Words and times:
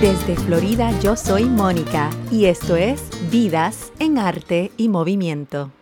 Desde 0.00 0.36
Florida 0.36 0.90
yo 1.00 1.16
soy 1.16 1.44
Mónica 1.44 2.10
y 2.30 2.44
esto 2.44 2.76
es 2.76 3.08
Vidas 3.30 3.94
en 3.98 4.18
Arte 4.18 4.70
y 4.76 4.90
Movimiento. 4.90 5.72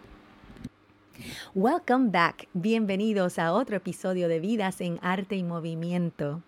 Welcome 1.52 2.10
back. 2.12 2.46
Bienvenidos 2.52 3.40
a 3.40 3.52
otro 3.52 3.74
episodio 3.74 4.28
de 4.28 4.38
Vidas 4.38 4.80
en 4.80 5.00
Arte 5.02 5.34
y 5.34 5.42
Movimiento. 5.42 6.42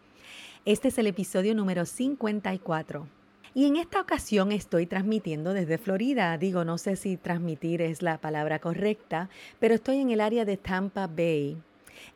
Este 0.65 0.89
es 0.89 0.99
el 0.99 1.09
episodio 1.09 1.57
número 1.57 1.87
54. 1.87 3.09
Y 3.53 3.67
en 3.67 3.75
esta 3.75 4.01
ocasión 4.01 4.53
estoy 4.53 4.87
transmitiendo 4.87 5.53
desde 5.53 5.79
Florida. 5.79 6.39
Digo, 6.39 6.65
no 6.65 6.79
sé 6.79 6.95
si 6.95 7.17
transmitir 7.17 7.83
es 7.83 8.01
la 8.01 8.19
palabra 8.19 8.61
correcta, 8.61 9.29
pero 9.59 9.75
estoy 9.75 9.97
en 9.99 10.11
el 10.11 10.21
área 10.21 10.45
de 10.45 10.57
Tampa 10.57 11.09
Bay. 11.09 11.57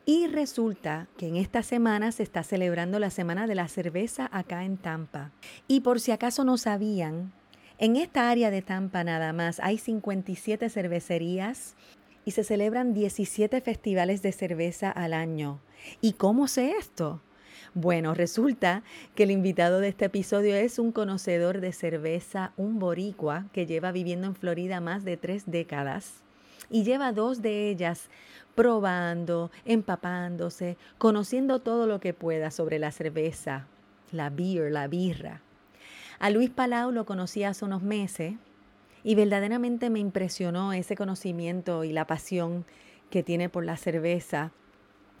Y 0.05 0.27
resulta 0.27 1.07
que 1.17 1.27
en 1.27 1.35
esta 1.35 1.61
semana 1.61 2.11
se 2.11 2.23
está 2.23 2.43
celebrando 2.43 2.97
la 2.97 3.11
Semana 3.11 3.45
de 3.45 3.53
la 3.53 3.67
Cerveza 3.67 4.29
acá 4.31 4.65
en 4.65 4.77
Tampa. 4.77 5.31
Y 5.67 5.81
por 5.81 5.99
si 5.99 6.11
acaso 6.11 6.43
no 6.43 6.57
sabían, 6.57 7.33
en 7.77 7.95
esta 7.95 8.29
área 8.29 8.49
de 8.49 8.63
Tampa 8.63 9.03
nada 9.03 9.31
más 9.31 9.59
hay 9.59 9.77
57 9.77 10.69
cervecerías 10.69 11.75
y 12.25 12.31
se 12.31 12.43
celebran 12.43 12.93
17 12.93 13.61
festivales 13.61 14.21
de 14.23 14.31
cerveza 14.31 14.89
al 14.89 15.13
año. 15.13 15.59
¿Y 16.01 16.13
cómo 16.13 16.47
sé 16.47 16.71
esto? 16.79 17.21
Bueno, 17.73 18.13
resulta 18.13 18.83
que 19.15 19.23
el 19.23 19.31
invitado 19.31 19.79
de 19.79 19.89
este 19.89 20.05
episodio 20.05 20.55
es 20.55 20.79
un 20.79 20.91
conocedor 20.91 21.61
de 21.61 21.73
cerveza, 21.73 22.53
un 22.57 22.79
boricua 22.79 23.45
que 23.53 23.65
lleva 23.65 23.91
viviendo 23.91 24.27
en 24.27 24.35
Florida 24.35 24.81
más 24.81 25.05
de 25.05 25.15
tres 25.17 25.43
décadas 25.45 26.23
y 26.71 26.83
lleva 26.83 27.11
dos 27.11 27.41
de 27.41 27.69
ellas 27.69 28.09
probando, 28.55 29.51
empapándose, 29.65 30.77
conociendo 30.97 31.59
todo 31.59 31.87
lo 31.87 31.99
que 31.99 32.13
pueda 32.13 32.51
sobre 32.51 32.79
la 32.79 32.91
cerveza, 32.91 33.67
la 34.11 34.29
beer, 34.29 34.71
la 34.71 34.87
birra. 34.87 35.41
A 36.19 36.29
Luis 36.29 36.49
Palau 36.49 36.91
lo 36.91 37.05
conocí 37.05 37.43
hace 37.43 37.65
unos 37.65 37.81
meses 37.81 38.35
y 39.03 39.15
verdaderamente 39.15 39.89
me 39.89 39.99
impresionó 39.99 40.73
ese 40.73 40.95
conocimiento 40.95 41.83
y 41.83 41.91
la 41.91 42.05
pasión 42.05 42.65
que 43.09 43.23
tiene 43.23 43.49
por 43.49 43.65
la 43.65 43.77
cerveza. 43.77 44.51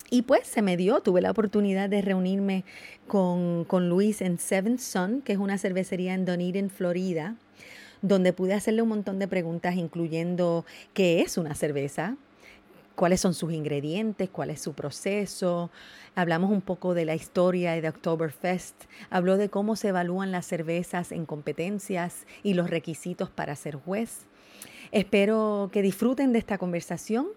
Y 0.09 0.23
pues 0.23 0.45
se 0.45 0.61
me 0.61 0.77
dio, 0.77 0.99
tuve 0.99 1.21
la 1.21 1.31
oportunidad 1.31 1.89
de 1.89 2.01
reunirme 2.01 2.65
con, 3.07 3.65
con 3.65 3.89
Luis 3.89 4.21
en 4.21 4.37
Seventh 4.37 4.79
Sun, 4.79 5.21
que 5.21 5.33
es 5.33 5.39
una 5.39 5.57
cervecería 5.57 6.13
en 6.13 6.25
Dunedin, 6.25 6.69
Florida, 6.69 7.35
donde 8.01 8.33
pude 8.33 8.53
hacerle 8.53 8.81
un 8.81 8.89
montón 8.89 9.19
de 9.19 9.27
preguntas, 9.27 9.75
incluyendo 9.75 10.65
qué 10.93 11.21
es 11.21 11.37
una 11.37 11.55
cerveza, 11.55 12.17
cuáles 13.01 13.19
son 13.19 13.33
sus 13.33 13.51
ingredientes, 13.51 14.29
cuál 14.29 14.51
es 14.51 14.61
su 14.61 14.73
proceso. 14.73 15.71
Hablamos 16.13 16.51
un 16.51 16.61
poco 16.61 16.93
de 16.93 17.03
la 17.03 17.15
historia 17.15 17.81
de 17.81 17.89
Oktoberfest. 17.89 18.75
Habló 19.09 19.37
de 19.37 19.49
cómo 19.49 19.75
se 19.75 19.87
evalúan 19.87 20.31
las 20.31 20.45
cervezas 20.45 21.11
en 21.11 21.25
competencias 21.25 22.27
y 22.43 22.53
los 22.53 22.69
requisitos 22.69 23.31
para 23.31 23.55
ser 23.55 23.73
juez. 23.73 24.27
Espero 24.91 25.71
que 25.73 25.81
disfruten 25.81 26.31
de 26.31 26.37
esta 26.37 26.59
conversación. 26.59 27.29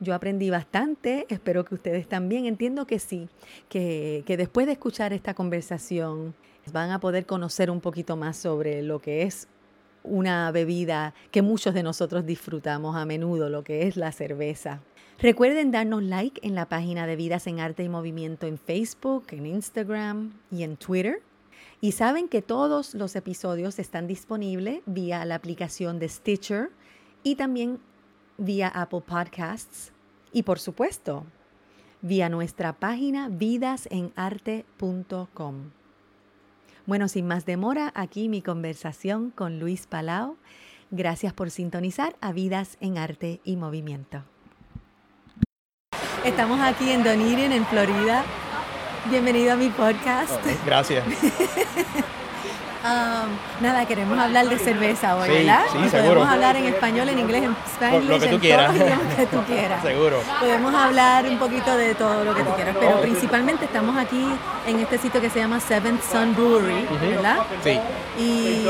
Yo 0.00 0.14
aprendí 0.14 0.50
bastante, 0.50 1.24
espero 1.30 1.64
que 1.64 1.76
ustedes 1.76 2.06
también. 2.06 2.44
Entiendo 2.44 2.86
que 2.86 2.98
sí, 2.98 3.30
que, 3.70 4.22
que 4.26 4.36
después 4.36 4.66
de 4.66 4.74
escuchar 4.74 5.14
esta 5.14 5.32
conversación 5.32 6.34
van 6.74 6.90
a 6.90 7.00
poder 7.00 7.24
conocer 7.24 7.70
un 7.70 7.80
poquito 7.80 8.16
más 8.16 8.36
sobre 8.36 8.82
lo 8.82 9.00
que 9.00 9.22
es 9.22 9.48
una 10.04 10.50
bebida 10.52 11.14
que 11.30 11.40
muchos 11.40 11.72
de 11.72 11.82
nosotros 11.82 12.26
disfrutamos 12.26 12.96
a 12.96 13.06
menudo, 13.06 13.48
lo 13.48 13.64
que 13.64 13.88
es 13.88 13.96
la 13.96 14.12
cerveza. 14.12 14.82
Recuerden 15.18 15.70
darnos 15.70 16.02
like 16.02 16.46
en 16.46 16.54
la 16.54 16.68
página 16.68 17.06
de 17.06 17.16
Vidas 17.16 17.46
en 17.46 17.58
Arte 17.58 17.82
y 17.82 17.88
Movimiento 17.88 18.46
en 18.46 18.58
Facebook, 18.58 19.28
en 19.30 19.46
Instagram 19.46 20.34
y 20.50 20.62
en 20.62 20.76
Twitter. 20.76 21.22
Y 21.80 21.92
saben 21.92 22.28
que 22.28 22.42
todos 22.42 22.94
los 22.94 23.16
episodios 23.16 23.78
están 23.78 24.06
disponibles 24.06 24.82
vía 24.84 25.24
la 25.24 25.36
aplicación 25.36 25.98
de 25.98 26.10
Stitcher 26.10 26.68
y 27.22 27.36
también 27.36 27.80
vía 28.36 28.68
Apple 28.68 29.00
Podcasts 29.06 29.90
y 30.32 30.42
por 30.42 30.58
supuesto 30.58 31.24
vía 32.02 32.28
nuestra 32.28 32.74
página 32.74 33.30
vidasenarte.com. 33.30 35.70
Bueno, 36.84 37.08
sin 37.08 37.26
más 37.26 37.46
demora, 37.46 37.90
aquí 37.94 38.28
mi 38.28 38.42
conversación 38.42 39.30
con 39.30 39.60
Luis 39.60 39.86
Palau. 39.86 40.36
Gracias 40.90 41.32
por 41.32 41.50
sintonizar 41.50 42.16
a 42.20 42.32
Vidas 42.32 42.76
en 42.80 42.98
Arte 42.98 43.40
y 43.44 43.56
Movimiento. 43.56 44.35
Estamos 46.26 46.60
aquí 46.60 46.90
en 46.90 47.02
Dunedin, 47.02 47.52
en 47.52 47.64
Florida. 47.66 48.22
Bienvenido 49.10 49.52
a 49.52 49.56
mi 49.56 49.68
podcast. 49.70 50.32
gracias. 50.64 51.04
Um, 52.86 53.64
nada, 53.64 53.84
queremos 53.84 54.16
hablar 54.16 54.48
de 54.48 54.60
cerveza 54.60 55.16
hoy, 55.16 55.28
Sí, 55.28 55.34
¿verdad? 55.38 55.62
sí, 55.64 55.72
Podemos 55.72 55.90
seguro. 55.90 56.22
hablar 56.24 56.54
en 56.54 56.66
español, 56.66 57.08
en 57.08 57.18
inglés, 57.18 57.42
en 57.42 57.56
español, 57.66 58.06
lo 58.06 58.20
que 58.20 58.26
tú 58.28 58.34
en 58.36 58.40
quieras. 58.40 58.76
idiomas 58.76 59.14
que 59.16 59.26
tú 59.26 59.42
quieras. 59.42 59.82
Seguro. 59.82 60.20
Podemos 60.38 60.72
hablar 60.72 61.24
un 61.24 61.36
poquito 61.36 61.76
de 61.76 61.96
todo 61.96 62.22
lo 62.24 62.32
que 62.32 62.44
tú 62.44 62.50
quieras, 62.54 62.76
pero 62.78 63.00
principalmente 63.00 63.64
estamos 63.64 63.96
aquí 63.96 64.24
en 64.68 64.78
este 64.78 64.98
sitio 64.98 65.20
que 65.20 65.28
se 65.30 65.40
llama 65.40 65.58
Seventh 65.58 66.00
Sun 66.00 66.36
Brewery, 66.36 66.86
¿verdad? 67.10 67.38
Sí, 67.64 67.80
Y, 68.20 68.68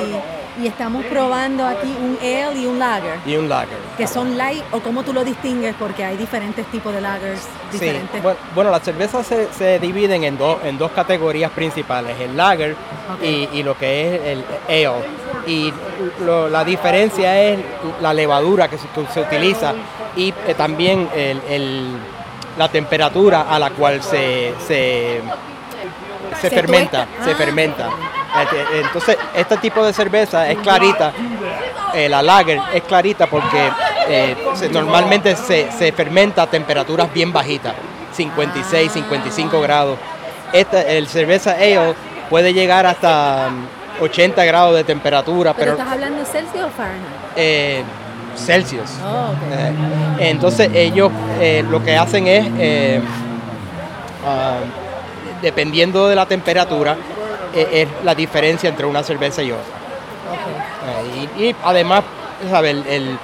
y 0.62 0.67
estamos 0.67 1.05
probando 1.06 1.67
aquí 1.67 1.94
un 2.00 2.17
ale 2.21 2.59
y 2.61 2.67
un 2.67 2.78
lager, 2.78 3.19
y 3.27 3.37
un 3.37 3.49
lager. 3.49 3.77
que 3.97 4.06
son 4.06 4.37
light, 4.39 4.62
o 4.72 4.81
cómo 4.81 5.03
tú 5.03 5.12
lo 5.12 5.22
distingues, 5.25 5.75
porque 5.78 6.05
hay 6.05 6.17
diferentes 6.17 6.65
tipos 6.67 6.94
de 6.94 7.00
lagers, 7.00 7.41
Sí, 7.72 7.78
diferentes. 7.78 8.22
bueno, 8.22 8.39
bueno, 8.55 8.71
las 8.71 8.83
cervezas 8.83 9.27
se, 9.27 9.53
se 9.53 9.78
dividen 9.78 10.25
en, 10.25 10.39
dos 10.39 10.59
en 10.65 10.78
dos 10.78 10.91
categorías 10.93 11.50
principales, 11.50 12.19
el 12.21 12.37
lager 12.37 12.75
y, 13.22 13.49
y 13.53 13.62
lo 13.62 13.77
que 13.77 14.15
es 14.15 14.21
el 14.25 14.44
ale. 14.69 15.06
Y 15.47 15.72
lo- 16.25 16.49
la 16.49 16.65
diferencia 16.65 17.41
es 17.41 17.59
la 18.00 18.12
levadura 18.15 18.69
que 18.69 18.78
se, 18.78 18.88
que 18.88 19.06
se 19.12 19.21
utiliza 19.21 19.75
y 20.17 20.31
eh, 20.47 20.55
también 20.56 21.09
el- 21.15 21.41
el- 21.49 21.97
la 22.59 22.69
temperatura 22.69 23.43
a 23.50 23.59
la 23.59 23.71
cual 23.71 24.03
se, 24.03 24.55
se, 24.67 25.21
se 26.41 26.49
Se 26.49 26.50
fermenta. 26.50 27.06
Se 27.25 27.34
fermenta. 27.34 27.91
Este, 28.43 28.81
Entonces, 28.81 29.17
este 29.35 29.57
tipo 29.59 29.85
de 29.85 29.93
cerveza 29.93 30.49
es 30.51 30.59
clarita. 30.59 31.13
eh, 31.95 32.09
la 32.09 32.23
lager 32.23 32.61
es 32.75 32.83
clarita 32.83 33.27
porque 33.27 33.71
eh, 34.09 34.37
se- 34.55 34.69
normalmente 34.69 35.35
se, 35.37 35.71
se 35.73 35.93
fermenta 35.93 36.43
a 36.43 36.47
temperaturas 36.47 37.13
bien 37.13 37.33
bajitas, 37.33 37.75
56, 38.15 38.93
55 38.93 39.61
grados. 39.61 39.99
Esta, 40.53 40.83
el 40.83 41.07
cerveza 41.09 41.53
ale 41.53 41.95
puede 42.31 42.53
llegar 42.53 42.87
hasta 42.87 43.49
mm, 43.51 44.03
80 44.03 44.45
grados 44.45 44.77
de 44.77 44.85
temperatura, 44.85 45.55
¿Pero 45.55 45.73
pero 45.73 45.79
estás 45.79 45.93
hablando 45.93 46.25
Celsius 46.25 46.65
o 46.65 46.69
Fahrenheit? 46.71 47.07
eh, 47.37 47.83
Celsius. 48.37 48.91
Oh, 49.03 49.31
entonces 50.19 50.69
ellos 50.75 51.11
lo 51.71 51.83
que 51.83 51.97
hacen 51.97 52.27
es, 52.27 53.01
ah, 54.27 54.59
dependiendo 55.43 56.09
de 56.09 56.15
la 56.17 56.27
temperatura, 56.27 56.97
eh, 57.55 57.83
es 57.83 58.05
la 58.05 58.15
diferencia 58.15 58.69
entre 58.69 58.87
una 58.87 59.03
cerveza 59.03 59.43
y 59.43 59.53
otra. 59.53 59.65
Eh, 60.87 61.29
y, 61.39 61.43
y 61.45 61.57
además, 61.65 62.05
¿sabe? 62.51 62.71
El, 62.71 62.87
el- 62.87 63.19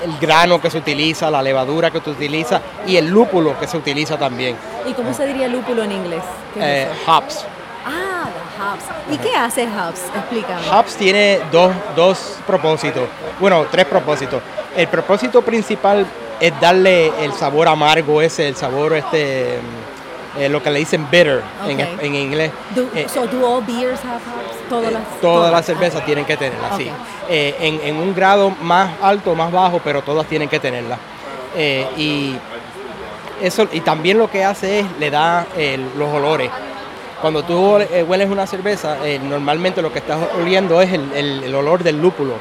el 0.00 0.16
grano 0.20 0.60
que 0.60 0.70
se 0.70 0.78
utiliza, 0.78 1.28
la 1.28 1.42
levadura 1.42 1.90
que 1.90 2.00
se 2.00 2.10
utiliza 2.10 2.60
y 2.86 2.96
el 2.96 3.08
lúpulo 3.08 3.58
que 3.58 3.66
se 3.66 3.76
utiliza 3.76 4.16
también. 4.16 4.54
¿Y 4.86 4.92
cómo 4.92 5.12
se 5.12 5.26
diría 5.26 5.48
lúpulo 5.48 5.82
en 5.82 5.90
inglés? 5.90 6.22
¿Qué 6.54 6.60
es 6.60 6.86
Eh, 6.86 6.90
hops. 7.04 7.44
Ah, 7.84 8.28
the 8.32 8.62
hops. 8.62 8.84
¿Y 9.12 9.18
qué 9.18 9.34
hace 9.34 9.64
hops? 9.64 10.02
Explícame. 10.14 10.60
Hops 10.70 10.94
tiene 10.94 11.40
dos, 11.50 11.72
dos 11.96 12.36
propósitos, 12.46 13.08
bueno, 13.40 13.66
tres 13.72 13.86
propósitos. 13.86 14.40
El 14.76 14.86
propósito 14.86 15.42
principal 15.42 16.06
es 16.38 16.60
darle 16.60 17.08
el 17.24 17.32
sabor 17.32 17.66
amargo 17.66 18.22
ese, 18.22 18.46
el 18.46 18.54
sabor 18.54 18.92
este, 18.94 19.58
eh, 20.36 20.48
lo 20.48 20.62
que 20.62 20.70
le 20.70 20.78
dicen 20.80 21.06
bitter 21.10 21.42
en, 21.66 21.80
en 21.80 22.14
inglés. 22.14 22.50
Do, 22.74 22.88
Eh, 22.94 23.06
so, 23.08 23.26
do 23.26 23.46
all 23.46 23.62
beers 23.64 24.00
have 24.04 24.16
hops? 24.16 24.68
Todas 24.68 24.92
las, 24.92 25.02
todas 25.20 25.50
las 25.52 25.64
cervezas 25.64 26.04
tienen 26.04 26.24
que 26.24 26.36
tenerla, 26.36 26.76
sí. 26.76 26.88
Ok. 26.88 26.94
Eh, 27.30 27.56
en, 27.60 27.80
en 27.82 27.96
un 27.96 28.14
grado 28.14 28.50
más 28.60 28.90
alto, 29.02 29.34
más 29.34 29.50
bajo, 29.52 29.80
pero 29.82 30.02
todas 30.02 30.26
tienen 30.26 30.48
que 30.48 30.58
tenerla. 30.60 30.98
Eh, 31.56 31.86
y 31.96 32.36
eso 33.42 33.66
y 33.72 33.80
también 33.80 34.18
lo 34.18 34.30
que 34.30 34.44
hace 34.44 34.80
es 34.80 34.86
le 34.98 35.10
da 35.10 35.46
los 35.96 36.12
olores. 36.12 36.50
Cuando 37.20 37.42
tú 37.42 37.78
hueles 38.06 38.30
una 38.30 38.46
cerveza, 38.46 38.96
normalmente 39.22 39.82
lo 39.82 39.92
que 39.92 39.98
estás 39.98 40.18
oliendo 40.40 40.80
es 40.80 40.92
el, 40.92 41.10
el- 41.14 41.44
el 41.44 41.54
olor 41.54 41.82
del 41.82 42.00
lúpulo. 42.00 42.34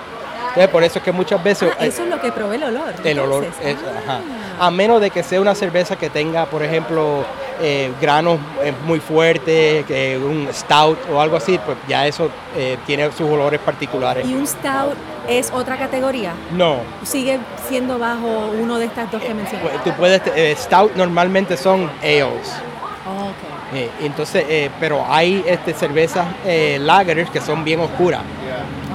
Entonces, 0.50 0.68
por 0.70 0.84
eso 0.84 1.00
es 1.00 1.06
que 1.06 1.12
muchas 1.12 1.44
veces 1.44 1.72
Ah, 1.80 1.86
eso 1.86 2.04
es 2.04 2.10
lo 2.10 2.20
que 2.20 2.32
provee 2.32 2.56
el 2.58 2.64
olor. 2.64 2.94
el 3.04 3.20
olor, 3.20 3.46
es- 3.64 3.78
Ah. 4.08 4.20
ajá. 4.60 4.66
a 4.68 4.72
menos 4.72 5.00
de 5.02 5.10
que 5.12 5.22
sea 5.24 5.40
una 5.40 5.54
cerveza 5.56 5.96
que 5.96 6.10
tenga, 6.10 6.46
por 6.46 6.64
ejemplo, 6.64 7.24
eh, 7.62 7.92
granos 8.02 8.40
eh, 8.64 8.74
muy 8.86 9.00
fuertes, 9.00 9.86
que 9.86 10.18
un 10.18 10.48
stout 10.54 10.98
o 11.12 11.20
algo 11.22 11.38
así, 11.38 11.60
pues 11.66 11.78
ya 11.88 12.06
eso 12.08 12.30
eh, 12.56 12.78
tiene 12.86 13.12
sus 13.12 13.30
olores 13.30 13.60
particulares. 13.60 14.26
¿Y 14.28 14.34
un 14.34 14.46
stout 14.48 14.96
es 15.28 15.52
otra 15.52 15.78
categoría? 15.78 16.34
No, 16.52 16.78
¿Sigue 17.04 17.40
siendo 17.68 17.98
bajo 18.00 18.52
uno 18.60 18.78
de 18.78 18.86
estas 18.86 19.12
dos 19.12 19.22
que 19.22 19.34
mencioné? 19.34 19.64
Pues, 19.64 19.84
Tú 19.84 19.92
puedes, 19.98 20.22
eh, 20.36 20.56
stout 20.58 20.96
normalmente 20.96 21.58
son 21.58 21.90
ales. 22.02 22.54
Oh. 23.08 23.76
Eh, 23.76 23.90
entonces, 24.02 24.46
eh, 24.48 24.70
pero 24.80 25.06
hay 25.10 25.44
este, 25.46 25.74
cervezas 25.74 26.26
eh, 26.46 26.78
lagers 26.82 27.30
que 27.30 27.42
son 27.42 27.64
bien 27.66 27.80
oscuras, 27.82 28.22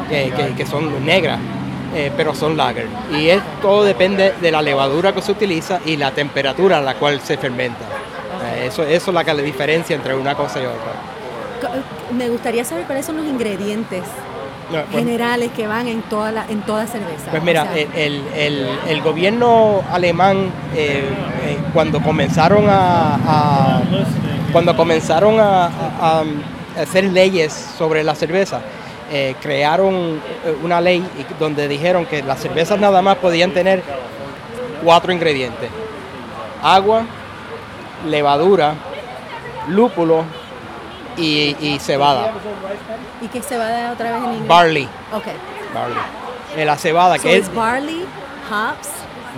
que, 0.09 0.33
que- 0.35 0.55
que 0.55 0.67
son 0.67 1.05
negras, 1.05 1.39
eh, 1.95 2.11
pero 2.17 2.35
son 2.35 2.57
lager. 2.57 2.87
Y 3.13 3.29
es- 3.29 3.43
todo 3.61 3.85
depende 3.85 4.33
de 4.41 4.51
la 4.51 4.63
levadura 4.63 5.13
que 5.13 5.21
se 5.21 5.33
utiliza 5.33 5.81
y 5.85 5.97
la 5.99 6.11
temperatura 6.13 6.79
a 6.79 6.81
la 6.81 6.95
cual 6.95 7.21
se 7.21 7.37
fermenta. 7.37 7.85
Eh, 8.63 8.67
eso, 8.67 8.83
eso 8.83 9.11
es 9.11 9.15
la 9.15 9.25
que 9.25 9.35
la 9.35 9.43
diferencia 9.43 9.97
entre 9.97 10.15
una 10.15 10.35
cosa 10.35 10.61
y 10.61 10.67
otra. 10.67 10.93
Me 12.17 12.29
gustaría 12.29 12.65
saber 12.65 12.85
cuáles 12.87 13.07
son 13.07 13.17
los 13.17 13.27
ingredientes 13.27 14.03
No, 14.71 14.83
pues- 14.85 15.05
generales 15.05 15.51
que 15.55 15.67
van 15.67 15.87
en 15.89 16.03
toda, 16.03 16.33
la, 16.33 16.45
en 16.49 16.63
toda 16.63 16.87
cerveza. 16.87 17.31
Pues 17.31 17.43
O 17.43 17.45
mira, 17.45 17.63
sea, 17.65 17.75
el, 17.95 18.27
el- 18.89 19.03
gobierno 19.03 19.83
alemán, 19.91 20.51
eh, 20.75 21.05
eh, 21.45 21.59
cuando 21.73 22.01
comenzaron 22.03 22.69
a, 22.69 23.15
a- 23.27 23.83
cuando 24.53 24.77
comenzaron 24.77 25.39
a, 25.41 25.67
a- 25.67 25.71
a 26.79 26.83
hacer 26.83 27.05
leyes 27.05 27.53
sobre 27.79 28.03
la 28.03 28.15
cerveza, 28.15 28.61
eh, 29.11 29.35
crearon 29.41 30.21
eh, 30.45 30.57
una 30.63 30.81
ley 30.81 31.05
donde 31.39 31.69
dijeron 31.69 32.07
que 32.07 32.23
las 32.23 32.41
cervezas 32.41 32.79
nada 32.81 33.03
más 33.03 33.17
podían 33.19 33.53
tener 33.53 33.83
cuatro 34.83 35.13
ingredientes: 35.13 35.71
agua, 36.63 37.05
levadura, 38.07 38.75
lúpulo 39.69 40.25
y, 41.17 41.57
y 41.61 41.79
cebada, 41.79 42.33
¿Y 43.21 43.29
qué 43.29 43.43
se 43.43 43.57
va 43.59 43.67
a 43.67 43.71
dar 43.71 43.93
otra 43.93 44.13
vez 44.13 44.19
en 44.25 44.31
inglés? 44.33 44.49
barley, 44.49 44.89
Ok. 45.13 45.25
barley. 45.75 46.65
La 46.67 46.77
cebada 46.77 47.17
So 47.17 47.23
que 47.23 47.37
es 47.37 47.47
it's 47.47 47.55
barley, 47.55 48.05
hops, 48.51 48.89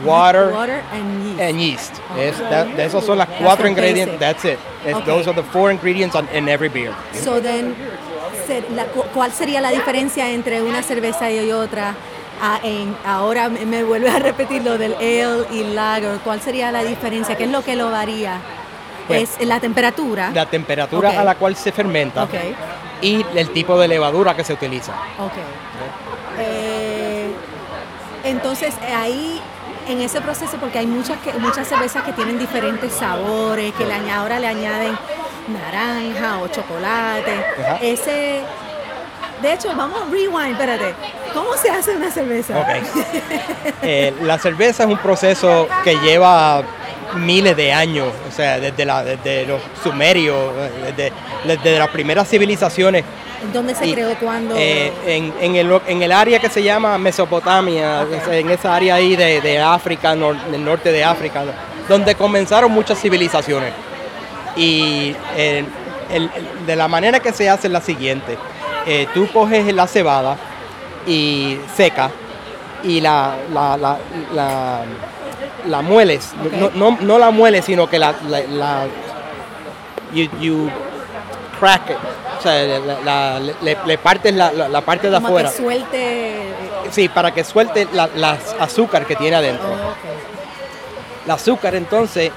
Water 0.05 0.51
water 0.53 0.83
and 0.93 1.25
yeast. 1.25 1.41
and 1.41 1.59
yeast. 1.61 1.95
Es, 2.19 2.37
that, 2.51 2.67
de 2.67 2.85
esos 2.85 3.05
son 3.05 3.17
las 3.17 3.29
cuatro 3.41 3.69
ingredientes. 3.69 4.19
That's 4.19 4.45
it. 4.45 4.59
Okay. 4.85 5.05
Those 5.05 5.29
are 5.29 5.35
the 5.35 5.45
four 5.53 5.71
ingredients 5.71 6.17
on, 6.17 6.29
in 6.35 6.49
every 6.49 6.69
beer. 6.69 6.93
So 7.23 7.41
then, 7.41 7.77
¿cuál 9.15 9.31
sería 9.33 9.61
la 9.61 9.71
diferencia 9.71 10.31
entre 10.31 10.63
una 10.63 10.83
cerveza 10.83 11.31
y 11.31 11.53
otra? 11.53 11.95
Ah, 12.41 12.61
en- 12.63 12.97
ahora 13.07 13.49
me, 13.49 13.85
vuelve 13.85 14.11
a 14.11 14.19
repetir 14.19 14.63
lo 14.63 14.77
del 14.79 14.95
ale 14.95 15.47
y 15.53 15.65
lager. 15.65 16.19
¿Cuál 16.25 16.41
sería 16.41 16.73
la 16.73 16.83
diferencia? 16.83 17.37
¿Qué 17.37 17.45
es 17.45 17.51
lo 17.51 17.63
que 17.63 17.77
lo 17.77 17.91
varía? 17.91 18.41
Pues, 19.07 19.37
es 19.39 19.47
la 19.47 19.61
temperatura. 19.61 20.31
La 20.35 20.47
temperatura 20.47 21.21
a 21.21 21.25
la 21.25 21.35
cual 21.35 21.57
se 21.57 21.73
fermenta 21.73 22.27
y 23.01 23.25
el 23.35 23.51
tipo 23.51 23.79
de 23.79 23.89
levadura 23.89 24.35
que 24.35 24.45
se 24.45 24.55
utiliza. 24.55 24.93
ok. 25.19 25.33
Eh, 26.39 27.31
entonces 28.25 28.75
ahí 28.93 29.41
en 29.89 30.01
ese 30.01 30.21
proceso, 30.21 30.57
porque 30.59 30.79
hay 30.79 30.87
muchas 30.87 31.19
que, 31.19 31.33
muchas 31.35 31.69
cervezas 31.69 32.03
que 32.05 32.13
tienen 32.13 32.39
diferentes 32.39 32.93
sabores, 32.93 33.73
que 33.75 33.85
le 33.85 34.11
ahora 34.11 34.41
le 34.41 34.47
añaden 34.47 34.97
naranja 35.49 36.39
o 36.39 36.49
chocolate. 36.49 37.45
Ajá. 37.61 37.79
Ese, 37.83 38.41
de 39.43 39.53
hecho, 39.53 39.69
vamos 39.77 40.01
rewind, 40.11 40.53
espérate. 40.53 40.95
¿Cómo 41.33 41.55
se 41.57 41.71
hace 41.71 41.97
una 41.97 42.11
cerveza? 42.11 42.55
Eh, 43.83 44.15
la 44.23 44.39
cerveza 44.39 44.85
es 44.85 44.89
un 44.89 44.97
proceso 44.99 45.69
que 45.83 45.97
lleva 45.99 46.63
miles 47.17 47.55
de 47.57 47.71
años, 47.73 48.09
o 48.27 48.33
sea, 48.33 48.59
desde, 48.59 48.85
la, 48.87 49.05
desde 49.05 49.45
los 49.47 49.61
sumerios, 49.83 50.37
desde, 50.87 51.13
desde 51.47 51.79
las 51.79 51.89
primeras 51.89 52.29
civilizaciones. 52.29 53.05
¿Dónde 53.53 53.75
se 53.75 53.87
Y, 53.87 53.93
creó 53.93 54.15
cuando? 54.19 54.55
eh, 54.57 54.91
en, 55.07 55.35
en 55.41 55.57
el, 55.57 55.81
en 55.87 56.03
el 56.03 56.13
área 56.13 56.39
que 56.39 56.49
se 56.49 56.63
llama 56.63 56.97
Mesopotamia, 56.97 58.07
en 58.31 58.49
esa 58.51 58.75
área 58.75 58.95
ahí 58.95 59.17
de, 59.17 59.43
de 59.43 59.61
África, 59.61 60.15
nor- 60.15 60.43
del 60.47 60.65
norte 60.65 60.91
de 60.91 61.05
África, 61.05 61.43
donde 61.87 62.15
comenzaron 62.15 62.71
muchas 62.73 62.99
civilizaciones. 62.99 63.73
Y 64.57 65.15
eh, 65.37 65.65
el- 66.11 66.31
el- 66.35 66.67
de 66.67 66.77
la 66.77 66.89
manera 66.89 67.21
que 67.21 67.33
se 67.33 67.51
hace 67.51 67.67
es 67.67 67.73
la 67.73 67.83
siguiente. 67.83 68.39
Eh, 68.87 69.07
tú 69.15 69.27
coges 69.33 69.73
la 69.75 69.87
cebada 69.87 70.37
y 71.07 71.59
seca 71.75 72.11
y 72.83 73.01
la, 73.01 73.35
la, 73.53 73.77
la, 73.77 73.97
la- 74.35 74.81
la 75.67 75.81
mueles. 75.83 76.33
No, 76.59 76.71
no, 76.75 76.99
no 77.01 77.19
la 77.19 77.31
mueles, 77.31 77.65
sino 77.65 77.89
que 77.89 77.99
la, 77.99 78.15
la, 78.29 78.41
la- 78.41 78.87
you, 80.13 80.29
you 80.39 80.71
crack 81.59 81.91
it. 81.91 81.97
O 82.39 82.43
sea, 82.43 82.63
la- 82.79 83.01
la- 83.01 83.41
le, 83.41 83.79
le 83.87 83.99
partes 83.99 84.35
la, 84.35 84.53
la- 84.53 84.69
la 84.69 84.81
parte 84.83 85.09
de 85.09 85.15
como 85.17 85.29
afuera. 85.29 85.51
que 85.51 85.57
suelte. 85.57 86.43
Sí, 86.91 87.09
para 87.09 87.33
que 87.33 87.43
suelte 87.45 87.89
la, 87.95 88.37
azúcar 88.61 89.07
que 89.07 89.17
tiene 89.17 89.37
adentro. 89.37 89.67
Oh. 89.69 91.25
El 91.25 91.31
azúcar 91.31 91.75
entonces 91.75 92.31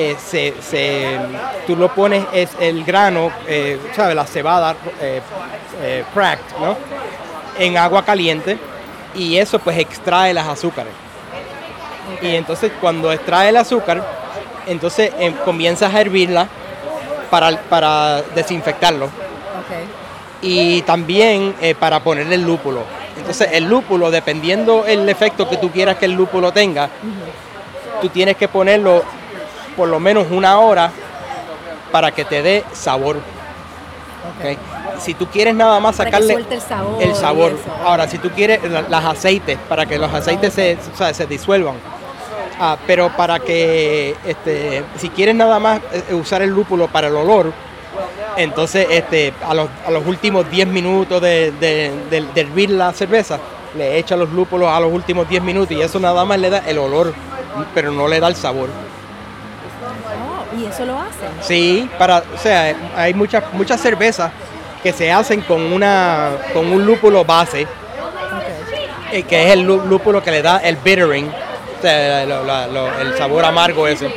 eh, 0.00 0.16
se, 0.18 0.54
se- 0.62 1.18
tú 1.66 1.74
lo 1.74 1.92
pones 1.92 2.24
es 2.32 2.50
el 2.60 2.84
grano, 2.84 3.32
eh, 3.48 3.78
¿sabes? 3.96 4.14
La 4.14 4.24
cebada 4.26 4.76
eh, 5.00 5.20
eh, 5.82 6.04
cracked, 6.14 6.56
¿no? 6.60 6.76
En 7.58 7.76
agua 7.76 8.04
caliente 8.04 8.56
y 9.14 9.36
eso 9.36 9.58
pues 9.58 9.76
extrae 9.78 10.32
las 10.32 10.46
azúcares. 10.46 10.92
Y 12.22 12.36
entonces 12.36 12.70
cuando 12.80 13.10
extrae 13.12 13.48
el 13.48 13.56
azúcar, 13.56 14.02
entonces 14.66 15.10
em, 15.18 15.34
comienzas 15.44 15.92
a 15.92 16.00
hervirla 16.00 16.46
para, 17.30 17.56
para 17.62 18.22
desinfectarlo 18.34 19.08
y 20.40 20.82
también 20.82 21.54
para 21.80 21.98
ponerle 22.00 22.36
el 22.36 22.42
lúpulo. 22.42 22.82
Entonces 23.16 23.48
el 23.52 23.64
lúpulo, 23.64 24.10
dependiendo 24.12 24.86
el 24.86 25.08
efecto 25.08 25.48
que 25.50 25.56
tú 25.56 25.70
quieras 25.70 25.96
que 25.96 26.04
el 26.04 26.12
lúpulo 26.12 26.52
tenga, 26.52 26.88
tú 28.00 28.08
tienes 28.10 28.36
que 28.36 28.46
ponerlo 28.46 29.02
por 29.78 29.88
lo 29.88 29.98
menos 30.00 30.26
una 30.30 30.58
hora 30.58 30.90
para 31.92 32.10
que 32.10 32.24
te 32.24 32.42
dé 32.42 32.64
sabor. 32.72 33.16
¿ok? 33.16 34.58
Si 35.00 35.14
tú 35.14 35.26
quieres 35.28 35.54
nada 35.54 35.78
más 35.78 35.96
Para 35.96 36.10
sacarle 36.10 36.34
el 37.00 37.14
sabor 37.14 37.52
el. 37.52 37.86
Ahora, 37.86 38.08
si 38.08 38.18
tú 38.18 38.30
quieres 38.30 38.62
la- 38.68 38.82
las 38.82 39.04
aceites, 39.04 39.56
para 39.68 39.86
que 39.86 39.96
los 39.98 40.12
aceites 40.12 40.52
se, 40.52 40.76
o 40.92 40.96
sea, 40.96 41.14
se 41.14 41.26
disuelvan. 41.26 41.76
Ah, 42.60 42.76
pero 42.88 43.08
para 43.16 43.38
que, 43.38 44.16
este, 44.26 44.82
si 44.98 45.08
quieres 45.10 45.36
nada 45.36 45.60
más 45.60 45.80
eh, 45.92 46.12
usar 46.14 46.42
el 46.42 46.50
lúpulo 46.50 46.88
para 46.88 47.06
el 47.06 47.14
olor, 47.14 47.52
entonces 48.36 48.88
este, 48.90 49.32
a, 49.46 49.54
los, 49.54 49.68
a 49.86 49.90
los 49.92 50.04
últimos 50.04 50.50
10 50.50 50.66
minutos 50.66 51.22
de, 51.22 51.52
de- 51.52 51.92
de- 52.10 52.26
de 52.34 52.40
hervir 52.40 52.70
la 52.70 52.92
cerveza, 52.92 53.38
le 53.76 53.96
echa 53.98 54.16
los 54.16 54.30
lúpulos 54.30 54.68
a 54.68 54.80
los 54.80 54.92
últimos 54.92 55.28
10 55.28 55.40
minutos 55.42 55.70
y 55.76 55.80
eso 55.80 56.00
nada 56.00 56.24
más 56.24 56.38
le 56.40 56.50
da 56.50 56.58
el 56.66 56.78
olor, 56.78 57.14
pero 57.74 57.92
no 57.92 58.08
le 58.08 58.18
da 58.18 58.26
el 58.26 58.34
sabor. 58.34 58.68
Eso 60.70 60.84
lo 60.84 60.98
hacen. 60.98 61.28
Sí, 61.40 61.88
para, 61.98 62.18
o 62.34 62.38
sea, 62.38 62.74
hay 62.96 63.14
muchas 63.14 63.44
muchas 63.52 63.80
cervezas 63.80 64.30
que 64.82 64.92
se 64.92 65.10
hacen 65.10 65.40
con 65.42 65.60
una 65.72 66.30
con 66.52 66.66
un 66.70 66.84
lúpulo 66.86 67.24
base, 67.24 67.66
eh, 69.12 69.22
que 69.22 69.46
es 69.46 69.52
el 69.52 69.66
lú- 69.66 69.82
lúpulo 69.84 70.22
que 70.22 70.30
le 70.30 70.42
da 70.42 70.58
el 70.58 70.76
bittering, 70.76 71.28
o 71.28 71.82
sea, 71.82 72.24
lo- 72.26 72.44
la- 72.44 72.66
lo- 72.66 73.00
el 73.00 73.16
sabor 73.16 73.44
amargo 73.44 73.86
ese. 73.88 74.10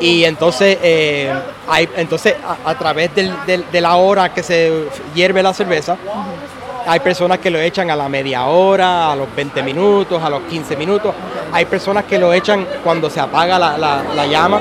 Y 0.00 0.24
entonces, 0.24 0.78
eh, 0.82 1.32
hay, 1.68 1.88
entonces 1.96 2.34
a, 2.64 2.70
a 2.70 2.74
través 2.78 3.14
del- 3.14 3.34
del- 3.46 3.64
de 3.70 3.80
la 3.80 3.96
hora 3.96 4.32
que 4.32 4.42
se 4.42 4.86
hierve 5.14 5.42
la 5.42 5.52
cerveza, 5.54 5.96
hay 6.86 7.00
personas 7.00 7.38
que 7.38 7.50
lo 7.50 7.58
echan 7.58 7.90
a 7.90 7.96
la 7.96 8.08
media 8.08 8.44
hora, 8.44 9.12
a 9.12 9.16
los 9.16 9.34
20 9.34 9.62
minutos, 9.62 10.22
a 10.22 10.28
los 10.28 10.42
15 10.42 10.76
minutos. 10.76 11.14
Hay 11.52 11.64
personas 11.66 12.04
que 12.04 12.18
lo 12.18 12.32
echan 12.32 12.66
cuando 12.82 13.08
se 13.08 13.20
apaga 13.20 13.58
la, 13.58 13.78
la- 13.78 14.02
la 14.14 14.26
llama. 14.26 14.60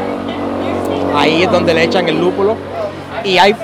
Ahí 1.16 1.44
es 1.44 1.52
donde 1.52 1.74
le 1.74 1.84
echan 1.84 2.08
el 2.10 2.20
lúpulo. 2.20 2.56
Y 3.24 3.38
hay, 3.38 3.56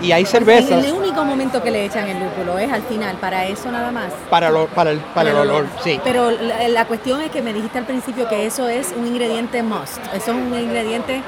y 0.00 0.12
hay 0.12 0.24
cervezas 0.26 0.84
El 0.84 0.92
único 0.92 1.24
momento 1.24 1.60
que 1.62 1.70
le 1.72 1.84
echan 1.86 2.06
el 2.08 2.20
lúpulo 2.20 2.56
es 2.58 2.70
al 2.70 2.82
final, 2.82 3.16
para 3.16 3.46
eso 3.46 3.70
nada 3.72 3.90
más. 3.90 4.12
para, 4.30 4.48
lo- 4.50 4.66
para, 4.68 4.90
el, 4.92 4.98
para 4.98 5.30
el 5.30 5.36
olor. 5.36 5.66
Sí. 5.82 5.98
Pero 6.04 6.30
la, 6.30 6.68
la 6.68 6.84
cuestión 6.84 7.20
es 7.22 7.30
que 7.30 7.42
me 7.42 7.52
dijiste 7.52 7.78
al 7.78 7.84
principio 7.86 8.28
que 8.28 8.46
eso 8.46 8.68
es 8.68 8.94
un 8.96 9.06
ingrediente 9.06 9.62
must, 9.62 9.98
eso 10.14 10.30
es 10.32 10.36
un 10.36 10.54
ingrediente 10.56 11.20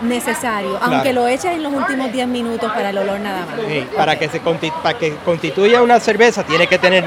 necesario, 0.00 0.78
aunque 0.82 1.12
lo 1.12 1.28
eches 1.28 1.52
en 1.52 1.62
los 1.62 1.72
últimos 1.72 2.10
10 2.12 2.26
minutos 2.26 2.72
para 2.72 2.90
el 2.90 2.98
olor 2.98 3.20
nada 3.20 3.46
más. 3.46 3.60
Sí, 3.68 3.86
para, 3.96 4.18
que 4.18 4.28
se 4.28 4.40
para 4.40 4.98
que 4.98 5.14
constituya 5.24 5.80
una 5.80 6.00
cerveza 6.00 6.42
tiene 6.42 6.66
que 6.66 6.78
tener 6.78 7.04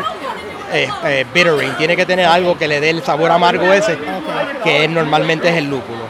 eh, 0.72 0.88
eh, 1.04 1.26
bittering, 1.34 1.76
tiene 1.76 1.96
que 1.98 2.06
tener 2.06 2.26
algo 2.26 2.58
que 2.58 2.68
le 2.70 2.80
dé 2.80 2.92
el 2.92 3.04
sabor 3.04 3.32
amargo 3.32 3.74
ese, 3.74 3.98
que 4.64 4.88
normalmente 4.88 5.50
es 5.50 5.56
el 5.56 5.66
lúpulo. 5.66 6.06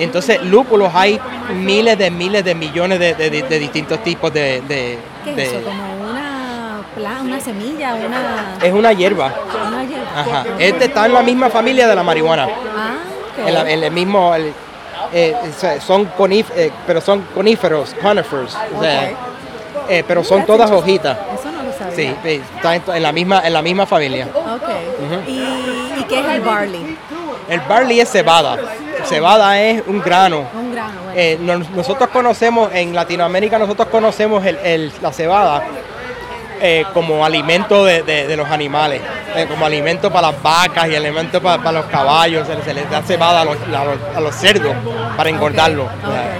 Entonces, 0.00 0.42
lúpulos 0.42 0.90
hay 0.94 1.20
miles 1.54 1.96
de 1.98 2.10
miles 2.10 2.44
de 2.44 2.54
millones 2.54 2.98
de, 2.98 3.14
de- 3.14 3.42
de 3.42 3.58
distintos 3.58 4.02
tipos 4.02 4.32
de... 4.32 4.60
de- 4.62 4.98
¿Qué 5.24 5.32
es 5.32 5.48
eso? 5.52 5.62
Como 5.62 6.10
una, 6.10 6.80
pla- 6.96 7.20
una 7.22 7.40
semilla, 7.40 7.94
una, 7.94 8.56
es 8.62 8.72
una 8.72 8.92
hierba. 8.92 9.32
una 9.68 9.84
hierba. 9.84 10.10
Ajá. 10.16 10.44
Este 10.58 10.86
está 10.86 11.06
en 11.06 11.12
la 11.14 11.22
misma 11.22 11.50
familia 11.50 11.86
de 11.88 11.94
la 11.94 12.02
marihuana. 12.02 12.44
Ah, 12.76 12.94
ok. 13.42 13.48
En, 13.48 13.54
la- 13.54 13.70
en 13.70 13.82
el 13.84 13.90
mismo... 13.90 14.34
el- 14.34 14.52
eh, 15.12 15.34
son 15.84 16.08
coníf- 16.16 16.52
eh, 16.54 16.70
pero 16.86 17.00
son 17.00 17.22
coníferos, 17.34 17.94
conifers, 18.00 18.56
o 18.76 18.80
sea, 18.80 19.10
Ok. 19.10 19.86
eh, 19.90 20.04
pero 20.06 20.22
son 20.22 20.46
todas 20.46 20.70
hojitas. 20.70 21.18
Eso 21.36 21.50
no 21.50 21.64
lo 21.64 21.72
sabía. 21.76 21.96
Sí, 22.22 22.38
está 22.56 22.76
en, 22.76 22.82
en 22.94 23.02
la 23.02 23.10
misma 23.10 23.42
en 23.44 23.52
la 23.52 23.60
misma 23.60 23.86
familia. 23.86 24.28
Ok. 24.32 24.68
¿Y, 25.26 25.32
¿Y 26.00 26.04
qué 26.08 26.20
es 26.20 26.26
el 26.26 26.40
barley? 26.42 26.96
El 27.48 27.60
barley 27.62 27.98
es 27.98 28.08
cebada. 28.08 28.56
Cebada 29.04 29.60
es 29.60 29.82
un 29.86 30.00
grano. 30.00 30.44
Un 30.54 30.72
grano, 30.72 31.00
Eh, 31.14 31.38
nos- 31.40 31.68
nosotros 31.70 32.08
conocemos, 32.10 32.70
en 32.72 32.94
Latinoamérica 32.94 33.58
nosotros 33.58 33.88
conocemos 33.88 34.44
el- 34.46 34.56
el- 34.58 34.92
la 35.02 35.12
cebada 35.12 35.62
eh, 36.62 36.84
como 36.92 37.24
alimento 37.24 37.86
de, 37.86 38.02
de- 38.02 38.26
de 38.26 38.36
los 38.36 38.48
animales, 38.50 39.00
eh, 39.34 39.46
como 39.48 39.64
alimento 39.64 40.10
para 40.12 40.30
las 40.30 40.42
vacas 40.42 40.88
y 40.88 40.94
alimento 40.94 41.40
para, 41.40 41.56
para 41.62 41.72
los 41.80 41.86
caballos, 41.86 42.46
se, 42.46 42.54
les- 42.54 42.64
se 42.64 42.74
les 42.74 42.90
da 42.90 43.00
cebada 43.02 43.40
a 43.40 43.44
los, 43.46 43.56
a 43.56 43.84
los- 43.84 44.16
a 44.16 44.20
los 44.20 44.34
cerdos 44.34 44.74
para 45.16 45.30
engordarlos. 45.30 45.86
Ok, 45.86 45.92
O 46.08 46.12
sea, 46.12 46.36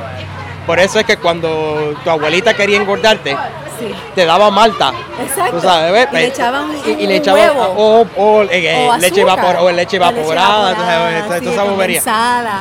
Por 0.67 0.79
eso 0.79 0.99
es 1.01 1.05
que 1.07 1.17
cuando 1.17 1.95
tu 2.05 2.11
abuelita 2.11 2.55
quería 2.55 2.77
engordarte, 2.79 3.37
Sí. 3.79 3.95
te 4.15 4.27
daba 4.27 4.51
malta. 4.51 4.93
Exacto. 5.23 5.53
Tú 5.57 5.61
sabes, 5.63 5.91
¿ves? 5.91 6.09
Y 6.13 6.17
le 6.17 6.27
echaban 6.27 6.65
un- 6.71 7.01
y, 7.01 7.07
le 7.07 7.17
echaban 7.17 7.51
o, 7.57 8.07
o, 8.15 8.43
eh, 8.43 8.89
O 8.91 8.97
leche 8.99 9.25
o 9.25 9.71
leche 9.73 9.97
evaporada, 9.97 10.77
sabes, 10.77 11.43
sí, 11.43 11.49
esa 11.49 11.63
bobería. 11.65 12.03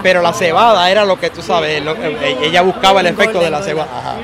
Pero 0.01 0.21
la 0.21 0.31
cebada 0.31 0.89
era 0.89 1.03
lo 1.03 1.19
que 1.19 1.29
tú 1.29 1.41
sabes, 1.41 1.83
lo- 1.83 1.93
eh, 1.95 2.37
ella 2.43 2.61
buscaba 2.61 3.01
el 3.01 3.07
efecto 3.07 3.39
de 3.41 3.49
la 3.49 3.61
cebada. 3.61 3.89
Ajá. 3.99 4.15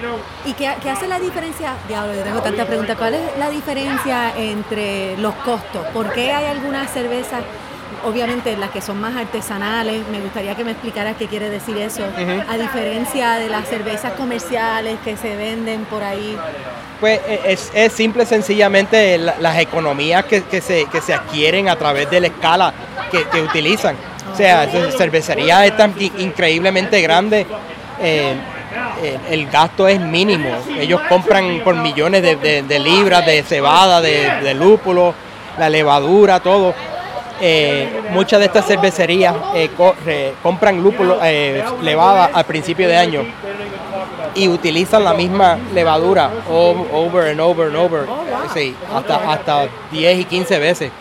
¿Y 0.46 0.54
qué, 0.54 0.74
qué 0.82 0.90
hace 0.90 1.08
la 1.08 1.20
diferencia? 1.20 1.74
Diablo, 1.90 2.14
yo 2.16 2.22
tengo 2.24 2.42
tanta 2.42 2.66
pregunta. 2.66 2.96
¿Cuál 2.96 3.16
es 3.16 3.22
la 3.38 3.50
diferencia 3.50 4.32
entre 4.38 5.18
los 5.18 5.34
costos? 5.36 5.86
¿Por 5.94 6.14
qué 6.14 6.32
hay 6.32 6.46
algunas 6.46 6.90
cervezas, 6.92 7.42
obviamente 8.06 8.56
las 8.58 8.70
que 8.72 8.82
son 8.82 9.00
más 9.02 9.16
artesanales? 9.16 10.08
Me 10.12 10.20
gustaría 10.20 10.56
que 10.56 10.64
me 10.64 10.72
explicaras 10.72 11.16
qué 11.18 11.28
quiere 11.28 11.50
decir 11.50 11.78
eso. 11.78 12.04
A 12.50 12.58
diferencia 12.58 13.34
de 13.34 13.50
las 13.50 13.68
cervezas 13.68 14.14
comerciales 14.14 14.98
que 15.04 15.18
se 15.18 15.36
venden 15.36 15.86
por 15.86 16.04
ahí. 16.04 16.38
Pues 17.00 17.20
eh, 17.28 17.42
es, 17.48 17.72
es 17.74 17.92
simple 17.94 18.26
sencillamente 18.26 19.18
la- 19.18 19.36
las 19.40 19.58
economías 19.60 20.24
que, 20.26 20.44
que 20.44 20.62
se, 20.62 20.86
que 20.86 21.02
se 21.02 21.14
adquieren 21.14 21.68
a 21.70 21.76
través 21.76 22.10
de 22.10 22.22
la 22.22 22.28
escala 22.28 22.74
que, 23.12 23.24
que 23.26 23.42
utilizan. 23.42 23.96
O 24.32 24.36
sea, 24.36 24.66
ce- 24.72 24.92
cervecerías 24.98 25.66
están 25.66 25.94
in- 26.00 26.14
increíblemente 26.20 27.02
grandes. 27.02 27.46
eh, 28.02 28.34
eh, 29.02 29.18
el 29.30 29.48
gasto 29.50 29.88
es 29.88 30.00
mínimo. 30.00 30.50
Ellos 30.80 31.02
compran 31.10 31.62
por 31.64 31.76
millones 31.76 32.22
de, 32.22 32.36
de- 32.38 32.62
de 32.64 32.80
libras 32.80 33.26
de 33.26 33.44
cebada, 33.44 34.00
de, 34.02 34.30
de 34.42 34.54
lúpulo, 34.54 35.14
la 35.58 35.70
levadura, 35.70 36.40
todo. 36.40 36.74
Eh, 37.42 38.02
muchas 38.12 38.40
de 38.40 38.46
estas 38.46 38.66
cervecerías 38.66 39.36
eh, 39.56 39.70
compran 40.42 40.82
lúpulo, 40.82 41.20
eh, 41.24 41.64
levada 41.82 42.30
al 42.34 42.46
principio 42.46 42.88
de 42.88 42.96
año 42.96 43.24
y 44.34 44.48
utilizan 44.48 45.04
la 45.04 45.14
misma 45.14 45.58
levadura 45.74 46.30
over 46.50 47.30
and 47.32 47.40
over 47.40 47.68
and 47.68 47.76
over. 47.76 48.06
Hasta, 48.94 49.32
hasta 49.32 49.68
10 49.92 50.20
y 50.20 50.26
15 50.26 50.60
veces. 50.60 50.92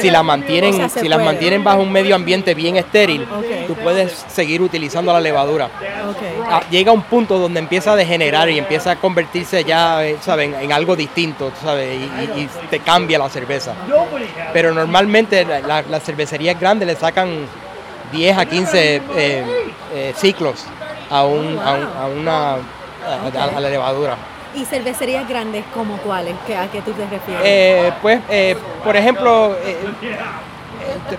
Si 0.00 0.10
la 0.10 0.22
mantienen, 0.22 0.74
O 0.74 0.76
sea, 0.76 0.88
se 0.88 1.00
si 1.00 1.08
las 1.08 1.18
puede. 1.18 1.26
mantienen 1.26 1.64
bajo 1.64 1.80
un 1.80 1.90
medio 1.92 2.14
ambiente 2.14 2.54
bien 2.54 2.76
estéril, 2.76 3.26
tú 3.66 3.74
puedes 3.74 4.12
seguir 4.28 4.60
utilizando 4.62 5.12
la 5.12 5.20
levadura. 5.20 5.66
Ok. 5.66 6.16
Ah, 6.48 6.62
Llega 6.70 6.92
un 6.92 7.02
punto 7.02 7.38
donde 7.38 7.60
empieza 7.60 7.92
a 7.92 7.96
degenerar 7.96 8.48
y 8.50 8.58
empieza 8.58 8.92
a 8.92 8.96
convertirse 8.96 9.64
ya, 9.64 10.04
eh, 10.06 10.16
¿saben? 10.20 10.54
en 10.54 10.72
algo 10.72 10.94
distinto, 10.96 11.50
¿sabes? 11.62 11.88
Y, 11.98 12.40
y- 12.40 12.42
y 12.42 12.48
te 12.70 12.80
cambia 12.80 13.18
la 13.18 13.28
cerveza. 13.28 13.72
Pero 14.52 14.72
normalmente 14.72 15.44
la- 15.44 15.60
la- 15.60 15.82
las 15.82 16.02
cervecerías 16.02 16.58
grandes 16.60 16.86
le 16.86 16.96
sacan 16.96 17.46
10 18.12 18.36
a 18.38 18.46
15 18.46 18.96
eh, 19.16 19.44
eh, 19.94 20.12
ciclos 20.16 20.64
a, 21.10 21.24
un, 21.24 21.58
a, 21.58 21.72
un- 21.74 21.88
a 22.02 22.06
una 22.20 22.52
a 22.54 23.60
la 23.60 23.68
levadura. 23.70 24.16
¿Y 24.56 24.64
cervecerías 24.64 25.28
grandes 25.28 25.64
como 25.74 25.98
cuáles? 25.98 26.34
¿Qué- 26.46 26.56
¿A 26.56 26.66
qué 26.70 26.80
tú 26.82 26.92
te 26.92 27.02
refieres? 27.06 27.42
Eh, 27.44 27.92
pues, 28.02 28.20
eh, 28.30 28.56
por 28.82 28.96
ejemplo, 28.96 29.54
eh, 29.64 29.76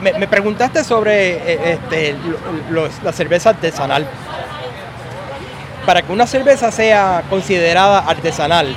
me, 0.01 0.13
me 0.13 0.27
preguntaste 0.27 0.83
sobre 0.83 1.73
este, 1.73 2.13
lo- 2.13 2.81
los- 2.81 3.03
la 3.03 3.11
cerveza 3.13 3.51
artesanal. 3.51 4.07
Para 5.85 6.01
que 6.01 6.11
una 6.11 6.25
cerveza 6.27 6.71
sea 6.71 7.23
considerada 7.29 7.99
artesanal, 7.99 8.75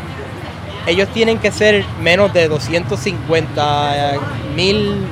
ellos 0.86 1.08
tienen 1.08 1.38
que 1.38 1.50
ser 1.50 1.84
menos 2.00 2.32
de 2.32 2.46
250 2.48 4.12
mil 4.54 5.06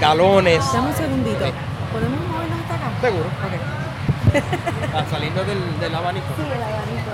galones. 0.00 0.64
Dame 0.72 0.88
un 0.88 0.96
segundito. 0.96 1.44
¿Podemos 1.92 2.20
movernos 2.30 2.58
hasta 2.62 2.74
acá? 2.74 2.90
Seguro. 3.00 3.24
Ok. 3.26 5.10
Saliendo 5.10 5.44
del, 5.44 5.80
del 5.80 5.94
abanico. 5.94 6.26
Sí, 6.36 6.42
el 6.42 6.62
abanico. 6.62 7.05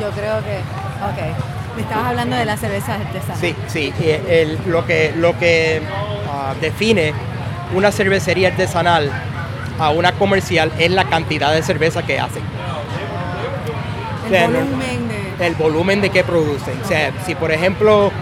Yo 0.00 0.10
creo 0.10 0.38
que. 0.42 0.58
Ok. 0.58 1.36
Me 1.76 1.82
estabas 1.82 2.06
hablando 2.08 2.36
de 2.36 2.44
las 2.44 2.60
cervezas 2.60 3.00
artesanas. 3.00 3.38
Sí, 3.38 3.54
sí. 3.68 3.92
el- 4.28 4.58
lo 4.66 4.84
que, 4.86 5.12
lo 5.16 5.38
que 5.38 5.80
ah, 6.30 6.52
define 6.60 7.14
una 7.74 7.90
cervecería 7.90 8.48
artesanal 8.48 9.10
a 9.78 9.88
una 9.90 10.12
comercial 10.12 10.70
es 10.78 10.90
la 10.90 11.04
cantidad 11.04 11.50
de 11.52 11.62
cerveza 11.62 12.02
que 12.02 12.20
hacen, 12.20 12.42
El 14.26 14.30
sea, 14.30 14.46
volumen 14.48 15.08
de. 15.38 15.46
el 15.46 15.54
volumen 15.54 16.00
de 16.02 16.10
que 16.10 16.22
producen. 16.24 16.74
O 16.84 16.86
sea, 16.88 17.10
si 17.24 17.34
por 17.34 17.50
ejemplo 17.50 18.12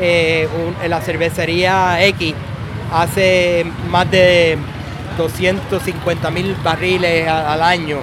eh, 0.00 0.48
un- 0.82 0.88
la 0.90 1.00
cervecería 1.02 2.02
X 2.04 2.34
hace 2.92 3.66
más 3.90 4.10
de 4.10 4.56
250 5.18 6.30
mil 6.30 6.54
barriles 6.64 7.28
a- 7.28 7.52
al 7.52 7.62
año, 7.62 7.98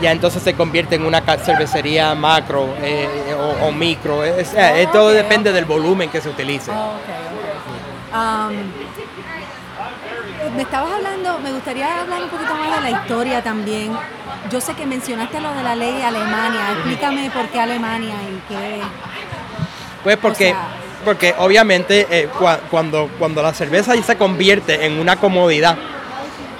ya 0.00 0.12
entonces 0.12 0.42
se 0.42 0.54
convierte 0.54 0.94
en 0.96 1.04
una 1.04 1.20
cervecería 1.38 2.14
macro 2.14 2.74
eh, 2.82 3.34
o, 3.38 3.66
o 3.66 3.72
micro. 3.72 4.24
Es- 4.24 4.54
eh, 4.54 4.86
Ah, 4.86 4.90
todo 4.92 5.10
depende 5.10 5.52
del 5.52 5.64
volumen 5.64 6.08
que 6.10 6.20
se 6.20 6.28
utilice. 6.28 6.70
Oh. 6.70 6.96
Um, 8.16 8.54
me 10.56 10.62
estabas 10.62 10.90
hablando, 10.92 11.38
me 11.40 11.52
gustaría 11.52 12.00
hablar 12.00 12.22
un 12.24 12.28
poquito 12.30 12.54
más 12.54 12.76
de 12.82 12.90
la 12.90 13.00
historia 13.00 13.42
también. 13.42 13.92
Yo 14.50 14.60
sé 14.60 14.74
que 14.74 14.86
mencionaste 14.86 15.40
lo 15.40 15.52
de 15.52 15.62
la 15.62 15.74
ley 15.76 15.92
de 15.94 16.02
Alemania. 16.04 16.60
Explícame 16.72 17.30
por 17.30 17.46
qué 17.48 17.60
Alemania 17.60 18.14
y 18.14 18.52
qué. 18.52 18.80
Pues 20.02 20.16
porque, 20.16 20.48
sea- 20.50 20.68
porque 21.04 21.34
obviamente 21.38 22.06
eh, 22.10 22.28
cua- 22.38 22.58
cuando, 22.70 23.08
cuando 23.18 23.42
la 23.42 23.52
cerveza 23.52 23.94
ya 23.94 24.02
se 24.02 24.16
convierte 24.16 24.86
en 24.86 24.98
una 24.98 25.16
comodidad 25.16 25.76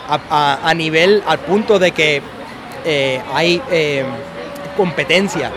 a, 0.08 0.18
a- 0.30 0.58
a 0.68 0.74
nivel, 0.74 1.22
al 1.26 1.38
punto 1.40 1.78
de 1.78 1.90
que 1.92 2.22
eh, 2.84 3.20
hay 3.32 3.62
eh, 3.70 4.04
competencia 4.76 5.50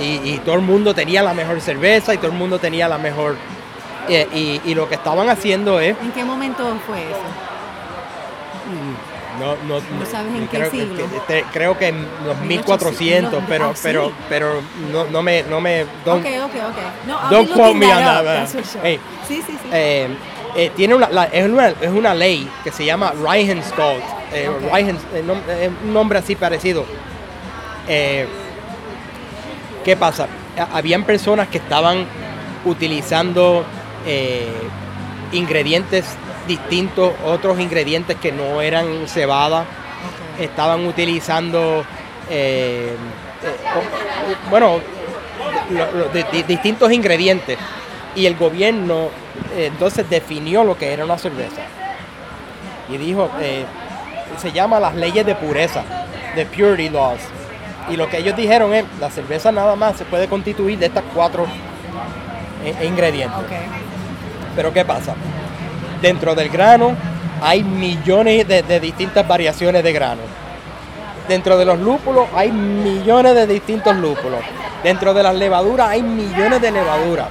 y, 0.00 0.20
y 0.34 0.40
todo 0.44 0.54
el 0.56 0.62
mundo 0.62 0.94
tenía 0.94 1.22
la 1.22 1.34
mejor 1.34 1.60
cerveza 1.60 2.14
y 2.14 2.18
todo 2.18 2.28
el 2.28 2.36
mundo 2.38 2.58
tenía 2.58 2.88
la 2.88 2.98
mejor... 2.98 3.36
eh, 4.08 4.26
y, 4.32 4.60
y 4.70 4.74
lo 4.74 4.88
que 4.88 4.94
estaban 4.94 5.28
haciendo 5.28 5.80
es... 5.80 5.96
¿En 6.00 6.12
qué 6.12 6.24
momento 6.24 6.76
fue 6.86 7.02
eso? 7.02 7.20
No, 9.40 9.56
no, 9.66 9.80
¿No 9.98 10.06
sabes 10.06 10.32
en 10.34 10.46
qué 10.48 10.58
creo, 10.58 10.70
siglo? 10.70 11.08
que- 11.08 11.20
te- 11.42 11.44
creo 11.52 11.76
que 11.78 11.88
en 11.88 12.06
los 12.26 12.38
1800, 12.40 13.32
1400, 13.40 13.44
pero, 13.48 13.64
ah, 13.64 13.72
sí. 13.74 13.80
pero, 13.82 14.12
pero 14.28 14.62
no, 14.92 15.04
no 15.06 15.22
me... 15.22 15.42
No 15.44 15.60
me 15.60 15.84
don't- 16.04 16.20
ok, 16.20 16.44
ok, 16.44 16.54
ok. 16.68 17.06
No, 17.06 17.14
I'll 17.18 17.30
don't 17.30 17.50
quote 17.52 17.74
me 17.74 17.86
on 17.92 18.04
that, 18.04 18.48
sure. 18.48 18.62
hey. 18.82 19.00
Sí, 19.26 19.42
sí, 19.46 19.52
sí. 19.62 19.68
Eh, 20.54 20.70
tiene 20.76 20.94
una, 20.94 21.08
la- 21.08 21.24
es, 21.24 21.46
una, 21.48 21.68
es 21.68 21.88
una 21.90 22.12
ley 22.14 22.46
que 22.62 22.70
se 22.70 22.84
llama 22.84 23.12
Reichensgold, 23.12 24.02
eh, 24.34 24.48
Ok. 24.50 24.70
Reichens- 24.72 25.00
eh, 25.14 25.22
nom- 25.26 25.40
eh, 25.48 25.70
un 25.84 25.92
nombre 25.94 26.18
así 26.18 26.36
parecido. 26.36 26.84
¿Qué 29.84 29.96
pasa? 29.96 30.26
Ha- 30.58 30.76
Habían 30.78 31.04
personas 31.04 31.48
que 31.48 31.58
estaban 31.58 32.06
utilizando 32.64 33.64
ingredientes 35.32 36.04
distintos, 36.46 37.12
otros 37.24 37.58
ingredientes 37.60 38.16
que 38.18 38.32
no 38.32 38.60
eran 38.60 39.06
cebada, 39.08 39.64
estaban 40.38 40.84
utilizando, 40.86 41.80
o- 41.80 41.84
bueno, 44.50 44.80
lo- 45.70 45.92
lo- 45.92 46.08
de- 46.10 46.24
de- 46.24 46.42
distintos 46.44 46.92
ingredientes. 46.92 47.58
Y 48.14 48.26
el 48.26 48.36
gobierno 48.36 49.08
entonces 49.56 50.08
definió 50.08 50.64
lo 50.64 50.76
que 50.76 50.92
era 50.92 51.04
una 51.04 51.18
cerveza. 51.18 51.62
Y 52.88 52.96
dijo, 52.96 53.30
eh, 53.40 53.64
se 54.38 54.52
llama 54.52 54.80
las 54.80 54.94
leyes 54.94 55.24
de 55.24 55.34
pureza, 55.34 55.82
de 56.34 56.46
purity 56.46 56.88
laws. 56.88 57.20
Y 57.90 57.96
lo 57.96 58.08
que 58.08 58.18
ellos 58.18 58.36
dijeron 58.36 58.72
es, 58.74 58.84
la 59.00 59.10
cerveza 59.10 59.52
nada 59.52 59.76
más 59.76 59.96
se 59.96 60.04
puede 60.04 60.28
constituir 60.28 60.78
de 60.78 60.86
estas 60.86 61.04
cuatro 61.14 61.46
eh, 62.64 62.86
ingredientes. 62.86 63.38
Ok. 63.38 63.52
Pero 64.54 64.72
¿qué 64.72 64.84
pasa? 64.84 65.14
Dentro 66.00 66.34
del 66.34 66.48
grano 66.48 66.94
hay 67.40 67.64
millones 67.64 68.46
de, 68.46 68.62
de 68.62 68.80
distintas 68.80 69.26
variaciones 69.26 69.82
de 69.82 69.92
grano. 69.92 70.22
Dentro 71.28 71.56
de 71.56 71.64
los 71.64 71.78
lúpulos 71.78 72.26
hay 72.34 72.50
millones 72.52 73.34
de 73.34 73.46
distintos 73.46 73.96
lúpulos. 73.96 74.40
Dentro 74.82 75.14
de 75.14 75.22
las 75.22 75.34
levaduras 75.34 75.88
hay 75.88 76.02
millones 76.02 76.60
de 76.60 76.70
levaduras. 76.70 77.28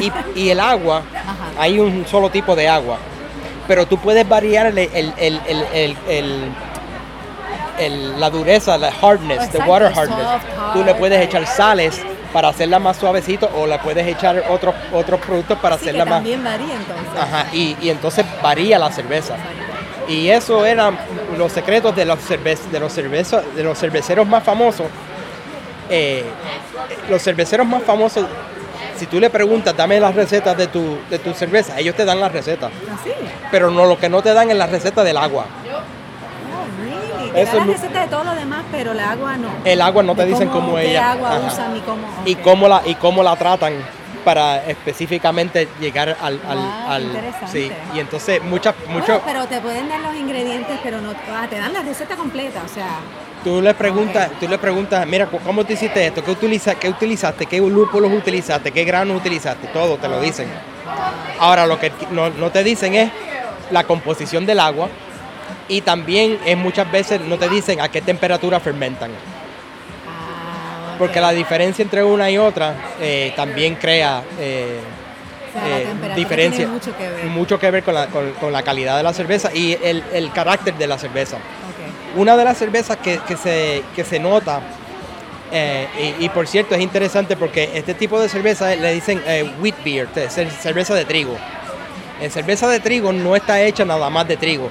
Y, 0.00 0.12
y 0.38 0.50
el 0.50 0.60
agua, 0.60 1.02
Ajá. 1.14 1.34
hay 1.58 1.78
un 1.78 2.06
solo 2.06 2.30
tipo 2.30 2.54
de 2.56 2.68
agua. 2.68 2.98
Pero 3.68 3.86
tú 3.86 3.98
puedes 3.98 4.28
variar 4.28 4.66
el, 4.66 4.78
el- 4.78 5.12
el- 5.18 6.52
el- 7.78 8.18
la 8.20 8.30
dureza, 8.30 8.78
la 8.78 8.90
hardness, 8.90 9.50
the 9.50 9.58
water 9.58 9.88
soft, 9.88 9.96
hardness. 10.08 10.26
hard, 10.26 10.72
Tú 10.72 10.84
le 10.84 10.94
puedes 10.94 11.20
echar 11.22 11.46
sales 11.46 12.00
para 12.32 12.48
hacerla 12.48 12.78
más 12.78 12.96
suavecito 12.96 13.50
o 13.54 13.66
le 13.66 13.78
puedes 13.78 14.06
echar 14.06 14.42
otros 14.50 14.74
otros 14.92 15.20
productos 15.20 15.58
para 15.58 15.76
Sí, 15.76 15.84
que 15.84 15.90
hacerla 15.90 16.04
más 16.06 16.14
también 16.14 16.42
varía 16.44 16.74
entonces. 16.74 17.20
Ajá, 17.20 17.46
y, 17.52 17.76
y 17.80 17.90
entonces 17.90 18.24
varía 18.42 18.78
la 18.78 18.90
cerveza. 18.90 19.34
Y 20.08 20.28
eso 20.28 20.64
eran 20.64 20.96
los 21.36 21.52
secretos 21.52 21.94
de 21.96 22.04
los, 22.04 22.18
cerve 22.20 22.56
de 22.70 22.80
los, 22.80 22.94
de 22.94 23.62
los 23.62 23.78
cerveceros 23.78 24.26
más 24.26 24.42
famosos. 24.42 24.86
Eh, 25.90 26.24
los 27.10 27.22
cerveceros 27.22 27.66
más 27.66 27.82
famosos, 27.82 28.24
si 28.98 29.06
tú 29.06 29.20
le 29.20 29.30
preguntas, 29.30 29.76
dame 29.76 29.98
las 30.00 30.14
recetas 30.14 30.56
de 30.56 30.66
tu, 30.66 30.98
de 31.10 31.18
tu 31.18 31.32
cerveza, 31.34 31.78
ellos 31.78 31.94
te 31.94 32.04
dan 32.04 32.20
las 32.20 32.32
recetas. 32.32 32.70
¿Así? 32.92 33.10
Pero 33.50 33.70
no 33.70 33.86
lo 33.86 33.98
que 33.98 34.08
no 34.08 34.22
te 34.22 34.32
dan 34.34 34.50
es 34.50 34.56
la 34.56 34.66
receta 34.66 35.04
del 35.04 35.16
agua. 35.16 35.46
Oh, 36.52 36.82
really? 36.82 37.40
Eso 37.40 37.54
la 37.56 37.60
es 37.62 37.66
lo- 37.66 37.72
receta 37.72 38.00
de 38.02 38.08
todo 38.08 38.24
lo 38.24 38.34
demás, 38.34 38.64
pero 38.72 38.92
el 38.92 39.00
agua 39.00 39.36
no. 39.36 39.48
El 39.64 39.80
agua 39.82 40.02
no 40.02 40.14
te 40.14 40.24
dicen 40.26 40.48
cómo 40.48 40.76
qué 40.76 40.90
ella. 40.90 41.12
agua 41.12 41.36
ajá. 41.36 41.46
usan 41.46 41.76
y 41.76 41.80
cómo. 41.80 42.02
y 42.24 42.34
ok. 42.34 42.40
cómo 42.42 42.68
la 42.68 42.82
y 42.86 42.94
cómo 42.94 43.22
la 43.22 43.36
tratan 43.36 43.74
para 44.24 44.64
específicamente 44.66 45.68
llegar 45.78 46.16
al, 46.20 46.40
al, 46.48 46.58
Wow, 46.58 46.90
al- 46.90 47.34
sí 47.46 47.70
y 47.94 48.00
entonces 48.00 48.42
muchas 48.42 48.74
Bueno, 48.86 48.98
mucho 49.00 49.22
pero 49.24 49.46
te 49.46 49.60
pueden 49.60 49.88
dar 49.88 50.00
los 50.00 50.16
ingredientes, 50.16 50.80
pero 50.82 51.00
no 51.00 51.12
ah, 51.32 51.46
te 51.48 51.56
dan 51.60 51.72
la 51.72 51.82
receta 51.82 52.16
completa, 52.16 52.60
o 52.64 52.68
sea. 52.68 52.98
Tú 53.46 53.62
le 53.62 53.72
preguntas 53.74 54.28
tú 54.40 54.48
le 54.48 54.58
preguntas 54.58 55.06
mira 55.06 55.26
cómo 55.26 55.62
te 55.64 55.74
hiciste 55.74 56.04
esto 56.04 56.24
qué 56.24 56.32
utiliza 56.32 56.74
qué 56.74 56.88
utilizaste 56.88 57.46
qué 57.46 57.58
lúpulos 57.58 58.10
utilizaste 58.12 58.72
qué 58.72 58.82
granos 58.84 59.16
utilizaste 59.18 59.68
todo 59.68 59.96
te 59.98 60.08
lo 60.08 60.20
dicen. 60.20 60.48
Ahora 61.38 61.64
lo 61.64 61.78
que 61.78 61.92
no, 62.10 62.28
no 62.30 62.50
te 62.50 62.64
dicen 62.64 62.94
es 62.96 63.08
la 63.70 63.84
composición 63.84 64.46
del 64.46 64.58
agua 64.58 64.88
y 65.68 65.80
también 65.82 66.40
es 66.44 66.56
muchas 66.56 66.90
veces 66.90 67.20
no 67.20 67.36
te 67.38 67.48
dicen 67.48 67.80
a 67.80 67.88
qué 67.88 68.00
temperatura 68.00 68.58
fermentan. 68.58 69.10
Ah, 70.08 70.96
porque 70.98 71.20
la 71.20 71.30
diferencia 71.30 71.82
entre 71.84 72.02
una 72.02 72.28
y 72.30 72.38
otra 72.38 72.74
eh, 73.00 73.32
también 73.36 73.76
crea 73.76 74.22
eh, 74.40 74.80
O 75.50 75.52
sea, 75.52 75.68
la 76.08 76.14
eh, 76.14 76.16
diferencia, 76.16 76.66
mucho 76.68 76.96
que 76.96 77.08
ver. 77.08 77.24
mucho 77.26 77.58
que 77.60 77.70
ver 77.70 77.82
con 77.84 77.94
la, 77.94 78.06
con- 78.08 78.32
con 78.40 78.52
la 78.52 78.62
calidad 78.62 78.96
de 78.96 79.02
la 79.04 79.12
cerveza 79.12 79.50
y 79.54 79.76
el, 79.82 80.02
el 80.12 80.32
carácter 80.32 80.74
de 80.74 80.86
la 80.88 80.98
cerveza. 80.98 81.36
Una 82.16 82.36
de 82.36 82.44
las 82.44 82.56
cervezas 82.56 82.96
que, 82.98 83.18
que 83.26 83.36
se, 83.36 83.82
que 83.94 84.04
se 84.04 84.18
nota, 84.18 84.60
eh, 85.52 86.14
y, 86.20 86.24
y 86.24 86.28
por 86.30 86.46
cierto 86.48 86.74
es 86.74 86.80
interesante 86.80 87.36
porque 87.36 87.70
este 87.74 87.94
tipo 87.94 88.18
de 88.20 88.28
cerveza 88.28 88.74
le 88.74 88.92
dicen 88.94 89.22
eh, 89.26 89.50
wheat 89.60 89.76
beer, 89.84 90.08
cerveza 90.60 90.94
de 90.94 91.04
trigo. 91.04 91.36
En 92.20 92.30
cerveza 92.30 92.66
de 92.68 92.80
trigo 92.80 93.12
no 93.12 93.36
está 93.36 93.60
hecha 93.60 93.84
nada 93.84 94.08
más 94.08 94.26
de 94.26 94.36
trigo, 94.38 94.70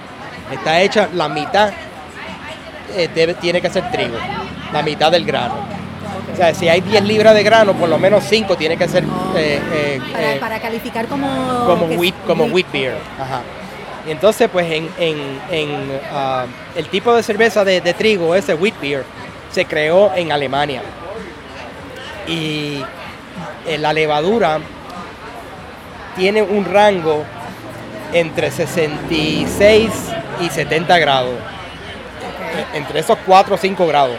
está 0.51 0.81
hecha 0.81 1.07
la 1.13 1.29
mitad, 1.29 1.71
eh, 2.95 3.07
debe- 3.13 3.35
tiene 3.35 3.61
que 3.61 3.69
ser 3.69 3.91
trigo, 3.91 4.17
la 4.73 4.81
mitad 4.81 5.11
del 5.11 5.23
grano. 5.25 5.53
O 6.33 6.35
sea, 6.35 6.53
si 6.53 6.67
hay 6.67 6.81
10 6.81 7.03
libras 7.03 7.33
de 7.35 7.43
grano, 7.43 7.73
por 7.73 7.87
lo 7.87 7.97
menos 7.99 8.23
5 8.27 8.57
tiene 8.57 8.75
que 8.75 8.87
ser 8.89 9.03
eh, 9.37 9.61
eh, 9.71 10.01
Para, 10.11 10.33
eh, 10.33 10.37
para 10.39 10.59
calificar 10.59 11.05
como. 11.07 11.27
como 11.67 11.85
wheat, 11.95 12.15
como 12.25 12.45
wheat 12.45 12.69
beer. 12.73 12.95
Ajá. 13.19 13.41
Y 14.07 14.12
entonces, 14.12 14.50
pues 14.51 14.71
en, 14.71 14.89
en, 15.00 15.41
en, 15.50 16.01
ah, 16.12 16.45
el 16.75 16.88
tipo 16.89 17.15
de 17.15 17.24
cerveza 17.24 17.65
de, 17.65 17.81
de 17.81 17.93
trigo, 17.93 18.35
ese 18.35 18.53
wheat 18.53 18.79
beer, 18.79 19.03
se 19.51 19.65
creó 19.65 20.13
en 20.15 20.31
Alemania. 20.31 20.81
Y 22.27 22.83
eh, 23.67 23.77
la 23.79 23.93
levadura 23.93 24.59
tiene 26.15 26.41
un 26.41 26.65
rango 26.65 27.24
entre 28.13 28.51
66 28.51 29.89
y 30.41 30.50
70 30.50 31.00
grados. 31.00 31.33
Entre 32.74 33.00
esos 33.00 33.17
4 33.25 33.55
o 33.55 33.57
5 33.57 33.88
grados. 33.88 34.17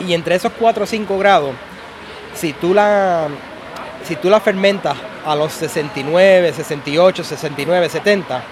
Y 0.00 0.14
entre 0.14 0.34
esos 0.34 0.52
4 0.58 0.84
o 0.84 0.86
5 0.86 1.18
grados, 1.18 1.54
si 2.34 2.52
tú 2.52 2.74
la, 2.74 3.28
si 4.04 4.16
tú 4.16 4.28
la 4.30 4.40
fermentas 4.40 4.96
a 5.26 5.34
los 5.36 5.52
69, 5.52 6.52
68, 6.52 7.24
69, 7.24 7.88
70, 7.88 8.36
Ok. 8.36 8.42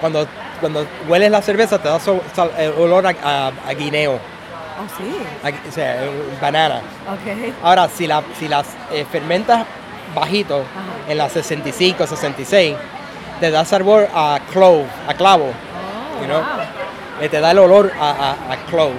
cuando, 0.00 0.26
cuando 0.60 0.86
hueles 1.08 1.30
la 1.30 1.40
cerveza 1.42 1.78
te 1.78 1.88
da 1.88 1.98
so- 2.00 2.20
sal- 2.34 2.50
eh, 2.58 2.72
olor 2.78 3.06
a, 3.06 3.14
a- 3.22 3.52
a 3.68 3.72
guineo, 3.74 4.14
Oh, 4.14 4.86
sí. 4.98 5.16
a- 5.44 5.68
o 5.68 5.72
sea, 5.72 6.04
eh, 6.04 6.10
banana. 6.40 6.76
Ok. 7.08 7.52
Ahora, 7.62 7.88
si, 7.88 8.06
la, 8.06 8.22
si 8.38 8.48
las 8.48 8.66
eh, 8.92 9.04
fermentas 9.10 9.64
bajito, 10.14 10.56
Ajá. 10.58 11.10
en 11.12 11.18
las 11.18 11.32
65, 11.32 12.06
66, 12.06 12.76
te 13.40 13.50
da 13.50 13.64
sabor 13.64 14.08
a 14.14 14.40
clove, 14.52 14.86
a 15.08 15.14
clavo. 15.14 15.46
Oh, 15.46 16.20
You 16.20 16.26
know? 16.26 16.38
wow. 16.40 17.20
eh, 17.20 17.28
te 17.28 17.40
da 17.40 17.50
el 17.52 17.58
olor 17.58 17.92
a, 18.00 18.10
a, 18.10 18.52
a 18.52 18.56
clove. 18.68 18.94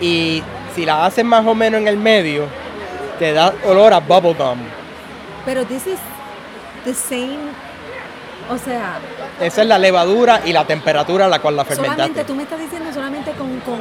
Y 0.00 0.42
si 0.74 0.84
la 0.86 1.04
haces 1.06 1.24
más 1.24 1.44
o 1.46 1.54
menos 1.54 1.80
en 1.80 1.88
el 1.88 1.96
medio, 1.96 2.46
te 3.18 3.32
da 3.32 3.52
olor 3.64 3.92
a 3.92 3.98
bubblegum. 4.00 4.58
Pero 5.48 5.64
this 5.64 5.86
is 5.86 5.98
the 6.84 6.92
same. 6.92 7.38
O 8.50 8.58
sea, 8.58 8.98
Esa 9.40 9.62
es 9.62 9.66
la 9.66 9.78
levadura 9.78 10.42
y 10.44 10.52
la 10.52 10.66
temperatura 10.66 11.24
a 11.24 11.28
la 11.28 11.38
cual 11.38 11.56
la 11.56 11.64
solamente 11.64 11.96
fermentaste. 11.96 12.24
tú 12.26 12.34
me 12.34 12.42
estás 12.42 12.60
diciendo 12.60 12.92
solamente 12.92 13.30
con, 13.32 13.58
con 13.60 13.78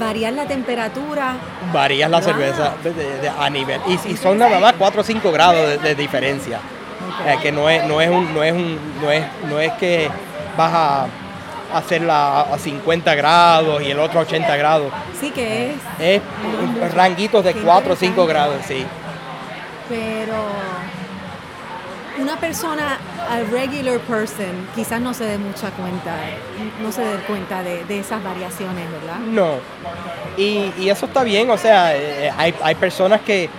variar 0.00 0.32
la 0.32 0.46
temperatura. 0.46 1.34
Varías 1.72 2.10
la 2.10 2.18
Wow. 2.18 2.26
cerveza 2.26 2.72
de- 2.82 2.92
de- 2.92 3.18
de- 3.20 3.28
a 3.28 3.48
nivel. 3.50 3.80
Y, 3.86 3.92
y 4.12 4.16
son 4.16 4.36
nada 4.38 4.58
más 4.58 4.74
4 4.76 5.00
o 5.00 5.04
5 5.04 5.30
grados 5.30 5.80
de, 5.80 5.94
diferencia. 5.94 6.58
Eh, 7.24 7.36
que 7.40 7.52
no 7.52 7.70
es, 7.70 7.84
no 7.84 8.00
es 8.00 8.10
un, 8.10 8.34
no 8.34 8.42
es 8.42 8.52
un, 8.52 8.78
no 9.00 9.10
es, 9.12 9.24
no 9.48 9.60
es 9.60 9.72
que 9.74 10.10
vas 10.58 10.72
a 10.74 11.06
hacerla 11.72 12.40
a 12.42 12.58
50 12.58 13.14
grados 13.14 13.80
y 13.80 13.92
el 13.92 13.98
otro 14.00 14.18
a 14.18 14.22
80 14.24 14.56
grados. 14.56 14.92
Sí 15.20 15.30
que 15.30 15.70
es, 16.00 16.20
Es 16.80 16.94
ranguitos 16.94 17.44
de 17.44 17.54
Qué 17.54 17.60
4 17.60 17.92
o 17.92 17.96
5 17.96 18.22
interesante. 18.22 18.32
grados, 18.32 18.66
sí. 18.66 18.84
Pero 19.88 20.34
una 22.18 22.36
persona, 22.40 22.98
a 23.30 23.40
regular 23.50 23.98
person, 24.00 24.66
quizás 24.74 25.00
no 25.00 25.12
se 25.12 25.24
dé 25.24 25.38
mucha 25.38 25.70
cuenta, 25.70 26.14
no 26.82 26.90
se 26.90 27.02
dé 27.02 27.16
cuenta 27.26 27.62
de, 27.62 27.84
de 27.84 28.00
esas 28.00 28.22
variaciones, 28.24 28.90
¿verdad? 28.90 29.18
No. 29.18 29.54
Y, 30.38 30.72
y 30.78 30.88
eso 30.88 31.06
está 31.06 31.22
bien, 31.24 31.50
o 31.50 31.58
sea, 31.58 31.94
eh, 31.96 32.32
hay, 32.36 32.54
hay 32.62 32.74
personas 32.74 33.20
que, 33.20 33.50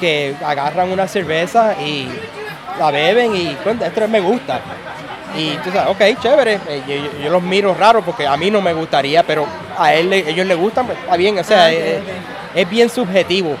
que 0.00 0.34
agarran 0.44 0.90
una 0.90 1.06
cerveza 1.06 1.74
y 1.80 2.08
la 2.78 2.90
beben 2.90 3.34
y 3.34 3.56
"Bueno, 3.64 3.84
esto 3.84 4.08
me 4.08 4.20
gusta. 4.20 4.60
Y 5.36 5.50
tú 5.58 5.70
sabes, 5.70 5.90
ok, 5.90 6.20
chévere, 6.22 6.54
eh, 6.68 6.82
yo, 6.88 6.94
yo- 6.94 7.24
yo 7.24 7.30
los 7.30 7.42
miro 7.42 7.74
raro 7.74 8.00
porque 8.02 8.26
a 8.26 8.36
mí 8.38 8.50
no 8.50 8.62
me 8.62 8.72
gustaría, 8.72 9.22
pero 9.22 9.46
a 9.78 9.92
él, 9.92 10.08
le- 10.08 10.30
ellos 10.30 10.46
les 10.46 10.56
gustan, 10.56 10.86
pues 10.86 10.98
está 10.98 11.16
bien, 11.16 11.38
o 11.38 11.44
sea, 11.44 11.64
Ah, 11.66 11.72
eh, 11.72 12.02
es 12.54 12.68
bien 12.70 12.88
subjetivo. 12.88 13.56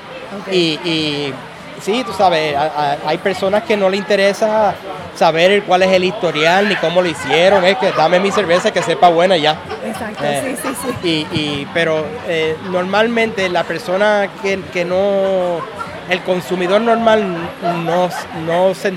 Y, 0.50 0.78
y 0.84 1.34
sí, 1.80 2.02
tú 2.04 2.12
sabes, 2.12 2.54
a- 2.56 2.62
a- 2.64 2.96
hay 3.06 3.18
personas 3.18 3.62
que 3.64 3.76
no 3.76 3.88
le 3.88 3.96
interesa 3.96 4.74
saber 5.14 5.62
cuál 5.62 5.82
es 5.82 5.92
el 5.92 6.04
historial 6.04 6.68
ni 6.68 6.76
cómo 6.76 7.00
lo 7.00 7.08
hicieron, 7.08 7.64
es 7.64 7.76
que 7.78 7.90
dame 7.92 8.20
mi 8.20 8.30
cerveza 8.30 8.70
que 8.72 8.82
sepa 8.82 9.08
buena 9.08 9.36
ya. 9.36 9.56
Exacto, 9.84 10.22
Eh, 10.24 10.56
sí, 10.62 10.68
sí, 10.68 10.94
sí. 11.02 11.08
Y, 11.32 11.36
y- 11.38 11.68
pero 11.72 12.04
eh, 12.26 12.56
normalmente 12.70 13.48
la 13.48 13.64
persona 13.64 14.28
que, 14.42 14.60
que 14.72 14.84
no, 14.84 15.60
el 16.10 16.20
consumidor 16.22 16.80
normal 16.82 17.24
no, 17.84 18.08
no, 18.44 18.74
se, 18.74 18.92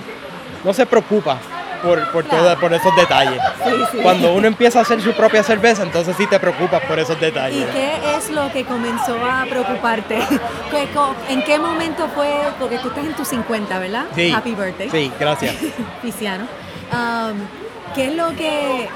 no 0.64 0.74
se 0.74 0.86
preocupa 0.86 1.38
por, 1.82 2.12
por, 2.12 2.24
Claro. 2.26 2.44
todo- 2.46 2.60
por 2.60 2.74
esos 2.74 2.96
detalles. 2.96 3.42
Sí, 3.64 3.72
sí. 3.92 3.98
Cuando 4.02 4.34
uno 4.34 4.48
empieza 4.48 4.80
a 4.80 4.82
hacer 4.84 5.02
su 5.02 5.14
propia 5.14 5.44
cerveza, 5.44 5.84
entonces 5.84 6.16
sí 6.18 6.28
te 6.28 6.40
preocupas 6.40 6.82
por 6.86 7.00
esos 7.00 7.18
¿Y 7.18 7.20
detalles. 7.22 7.66
qué 7.74 7.92
es 8.18 8.30
lo 8.30 8.52
que 8.52 8.64
comenzó 8.66 9.16
a 9.26 9.46
preocuparte? 9.50 10.18
¿Qué- 10.72 10.88
co- 10.94 11.16
¿En 11.30 11.44
qué 11.44 11.58
momento 11.60 12.08
fue? 12.16 12.30
Porque 12.60 12.78
tú 12.80 12.90
estás 12.90 13.06
en 13.06 13.14
tus 13.14 13.28
50, 13.28 13.80
¿verdad? 13.80 14.06
Sí, 14.16 14.32
Happy 14.32 14.56
birthday. 14.56 14.90
Sí, 14.90 15.12
gracias. 15.20 15.56
Pisciano. 16.02 16.46
Um, 16.92 17.38
¿Qué 17.96 18.06
es 18.06 18.16
lo 18.16 18.30
que, 18.36 18.88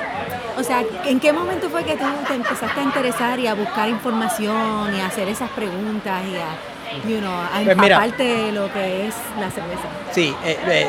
o 0.58 0.64
sea, 0.64 0.84
en 1.06 1.20
qué 1.20 1.34
momento 1.34 1.68
fue 1.70 1.84
que 1.84 1.96
tú 1.96 2.06
te 2.28 2.36
empezaste 2.36 2.80
a 2.80 2.84
interesar 2.84 3.40
y 3.40 3.48
a 3.48 3.56
buscar 3.56 3.90
información 3.90 4.96
y 4.96 5.00
a 5.02 5.08
hacer 5.08 5.28
esas 5.28 5.50
preguntas 5.50 6.22
y 6.32 6.36
a, 6.36 7.10
you 7.10 7.18
know, 7.18 7.34
a 7.34 7.50
Pues 7.64 7.76
mira. 7.76 7.96
empaparte 7.96 8.24
de 8.24 8.52
lo 8.52 8.72
que 8.72 9.08
es 9.08 9.16
la 9.40 9.50
cerveza? 9.50 9.82
Sí, 10.12 10.34
eh, 10.46 10.60
eh, 10.68 10.88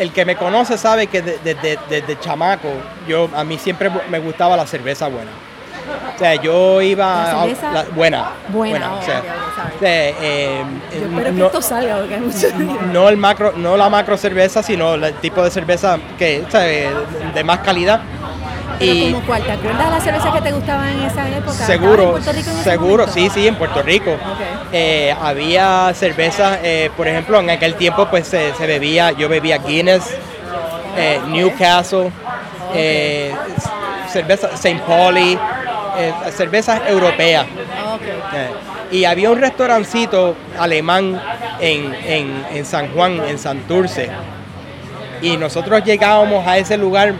el 0.00 0.12
que 0.12 0.24
me 0.24 0.34
conoce 0.36 0.76
sabe 0.78 1.06
que 1.06 1.22
de- 1.22 1.38
de- 1.38 1.54
de- 1.54 1.78
desde 1.88 2.18
chamaco, 2.18 2.68
yo 3.06 3.28
a 3.36 3.44
mí 3.44 3.58
siempre 3.58 3.90
me 4.08 4.18
gustaba 4.18 4.56
la 4.56 4.66
cerveza 4.66 5.08
buena. 5.08 5.30
O 6.14 6.18
sea, 6.18 6.34
yo 6.36 6.80
iba 6.82 7.06
¿La 7.06 7.42
a- 7.42 7.72
la- 7.72 7.82
buena, 7.94 8.30
Buena, 8.48 8.94
o 8.94 9.02
sea, 9.02 9.16
sorry. 9.20 9.28
o 9.76 9.78
sea, 9.80 10.08
eh, 10.20 10.62
Yo 10.92 10.98
espero 11.06 11.24
que 11.24 11.32
no, 11.32 11.46
esto 11.46 11.62
salga 11.62 11.96
porque 11.98 12.14
hay 12.14 12.20
mucho 12.20 12.46
no 12.92 13.08
el 13.08 13.16
macro, 13.16 13.52
no 13.56 13.76
la 13.76 13.88
macro 13.88 14.16
cerveza, 14.16 14.62
sino 14.62 14.94
el 14.94 15.14
tipo 15.14 15.42
de 15.42 15.50
cerveza 15.50 15.98
que 16.18 16.44
o 16.46 16.50
sea, 16.50 16.60
de 16.60 17.44
más 17.44 17.60
calidad. 17.60 18.00
Pero 18.80 18.92
y 18.92 19.12
como 19.12 19.26
cuál, 19.26 19.42
¿te 19.44 19.52
acuerdas 19.52 19.84
de 19.84 19.90
las 19.90 20.02
cervezas 20.04 20.32
que 20.34 20.40
te 20.40 20.52
gustaban 20.52 20.88
en 20.88 21.02
esa 21.02 21.28
época? 21.28 21.52
¿Estabas 21.52 21.60
en 21.60 21.66
seguro, 21.80 22.10
Puerto 22.12 22.32
Rico 22.32 22.50
en 22.50 22.56
ese 22.56 22.70
seguro, 22.70 23.06
sí, 23.08 23.30
sí, 23.32 23.46
en 23.46 23.54
Puerto 23.56 23.82
Rico. 23.82 24.16
Eh, 24.72 25.14
había 25.22 25.92
cervezas, 25.94 26.58
eh, 26.62 26.90
por 26.96 27.06
ejemplo, 27.06 27.38
en 27.40 27.50
aquel 27.50 27.74
tiempo 27.74 28.06
pues 28.10 28.26
se, 28.26 28.52
se 28.54 28.66
bebía, 28.66 29.12
yo 29.12 29.28
bebía 29.28 29.58
Guinness, 29.58 30.04
eh, 30.96 31.20
Newcastle, 31.28 32.10
eh, 32.74 33.32
cerveza 34.08 34.48
St. 34.54 34.80
Pauli, 34.86 35.38
cervezas 36.34 36.80
europeas. 36.88 37.46
Y 38.90 39.04
había 39.04 39.30
un 39.30 39.38
restaurancito 39.40 40.34
alemán 40.58 41.20
en, 41.60 41.94
en- 42.04 42.46
en 42.50 42.64
San 42.64 42.88
Juan, 42.92 43.20
en 43.28 43.38
Santurce. 43.38 44.10
Y 45.22 45.36
nosotros 45.36 45.84
llegábamos 45.84 46.46
a 46.46 46.56
ese 46.58 46.76
lugar 46.78 47.14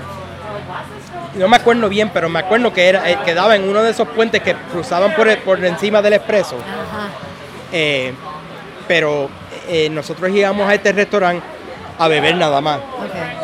no 1.35 1.49
me 1.49 1.57
acuerdo 1.57 1.89
bien, 1.89 2.11
pero 2.13 2.29
me 2.29 2.41
acuerdo 2.41 2.73
que 2.73 2.89
era, 2.89 3.09
eh, 3.09 3.19
quedaba 3.25 3.55
en 3.55 3.69
uno 3.69 3.83
de 3.83 3.91
esos 3.91 4.09
puentes 4.09 4.43
que 4.43 4.55
cruzaban 4.73 5.15
por, 5.15 5.37
por 5.39 5.65
encima 5.65 6.03
del 6.03 6.15
expreso. 6.15 6.57
Eh, 7.73 8.13
pero 8.89 9.29
eh, 9.69 9.89
nosotros 9.91 10.31
íbamos 10.31 10.69
a 10.69 10.75
este 10.75 10.93
restaurante 10.93 11.45
a 11.99 12.09
beber 12.09 12.37
nada 12.37 12.61
más. 12.61 12.81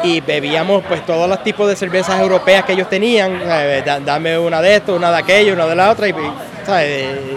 Y 0.03 0.20
bebíamos 0.20 0.85
pues 0.87 1.05
todos 1.05 1.29
los 1.29 1.42
tipos 1.42 1.68
de 1.68 1.77
cervezas 1.77 2.20
europeas 2.20 2.64
que 2.64 2.72
ellos 2.72 2.88
tenían. 2.88 3.40
Dame 4.05 4.38
una 4.38 4.61
de 4.61 4.77
esto, 4.77 4.94
una 4.94 5.11
de 5.11 5.18
aquello, 5.18 5.53
una 5.53 5.66
de 5.66 5.75
la 5.75 5.90
otra. 5.90 6.09
Y 6.09 6.14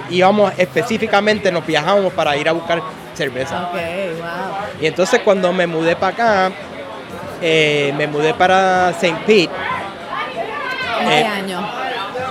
íbamos 0.10 0.54
específicamente, 0.58 1.52
nos 1.52 1.66
viajábamos 1.66 2.14
para 2.14 2.36
ir 2.38 2.48
a 2.48 2.54
buscar 2.54 2.82
cerveza. 3.14 3.70
Y 4.80 4.86
entonces 4.86 5.22
cuando 5.24 5.52
me 5.52 5.68
mudé 5.68 5.96
para 5.96 6.14
acá, 6.14 6.52
me 7.42 8.08
mudé 8.08 8.34
para 8.34 8.92
St. 8.92 9.18
Pete 9.26 9.50
¿En 9.52 9.79
qué 11.10 11.22
eh, 11.22 11.28
año? 11.28 11.68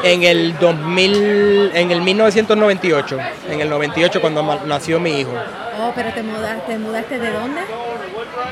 En 0.02 0.22
el 0.22 0.58
2000, 0.58 1.72
en 1.74 1.90
el 1.90 2.00
1998, 2.02 3.18
en 3.50 3.60
el 3.60 3.68
98 3.68 4.20
cuando 4.20 4.60
nació 4.64 5.00
mi 5.00 5.20
hijo. 5.20 5.32
Oh, 5.80 5.92
pero 5.94 6.12
te 6.12 6.22
mudaste, 6.22 6.78
mudaste 6.78 7.18
de 7.18 7.30
dónde? 7.30 7.60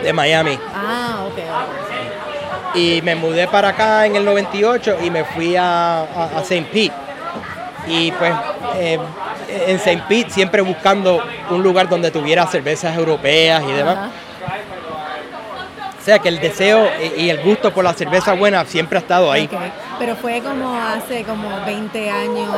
De 0.03 0.13
Miami. 0.13 0.59
Ah, 0.75 1.27
ok. 1.27 2.77
Y 2.77 3.01
me 3.03 3.15
mudé 3.15 3.49
para 3.49 3.69
acá 3.69 4.07
en 4.07 4.17
el 4.17 4.25
98 4.25 4.99
y 5.03 5.11
me 5.11 5.25
fui 5.25 5.57
a, 5.57 6.03
a, 6.03 6.41
St. 6.43 6.67
Pete. 6.73 6.93
Y 7.89 8.11
pues 8.13 8.33
eh, 8.77 8.99
en 9.67 9.77
St. 9.77 10.03
Pete 10.09 10.31
siempre 10.31 10.63
buscando 10.63 11.23
un 11.51 11.63
lugar 11.63 11.89
donde 11.89 12.11
tuviera 12.11 12.47
cervezas 12.47 12.97
europeas 12.97 13.63
y 13.63 13.73
demás. 13.73 14.11
O 16.01 16.05
sea 16.05 16.19
que 16.21 16.29
el 16.29 16.39
deseo 16.39 16.89
y 17.17 17.31
el 17.31 17.43
gusto 17.43 17.73
por 17.73 17.83
la 17.83 17.93
cerveza 17.93 18.33
buena 18.35 18.65
siempre 18.65 18.99
ha 18.99 19.01
estado 19.01 19.33
ahí. 19.33 19.49
Pero 19.99 20.17
fue 20.17 20.41
como 20.41 20.75
hace 20.75 21.25
como 21.25 21.49
20 21.65 22.11
años, 22.11 22.49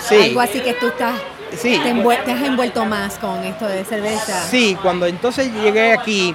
sí. 0.00 0.16
algo 0.16 0.40
así 0.40 0.60
que 0.60 0.74
tú 0.74 0.88
estás, 0.88 1.14
sí. 1.56 1.80
te, 1.82 2.32
has 2.32 2.42
envuelto 2.42 2.84
más 2.84 3.18
con 3.18 3.44
esto 3.44 3.66
de 3.66 3.84
cerveza. 3.84 4.42
Sí, 4.48 4.76
cuando 4.82 5.06
entonces 5.06 5.52
llegué 5.52 5.92
aquí, 5.92 6.34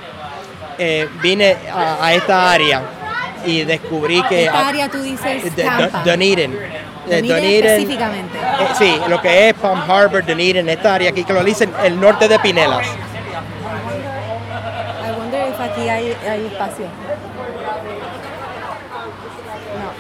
eh, 0.78 1.08
vine 1.22 1.58
a, 1.74 2.14
esta 2.14 2.52
área 2.52 2.82
y 3.46 3.64
descubrí 3.64 4.22
que... 4.24 4.46
¿Esta 4.46 4.68
área 4.68 4.90
tú 4.90 5.02
dices 5.02 5.56
Tampa? 5.56 6.04
Dunedin. 6.04 6.58
Dunedin 7.08 7.66
específicamente. 7.66 8.38
Eh, 8.38 8.68
sí, 8.78 8.96
lo 9.08 9.22
que 9.22 9.50
es 9.50 9.54
Palm 9.56 9.80
Harbor, 9.90 10.26
Dunedin, 10.26 10.70
esta 10.70 10.96
área 10.96 11.10
aquí 11.10 11.24
que 11.24 11.34
lo 11.34 11.44
dicen 11.44 11.74
el 11.84 12.00
norte 12.00 12.28
de 12.28 12.38
Pinelas. 12.40 12.86
I 12.86 12.90
wonder 15.18 15.50
if 15.50 15.60
aquí 15.60 15.90
hay, 15.90 16.16
hay 16.30 16.46
espacio. 16.46 16.86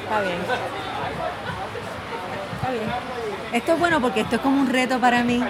Está 0.08 0.22
bien. 0.22 0.38
Está 2.56 2.72
bien. 2.72 2.90
Esto 3.52 3.74
es 3.74 3.80
bueno 3.80 4.00
porque 4.00 4.22
esto 4.22 4.38
es 4.38 4.42
como 4.42 4.62
un 4.62 4.70
reto 4.70 5.00
para 5.00 5.22
mí, 5.22 5.44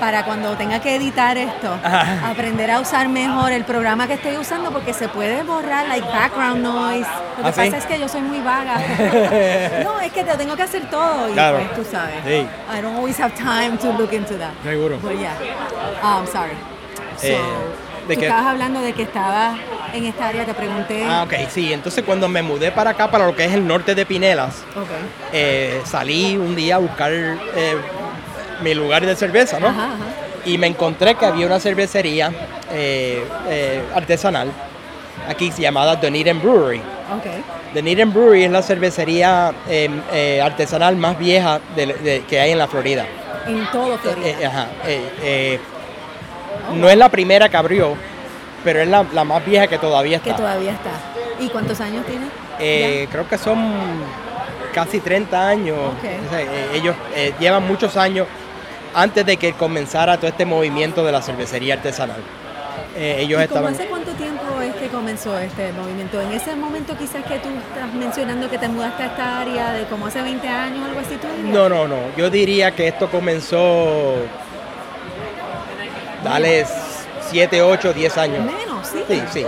para 0.00 0.24
cuando 0.24 0.56
tenga 0.56 0.80
que 0.80 0.96
editar 0.96 1.36
esto, 1.36 1.76
aprender 2.24 2.70
a 2.70 2.80
usar 2.80 3.08
mejor 3.10 3.52
el 3.52 3.64
programa 3.64 4.06
que 4.06 4.14
estoy 4.14 4.38
usando 4.38 4.70
porque 4.70 4.94
se 4.94 5.08
puede 5.08 5.42
borrar, 5.42 5.88
like 5.88 6.06
background 6.08 6.62
noise. 6.62 7.08
Lo 7.36 7.42
que 7.44 7.48
¿Ah, 7.50 7.52
pasa 7.52 7.76
es 7.76 7.84
que 7.84 8.00
yo 8.00 8.08
soy 8.08 8.22
muy 8.22 8.40
vaga. 8.40 8.76
no, 9.84 10.00
es 10.00 10.10
que 10.10 10.24
te 10.24 10.36
tengo 10.38 10.56
que 10.56 10.62
hacer 10.62 10.88
todo 10.88 11.28
y 11.28 11.34
pues 11.34 11.74
tú 11.74 11.84
sabes. 11.84 12.14
Sí. 12.24 12.46
I 12.74 12.80
don't 12.80 12.96
always 12.96 13.20
have 13.20 13.34
time 13.34 13.76
to 13.76 13.92
look 13.92 14.14
into 14.14 14.38
that. 14.38 14.52
Seguro. 14.62 14.98
But 15.02 15.18
yeah. 15.18 15.36
Oh, 16.02 16.20
I'm 16.20 16.26
sorry. 16.26 16.56
Eh, 17.22 17.36
tú 18.14 18.20
estabas 18.22 18.46
hablando 18.46 18.80
de 18.80 18.92
que 18.92 19.02
estabas 19.02 19.58
en 19.92 20.04
esta 20.04 20.28
área, 20.28 20.44
te 20.44 20.54
pregunté. 20.54 21.04
Ah, 21.04 21.24
ok, 21.24 21.34
sí. 21.50 21.72
Entonces 21.72 22.04
cuando 22.04 22.28
me 22.28 22.42
mudé 22.42 22.72
para 22.72 22.90
acá, 22.90 23.10
para 23.10 23.26
lo 23.26 23.34
que 23.34 23.44
es 23.44 23.52
el 23.52 23.66
norte 23.66 23.94
de 23.94 24.06
Pinelas, 24.06 24.62
eh, 25.32 25.80
salí 25.84 26.36
un 26.36 26.54
día 26.54 26.76
a 26.76 26.78
buscar 26.78 27.12
eh, 27.12 27.76
mi 28.62 28.74
lugar 28.74 29.04
de 29.04 29.14
cerveza, 29.16 29.58
¿no? 29.60 29.72
Y 30.44 30.56
me 30.58 30.66
encontré 30.66 31.14
que 31.14 31.26
había 31.26 31.46
una 31.46 31.60
cervecería 31.60 32.32
eh, 32.70 33.82
artesanal 33.94 34.50
aquí 35.28 35.52
llamada 35.56 35.96
Dunedin 35.96 36.40
Brewery. 36.40 36.80
Okay. 37.18 37.42
Dunedin 37.74 38.12
Brewery 38.12 38.44
es 38.44 38.50
la 38.50 38.62
cervecería 38.62 39.52
em, 39.68 40.00
artesanal 40.42 40.96
más 40.96 41.18
vieja 41.18 41.60
que 42.28 42.40
hay 42.40 42.52
en 42.52 42.58
la 42.58 42.66
Florida. 42.66 43.04
En 43.46 43.66
todo 43.70 43.98
Florida. 43.98 44.46
ajá. 44.46 44.68
No 46.74 46.88
es 46.88 46.96
la 46.96 47.08
primera 47.08 47.48
que 47.48 47.56
abrió, 47.56 47.94
pero 48.64 48.80
es 48.80 48.88
la, 48.88 49.02
más 49.02 49.44
vieja 49.44 49.66
que 49.66 49.78
todavía 49.78 50.18
está. 50.18 50.30
Que 50.30 50.36
todavía 50.36 50.72
está. 50.72 50.90
¿Y 51.40 51.48
cuántos 51.48 51.80
años 51.80 52.04
tiene? 52.06 52.26
Eh, 52.58 53.08
creo 53.10 53.28
que 53.28 53.38
son 53.38 53.58
casi 54.74 55.00
30 55.00 55.48
años. 55.48 55.78
Eh, 56.04 56.70
ellos 56.74 56.96
eh, 57.14 57.32
llevan 57.38 57.66
muchos 57.66 57.96
años 57.96 58.26
antes 58.94 59.24
de 59.24 59.36
que 59.36 59.52
comenzara 59.52 60.16
todo 60.16 60.28
este 60.28 60.44
movimiento 60.44 61.04
de 61.04 61.12
la 61.12 61.22
cervecería 61.22 61.74
artesanal. 61.74 62.20
ellos 62.96 63.40
¿Y 63.40 63.44
estaban... 63.44 63.74
¿Hace 63.74 63.86
cuánto 63.86 64.10
tiempo 64.12 64.60
es 64.60 64.74
que 64.74 64.88
comenzó 64.88 65.38
este 65.38 65.72
movimiento? 65.72 66.20
En 66.20 66.32
ese 66.32 66.56
momento 66.56 66.96
quizás 66.98 67.24
que 67.24 67.38
tú 67.38 67.48
estás 67.48 67.94
mencionando 67.94 68.50
que 68.50 68.58
te 68.58 68.68
mudaste 68.68 69.04
a 69.04 69.06
esta 69.06 69.40
área 69.40 69.72
de 69.72 69.84
como 69.84 70.06
hace 70.06 70.20
20 70.22 70.48
años, 70.48 70.84
algo 70.84 71.00
así, 71.00 71.16
¿tú 71.16 71.28
No, 71.44 71.68
no, 71.68 71.86
no. 71.86 71.96
Yo 72.16 72.28
diría 72.30 72.72
que 72.72 72.88
esto 72.88 73.08
comenzó... 73.08 74.16
Dale 76.22 76.66
7, 77.30 77.62
8, 77.62 77.92
10 77.92 78.18
años. 78.18 78.44
Menos, 78.44 78.86
sí. 78.86 79.04
Sí, 79.08 79.22
sí. 79.32 79.46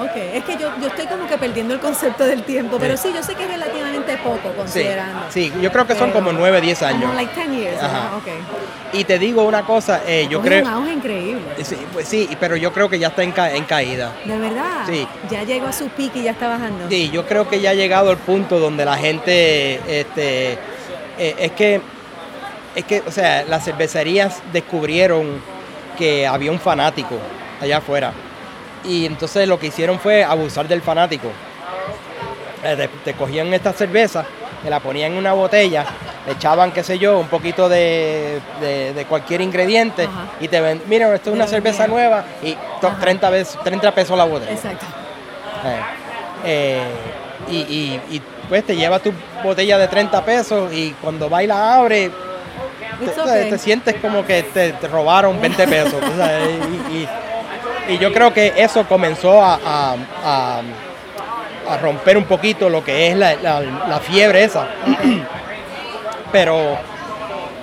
Ok, 0.00 0.16
es 0.16 0.44
que 0.44 0.56
yo, 0.56 0.70
yo 0.80 0.86
estoy 0.86 1.06
como 1.06 1.26
que 1.26 1.36
perdiendo 1.36 1.74
el 1.74 1.80
concepto 1.80 2.24
del 2.24 2.42
tiempo, 2.44 2.78
pero 2.80 2.96
sí, 2.96 3.12
yo 3.14 3.22
sé 3.22 3.34
que 3.34 3.42
es 3.42 3.50
relativamente 3.50 4.16
poco 4.16 4.50
considerando. 4.56 5.26
Sí, 5.28 5.52
yo 5.60 5.70
creo 5.70 5.86
que 5.86 5.94
son 5.94 6.10
como 6.10 6.32
9, 6.32 6.58
10 6.62 6.82
años. 6.84 7.02
Como 7.02 7.12
like 7.12 7.34
10 7.34 7.50
years, 7.50 7.82
Ajá. 7.82 8.16
Okay. 8.16 8.38
Y 8.94 9.04
te 9.04 9.18
digo 9.18 9.42
una 9.42 9.66
cosa, 9.66 10.00
eh, 10.06 10.26
yo 10.30 10.40
creo... 10.40 10.62
un 10.62 10.68
auge 10.70 10.92
increíble. 10.92 11.42
Sí, 11.62 11.76
pues 11.92 12.08
sí, 12.08 12.30
pero 12.40 12.56
yo 12.56 12.72
creo 12.72 12.88
que 12.88 12.98
ya 12.98 13.08
está 13.08 13.22
en, 13.22 13.34
en 13.36 13.64
caída. 13.64 14.14
¿De 14.24 14.38
verdad? 14.38 14.86
Sí. 14.86 15.06
Ya 15.30 15.42
llegó 15.42 15.66
a 15.66 15.72
su 15.72 15.88
pique 15.88 16.20
y 16.20 16.22
ya 16.22 16.30
está 16.30 16.48
bajando. 16.48 16.88
Sí, 16.88 17.10
yo 17.10 17.26
creo 17.26 17.46
que 17.46 17.60
ya 17.60 17.70
ha 17.70 17.74
llegado 17.74 18.10
el 18.10 18.16
punto 18.16 18.58
donde 18.58 18.86
la 18.86 18.96
gente, 18.96 20.00
este, 20.00 20.52
eh, 21.18 21.36
es 21.38 21.52
que, 21.52 21.82
es 22.74 22.84
que, 22.84 23.02
o 23.06 23.10
sea, 23.10 23.44
las 23.44 23.64
cervecerías 23.64 24.42
descubrieron 24.52 25.40
que 25.98 26.26
había 26.26 26.50
un 26.50 26.60
fanático 26.60 27.16
allá 27.60 27.78
afuera. 27.78 28.12
Y 28.84 29.06
entonces 29.06 29.46
lo 29.46 29.58
que 29.58 29.66
hicieron 29.66 29.98
fue 29.98 30.24
abusar 30.24 30.66
del 30.66 30.80
fanático. 30.80 31.28
Eh, 32.62 32.88
te, 33.04 33.14
cogían 33.14 33.52
esta 33.54 33.72
cerveza, 33.72 34.24
te 34.62 34.70
la 34.70 34.80
ponían 34.80 35.12
en 35.12 35.18
una 35.18 35.32
botella, 35.32 35.84
le 36.26 36.32
echaban, 36.32 36.72
qué 36.72 36.82
sé 36.82 36.98
yo, 36.98 37.18
un 37.18 37.28
poquito 37.28 37.68
de, 37.68 38.40
cualquier 39.08 39.40
ingrediente 39.40 40.08
y 40.40 40.48
te 40.48 40.60
ven, 40.60 40.82
mira, 40.86 41.14
esto 41.14 41.30
es 41.30 41.36
una 41.36 41.46
cerveza 41.46 41.86
nueva 41.86 42.24
y 42.42 42.56
30, 43.00 43.30
veces, 43.30 43.58
30 43.64 43.94
pesos 43.94 44.16
la 44.16 44.24
botella. 44.24 44.52
Exacto. 44.52 44.86
Eh, 46.44 46.82
eh, 47.48 48.00
y, 48.10 48.22
pues 48.48 48.64
te 48.64 48.76
llevas 48.76 49.00
tu 49.02 49.12
botella 49.44 49.78
de 49.78 49.86
30 49.86 50.24
pesos 50.24 50.72
y 50.72 50.90
cuando 51.00 51.30
va 51.30 51.42
y 51.42 51.46
la 51.46 51.76
abre, 51.76 52.10
te, 53.06 53.58
sientes 53.58 53.96
como 53.96 54.24
que 54.24 54.42
te, 54.42 54.72
robaron 54.88 55.40
20 55.40 55.68
pesos. 55.68 56.00
y, 56.90 57.98
yo 57.98 58.12
creo 58.12 58.32
que 58.32 58.52
eso 58.56 58.86
comenzó 58.86 59.42
a, 59.42 59.96
romper 61.80 62.16
un 62.16 62.24
poquito 62.24 62.68
lo 62.68 62.84
que 62.84 63.08
es 63.08 63.16
la, 63.16 64.00
fiebre 64.02 64.44
esa. 64.44 64.68
Pero 66.32 66.78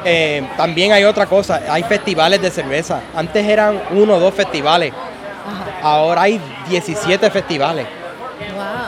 eh, 0.04 0.46
también 0.58 0.92
hay 0.92 1.06
otra 1.06 1.26
cosa, 1.26 1.62
hay 1.70 1.84
festivales 1.84 2.42
de 2.42 2.52
cerveza. 2.52 3.02
Antes 3.16 3.46
eran 3.46 3.82
uno 3.92 4.16
o 4.16 4.20
dos 4.20 4.34
festivales. 4.34 4.94
Ahora 5.82 6.24
hay 6.24 6.42
17 6.70 7.32
festivales. 7.32 7.88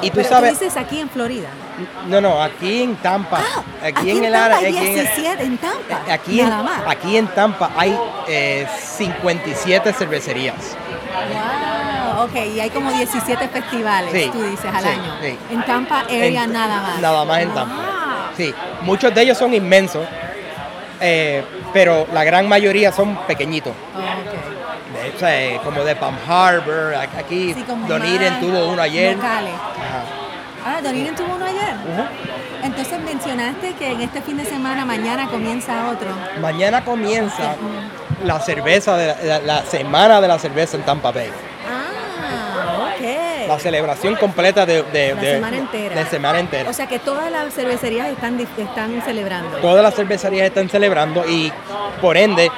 Y 0.01 0.11
tú 0.11 0.23
sabes. 0.23 0.59
dices 0.59 0.77
aquí 0.77 0.99
en 0.99 1.09
Florida. 1.09 1.49
No, 2.07 2.21
no, 2.21 2.41
aquí 2.41 2.83
en 2.83 2.95
Tampa. 2.97 3.39
Ah, 3.39 3.87
aquí, 3.87 4.11
en, 4.11 4.25
el 4.25 4.35
área. 4.35 4.57
Aquí 4.57 4.67
en, 4.67 5.57
Tampa. 5.57 5.93
Eh, 6.07 6.11
aquí, 6.11 6.41
en, 6.41 6.53
aquí 6.87 7.17
en 7.17 7.27
Tampa 7.27 7.71
hay 7.75 7.97
57 8.27 9.89
eh, 9.89 9.93
cervecerías. 9.93 10.75
Wow, 11.33 12.25
ok, 12.25 12.35
y 12.55 12.59
hay 12.59 12.69
como 12.69 12.91
17 12.91 13.47
festivales, 13.47 14.31
tú 14.31 14.43
dices, 14.43 14.71
al 14.73 14.85
año. 14.85 15.15
En 15.49 15.65
Tampa 15.65 16.01
area 16.01 16.47
nada 16.47 16.81
más. 16.81 16.99
Nada 16.99 17.25
más 17.25 17.39
en 17.41 17.53
Tampa. 17.53 18.31
Sí, 18.35 18.53
muchos 18.81 19.13
de 19.13 19.21
ellos 19.21 19.37
son 19.37 19.53
inmensos, 19.53 20.05
eh, 21.01 21.43
pero 21.73 22.07
la 22.13 22.23
gran 22.23 22.47
mayoría 22.47 22.91
son 22.91 23.15
pequeñitos. 23.27 23.73
como 25.63 25.83
de 25.83 25.95
Palm 25.95 26.15
Harbor, 26.27 26.95
aquí 26.95 27.53
sí, 27.53 27.63
tuvo 27.63 28.69
uno 28.69 28.81
ayer. 28.81 29.17
Ah, 30.65 30.81
Doninen 30.81 31.15
tuvo 31.15 31.35
uno 31.35 31.45
ayer. 31.45 31.75
Entonces 32.63 32.99
mencionaste 32.99 33.73
que 33.73 33.91
en 33.91 34.01
este 34.01 34.21
fin 34.21 34.37
de 34.37 34.45
semana, 34.45 34.85
mañana 34.85 35.27
comienza 35.29 35.89
otro. 35.89 36.09
Mañana 36.41 36.83
comienza 36.83 37.55
la 38.23 38.39
cerveza, 38.41 38.97
de 38.97 39.41
la, 39.45 39.63
semana 39.63 40.19
de 40.21 40.27
la 40.27 40.37
cerveza 40.39 40.75
en 40.77 40.83
Tampa 40.83 41.11
Bay. 41.11 41.29
Ah, 41.69 42.89
ok. 42.95 43.47
La 43.47 43.59
celebración 43.59 44.15
completa 44.17 44.65
de, 44.65 44.83
de, 44.83 45.15
La 45.15 45.21
de- 45.21 45.33
semana 45.35 45.57
entera. 45.57 45.95
de 45.95 46.05
semana 46.05 46.39
entera. 46.39 46.69
O 46.69 46.73
sea 46.73 46.87
que 46.87 46.99
todas 46.99 47.31
las 47.31 47.53
cervecerías 47.53 48.07
están, 48.09 48.39
están 48.39 49.01
celebrando. 49.03 49.57
Todas 49.57 49.81
las 49.83 49.95
cervecerías 49.95 50.47
están 50.47 50.69
celebrando 50.69 51.27
y 51.27 51.51
por 52.01 52.17
ende 52.17 52.51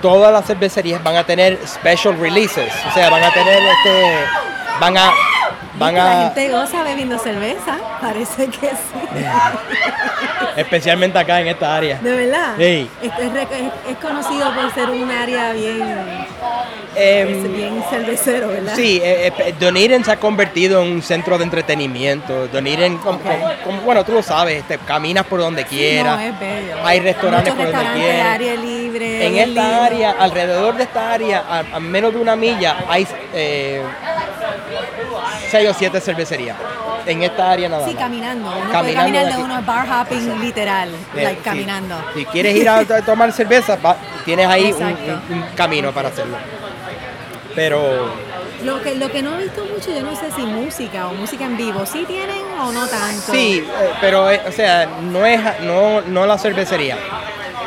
todas 0.00 0.32
las 0.32 0.46
cervecerías 0.46 1.02
van 1.02 1.16
a 1.16 1.24
tener 1.24 1.58
special 1.66 2.18
releases. 2.18 2.72
O 2.88 2.94
sea, 2.94 3.10
van 3.10 3.24
a 3.24 3.32
tener 3.32 3.58
este. 3.62 4.14
Van 4.80 4.96
a. 4.96 5.12
Van 5.76 5.94
La 5.94 6.10
a. 6.10 6.24
gente 6.34 6.50
goza 6.52 6.82
bebiendo 6.84 7.18
cerveza, 7.18 7.76
parece 8.00 8.46
que 8.46 8.68
sí. 8.70 8.74
Especialmente 10.56 11.18
acá 11.18 11.40
en 11.40 11.48
esta 11.48 11.74
área. 11.76 11.98
De 11.98 12.12
verdad. 12.14 12.54
Sí. 12.56 12.88
Es, 13.02 13.10
es 13.90 13.96
conocido 14.00 14.54
por 14.54 14.72
ser 14.72 14.90
un 14.90 15.10
área 15.10 15.52
bien, 15.52 16.26
Em, 16.96 17.52
bien 17.56 17.82
cervecero, 17.90 18.46
¿verdad? 18.48 18.74
Sí, 18.76 19.00
eh, 19.02 19.32
eh, 19.36 19.54
Dunedin 19.58 20.04
se 20.04 20.12
ha 20.12 20.16
convertido 20.20 20.80
en 20.80 20.92
un 20.92 21.02
centro 21.02 21.36
de 21.38 21.42
entretenimiento. 21.42 22.46
Dunedin, 22.46 22.98
como- 22.98 23.18
como- 23.18 23.50
como- 23.64 23.80
bueno, 23.80 24.04
tú 24.04 24.12
lo 24.12 24.22
sabes, 24.22 24.58
este, 24.60 24.78
caminas 24.78 25.24
por 25.26 25.40
donde 25.40 25.62
No, 25.62 25.68
quieras. 25.68 26.20
es 26.22 26.38
bello. 26.38 26.76
Hay 26.84 27.00
restaurantes 27.00 27.52
Muchos 27.52 27.72
por 27.72 27.82
donde 27.84 27.98
quieras. 28.00 28.26
área 28.34 28.54
libre. 28.54 29.26
En 29.26 29.36
esta 29.38 29.84
área, 29.86 30.10
alrededor 30.20 30.76
de 30.76 30.84
esta 30.84 31.12
área, 31.12 31.42
a, 31.50 31.58
a 31.76 31.80
menos 31.80 32.12
de 32.14 32.20
una 32.20 32.36
milla, 32.36 32.76
hay 32.88 33.08
eh, 35.54 35.58
seis 35.58 35.70
o 35.70 35.74
siete 35.78 36.00
cervecerías. 36.00 36.56
En 37.06 37.22
esta 37.22 37.50
área 37.50 37.68
nada 37.68 37.86
Sí, 37.86 37.92
más. 37.94 38.02
caminando. 38.02 38.50
Uno 38.50 38.72
Caminando 38.72 39.62
bar 39.66 39.86
hopping 39.88 40.40
literal, 40.40 40.88
Eh, 40.88 41.22
like 41.22 41.36
sí. 41.36 41.42
caminando. 41.44 41.94
Si 42.14 42.24
quieres 42.26 42.56
ir 42.56 42.68
a, 42.68 42.84
to- 42.84 43.02
tomar 43.02 43.30
cerveza, 43.32 43.76
va- 43.76 43.96
tienes 44.24 44.46
ahí 44.46 44.72
un, 44.72 44.82
Exacto. 44.82 45.20
un- 45.30 45.42
un 45.42 45.42
camino 45.54 45.92
para 45.92 46.08
hacerlo. 46.08 46.36
Pero 47.54 48.14
Lo 48.64 48.80
que, 48.82 48.94
lo 48.94 49.10
que 49.10 49.22
no 49.22 49.34
he 49.38 49.42
visto 49.44 49.62
mucho, 49.64 49.90
yo 49.94 50.02
no 50.02 50.16
sé 50.16 50.30
si 50.34 50.42
música 50.42 51.08
o 51.08 51.12
música 51.14 51.44
en 51.44 51.56
vivo, 51.56 51.84
¿sí 51.84 52.04
tienen 52.06 52.40
o 52.60 52.72
no 52.72 52.86
tanto? 52.86 53.30
sí, 53.32 53.58
eh, 53.58 53.90
pero 54.00 54.30
eh, 54.30 54.40
o 54.48 54.52
sea, 54.52 54.86
no 55.02 55.24
es 55.26 55.40
no, 55.60 56.00
no 56.00 56.24
la 56.26 56.38
cervecería. 56.38 56.96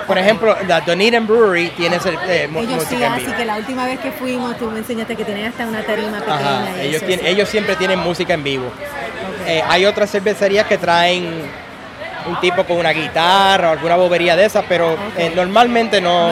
Por 0.08 0.17
ejemplo, 0.17 0.56
la 0.67 0.80
Dunedin 0.82 1.28
Brewery 1.28 1.70
tiene 1.72 2.00
cer- 2.00 2.17
eh, 2.28 2.50
Ellos 2.56 2.84
sí, 2.88 3.04
así 3.04 3.26
que 3.34 3.43
la 3.46 3.58
última 3.58 3.86
vez 3.86 4.00
que 4.00 4.12
fuimos 4.12 4.58
tú 4.58 4.72
me 4.72 4.80
enseñaste 4.80 5.15
que 5.17 5.26
tienen 5.26 5.48
hasta 5.48 5.65
una 5.67 5.84
tarima 5.84 6.20
pequeña. 6.20 6.63
Ajá, 6.63 6.82
ellos, 6.82 6.96
eso, 6.98 7.06
tienen- 7.06 7.26
sí. 7.26 7.32
ellos 7.32 7.50
siempre 7.50 7.76
tienen 7.76 8.00
música 8.00 8.34
en 8.34 8.43
vivo. 8.43 8.67
Ok. 8.67 9.48
Eh, 9.48 9.63
hay 9.67 9.86
otras 9.86 10.10
cervecerías 10.10 10.65
que 10.65 10.78
traen 10.78 11.50
un 12.26 12.39
tipo 12.39 12.63
con 12.63 12.78
una 12.78 12.91
guitarra 12.91 13.70
o 13.70 13.72
alguna 13.74 13.96
bobería 13.98 14.36
de 14.38 14.46
esas, 14.46 14.63
pero 14.67 14.93
Ok. 14.93 15.00
eh, 15.17 15.32
normalmente 15.36 16.00
no, 16.02 16.30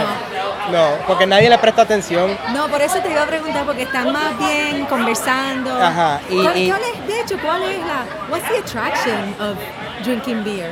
no, 0.71 0.88
porque 1.07 1.25
nadie 1.27 1.49
le 1.49 1.57
presta 1.57 1.81
atención. 1.83 2.38
No, 2.53 2.67
por 2.69 2.81
eso 2.81 2.99
te 2.99 3.11
iba 3.11 3.23
a 3.23 3.27
preguntar, 3.27 3.65
porque 3.65 3.83
están 3.83 4.11
más 4.13 4.38
bien 4.39 4.85
conversando. 4.85 5.81
Ajá, 5.81 6.21
y- 6.29 6.41
¿Cuál, 6.43 6.57
y- 6.57 6.69
cuál 6.69 6.81
es, 6.81 7.07
de 7.07 7.19
hecho, 7.21 7.38
cuál 7.41 7.61
es 7.63 7.79
la, 7.79 8.05
what's 8.29 8.47
the 8.49 8.57
attraction 8.57 9.35
of 9.39 9.57
drinking 10.05 10.43
beer? 10.45 10.71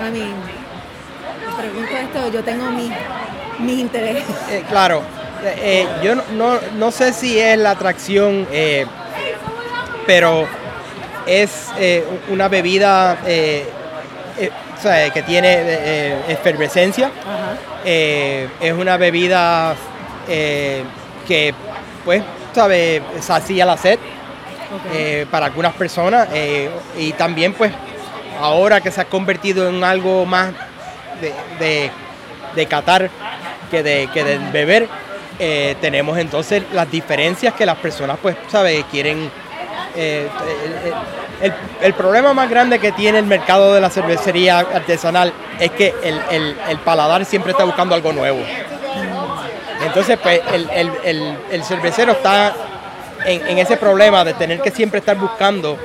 I 0.00 0.10
mean, 0.10 0.34
pregunto 1.56 1.96
esto, 1.96 2.32
yo 2.32 2.42
tengo 2.42 2.70
mis 2.70 2.92
mis 3.58 3.78
intereses. 3.80 4.24
Eh, 4.50 4.64
claro, 4.68 5.02
eh, 5.44 5.54
eh, 5.58 5.86
yo 6.02 6.14
no, 6.14 6.22
no, 6.32 6.58
no 6.76 6.90
sé 6.90 7.12
si 7.12 7.38
es 7.38 7.56
la 7.58 7.70
atracción, 7.70 8.46
eh, 8.50 8.86
pero 10.06 10.46
es 11.26 11.70
una 12.28 12.48
bebida 12.48 13.16
o 13.22 14.82
sea, 14.82 15.10
que 15.10 15.22
tiene 15.22 16.18
efervescencia. 16.28 17.10
Es 17.84 18.72
una 18.72 18.96
bebida 18.98 19.74
que, 20.26 21.54
pues, 22.04 22.22
sabe, 22.54 23.02
sacia 23.20 23.64
la 23.64 23.76
sed 23.76 23.98
eh, 24.92 25.26
para 25.30 25.46
algunas 25.46 25.72
personas 25.74 26.28
eh, 26.32 26.68
y 26.98 27.12
también, 27.12 27.54
pues, 27.54 27.72
ahora 28.40 28.80
que 28.80 28.90
se 28.90 29.00
ha 29.00 29.04
convertido 29.06 29.68
en 29.68 29.82
algo 29.84 30.26
más 30.26 30.52
de, 31.20 31.90
de, 32.54 32.66
catar 32.66 33.10
que 33.70 33.82
de, 33.82 34.08
que 34.12 34.24
de 34.24 34.38
beber, 34.52 34.88
eh, 35.38 35.74
tenemos 35.80 36.16
entonces 36.18 36.62
las 36.72 36.90
diferencias 36.90 37.54
que 37.54 37.66
las 37.66 37.76
personas, 37.78 38.18
pues, 38.22 38.36
sabe, 38.48 38.84
quieren. 38.90 39.30
eh, 39.96 40.28
el, 41.40 41.46
el- 41.50 41.54
el 41.82 41.92
problema 41.94 42.32
más 42.32 42.48
grande 42.48 42.78
que 42.78 42.92
tiene 42.92 43.18
el 43.18 43.26
mercado 43.26 43.74
de 43.74 43.80
la 43.80 43.90
cervecería 43.90 44.60
artesanal 44.60 45.32
es 45.58 45.70
que 45.72 45.92
el, 46.02 46.20
el- 46.68 46.78
paladar 46.78 47.24
siempre 47.24 47.50
está 47.50 47.64
buscando 47.64 47.94
algo 47.94 48.12
nuevo. 48.12 48.38
Entonces, 49.84 50.18
pues, 50.22 50.40
el, 51.50 51.64
cervecero 51.64 52.12
está 52.12 52.54
en 53.26 53.58
ese 53.58 53.76
problema 53.76 54.24
de 54.24 54.34
tener 54.34 54.60
que 54.60 54.70
siempre 54.70 55.00
estar 55.00 55.16
buscando 55.16 55.76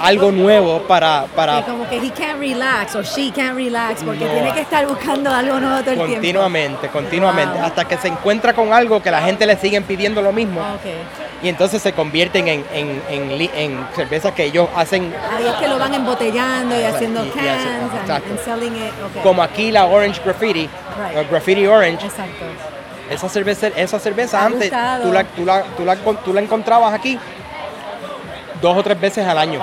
algo 0.00 0.32
nuevo 0.32 0.82
para, 0.82 1.24
para 1.34 1.62
como 1.62 1.88
que 1.88 1.96
he 1.98 2.10
can't 2.10 2.38
relax 2.38 2.94
o 2.96 3.02
she 3.02 3.30
can't 3.30 3.54
relax 3.54 4.02
porque 4.02 4.24
No. 4.24 4.30
tiene 4.32 4.52
que 4.54 4.60
estar 4.60 4.86
buscando 4.86 5.30
algo 5.30 5.60
nuevo 5.60 5.80
todo 5.80 5.90
el 5.90 5.96
tiempo. 5.96 6.12
continuamente, 6.14 6.88
continuamente, 6.88 7.56
Wow. 7.58 7.66
hasta 7.66 7.84
que 7.86 7.96
se 7.98 8.08
encuentra 8.08 8.52
con 8.54 8.72
algo 8.72 9.02
que 9.02 9.10
la 9.10 9.20
gente 9.22 9.46
le 9.46 9.56
siguen 9.56 9.84
pidiendo 9.84 10.22
lo 10.22 10.32
mismo 10.32 10.60
y 11.42 11.48
entonces 11.48 11.80
se 11.82 11.92
convierten 11.92 12.48
en, 12.48 12.64
en, 12.72 13.40
en 13.54 13.86
cervezas 13.94 14.32
que 14.32 14.44
ellos 14.44 14.68
hacen 14.76 15.12
Ahí 15.36 15.46
es 15.46 15.54
que 15.54 15.68
lo 15.68 15.78
van 15.78 15.94
embotellando 15.94 16.78
y 16.78 16.82
haciendo 16.82 17.24
y- 17.24 17.28
y 17.28 17.30
cans 17.30 17.46
hacen- 18.08 18.30
and, 18.30 18.44
selling 18.44 18.76
it. 18.76 18.92
ok. 19.16 19.22
como 19.22 19.42
aquí 19.42 19.70
la 19.70 19.86
Orange 19.86 20.20
Graffiti, 20.24 20.60
Right. 20.68 21.14
la 21.16 21.22
Graffiti 21.24 21.66
Orange, 21.66 22.06
Exacto. 22.06 22.44
esa 23.10 23.28
cerveza, 23.28 23.68
esa 23.68 23.98
cerveza 23.98 24.44
antes 24.44 24.70
tú 24.70 25.12
la, 25.12 25.24
tú, 25.24 25.44
la, 25.44 25.62
tú, 25.62 25.84
la, 25.84 25.96
tú 25.96 26.32
la 26.34 26.40
encontrabas 26.40 26.92
aquí 26.94 27.18
dos 28.60 28.76
o 28.76 28.82
tres 28.82 29.00
veces 29.00 29.26
al 29.26 29.38
año. 29.38 29.60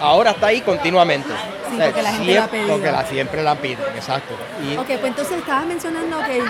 Ahora 0.00 0.30
está 0.30 0.48
ahí 0.48 0.60
continuamente. 0.60 1.28
Sí, 1.70 1.76
porque 1.84 2.02
la 2.02 2.10
gente 2.12 2.32
Siempre- 2.32 2.58
pedido. 2.60 2.74
Porque 2.76 2.92
la, 2.92 3.04
siempre 3.04 3.42
la 3.42 3.54
piden, 3.56 3.84
exacto. 3.96 4.34
Y 4.62 4.76
Ok, 4.76 4.86
pues 4.86 5.04
entonces 5.04 5.38
estabas 5.38 5.66
mencionando 5.66 6.18
que, 6.20 6.42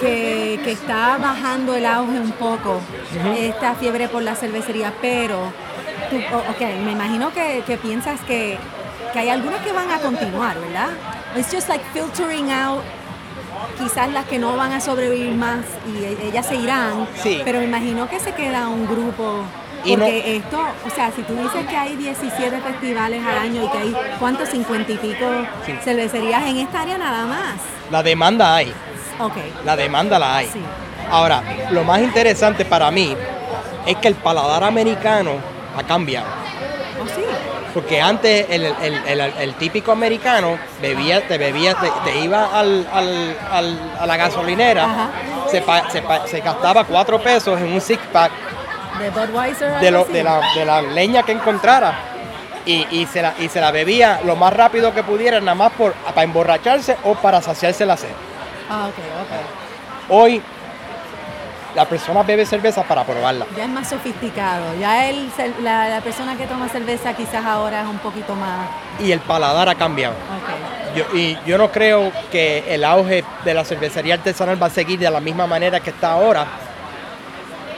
que, 0.00 0.60
que 0.64 0.72
está 0.72 1.16
bajando 1.18 1.74
el 1.74 1.86
auge 1.86 2.18
un 2.18 2.32
poco 2.32 2.80
esta 3.38 3.74
fiebre 3.74 4.08
por 4.08 4.22
la 4.22 4.34
cervecería, 4.34 4.92
pero 5.00 5.52
tú, 6.10 6.16
o- 6.34 6.50
ok, 6.50 6.60
me 6.84 6.92
imagino 6.92 7.32
que, 7.32 7.62
que 7.66 7.76
piensas 7.76 8.20
que, 8.22 8.58
que 9.12 9.18
hay 9.18 9.28
algunas 9.30 9.60
que 9.62 9.72
van 9.72 9.90
a 9.90 9.98
continuar, 9.98 10.58
¿verdad? 10.60 10.88
It's 11.36 11.52
just 11.54 11.68
like 11.68 11.84
filtering 11.92 12.50
out 12.50 12.82
quizás 13.78 14.10
las 14.12 14.26
que 14.26 14.38
no 14.38 14.56
van 14.56 14.72
a 14.72 14.80
sobrevivir 14.80 15.34
más 15.34 15.60
y 15.86 16.04
e- 16.04 16.28
ellas 16.28 16.46
se 16.46 16.56
irán, 16.56 17.06
Sí. 17.22 17.40
pero 17.44 17.60
me 17.60 17.64
imagino 17.66 18.08
que 18.08 18.18
se 18.20 18.32
queda 18.32 18.68
un 18.68 18.86
grupo. 18.86 19.44
No- 19.84 20.04
Porque 20.04 20.36
esto, 20.36 20.60
o 20.86 20.90
sea, 20.90 21.10
si 21.10 21.22
tú 21.22 21.34
dices 21.34 21.66
que 21.68 21.76
hay 21.76 21.96
17 21.96 22.60
festivales 22.60 23.22
al 23.26 23.38
año 23.38 23.64
y 23.64 23.68
que 23.68 23.78
hay, 23.78 23.96
¿cuántos? 24.18 24.48
50 24.50 24.92
y 24.92 24.96
pico 24.96 25.26
Sí. 25.66 25.74
cervecerías 25.82 26.44
en 26.46 26.58
esta 26.58 26.82
área 26.82 26.98
nada 26.98 27.24
más. 27.26 27.54
la 27.90 28.02
demanda 28.02 28.54
hay, 28.56 28.72
Ok. 29.18 29.34
la 29.64 29.76
demanda 29.76 30.18
la 30.18 30.36
hay. 30.38 30.46
Sí. 30.46 30.60
Ahora, 31.10 31.42
lo 31.70 31.84
más 31.84 32.00
interesante 32.00 32.64
para 32.64 32.90
mí 32.90 33.14
es 33.86 33.96
que 33.96 34.08
el 34.08 34.14
paladar 34.14 34.62
americano 34.64 35.32
ha 35.76 35.82
cambiado. 35.82 36.26
¿O 37.02 37.06
sí? 37.06 37.22
Porque 37.74 38.00
antes 38.00 38.46
el, 38.50 38.64
el- 38.66 39.02
el- 39.06 39.20
el 39.40 39.54
típico 39.54 39.92
americano 39.92 40.58
bebía, 40.80 41.26
te 41.26 41.38
bebía, 41.38 41.74
te, 41.74 41.90
te 42.04 42.18
iba 42.20 42.44
al, 42.58 42.86
al- 42.92 43.36
al- 43.50 43.92
a 44.00 44.06
la 44.06 44.16
gasolinera, 44.16 45.10
se, 45.50 45.60
pa- 45.62 45.90
se 45.90 46.02
pa- 46.02 46.26
se 46.26 46.40
gastaba 46.40 46.84
cuatro 46.84 47.20
pesos 47.20 47.58
en 47.60 47.72
un 47.72 47.80
six 47.80 47.98
pack 48.12 48.30
¿De 48.98 49.10
Budweiser? 49.10 49.80
de, 49.80 49.90
lo- 49.90 50.06
la, 50.22 50.40
de 50.54 50.64
la 50.64 50.82
leña 50.82 51.22
que 51.22 51.32
encontrara 51.32 51.94
y, 52.64 52.86
y 52.90 53.06
se 53.06 53.22
la, 53.22 53.34
y 53.38 53.48
se 53.48 53.60
la 53.60 53.70
bebía 53.70 54.20
lo 54.24 54.36
más 54.36 54.52
rápido 54.52 54.94
que 54.94 55.02
pudiera, 55.02 55.40
nada 55.40 55.54
más 55.54 55.72
por, 55.72 55.92
para 55.94 56.22
emborracharse 56.22 56.96
o 57.04 57.14
para 57.14 57.40
saciarse 57.42 57.84
la 57.86 57.96
sed. 57.96 58.10
Ah, 58.70 58.86
ok, 58.88 58.94
ok. 59.22 60.10
Hoy 60.10 60.42
la 61.74 61.86
persona 61.86 62.22
bebe 62.22 62.44
cerveza 62.44 62.82
para 62.82 63.02
probarla. 63.02 63.46
Ya 63.56 63.64
es 63.64 63.70
más 63.70 63.88
sofisticado. 63.88 64.74
Ya 64.78 65.08
el, 65.08 65.30
la, 65.62 65.88
la 65.88 66.00
persona 66.02 66.36
que 66.36 66.46
toma 66.46 66.68
cerveza 66.68 67.14
quizás 67.14 67.44
ahora 67.46 67.80
es 67.80 67.86
un 67.88 67.98
poquito 67.98 68.34
más... 68.34 68.68
Y 69.00 69.10
el 69.10 69.20
paladar 69.20 69.68
ha 69.70 69.74
cambiado. 69.74 70.14
Yo- 70.94 71.06
y 71.18 71.38
yo 71.46 71.56
no 71.56 71.70
creo 71.72 72.12
que 72.30 72.74
el 72.74 72.84
auge 72.84 73.24
de 73.44 73.54
la 73.54 73.64
cervecería 73.64 74.14
artesanal 74.14 74.62
va 74.62 74.66
a 74.66 74.70
seguir 74.70 74.98
de 74.98 75.10
la 75.10 75.20
misma 75.20 75.46
manera 75.46 75.80
que 75.80 75.88
está 75.90 76.12
ahora, 76.12 76.44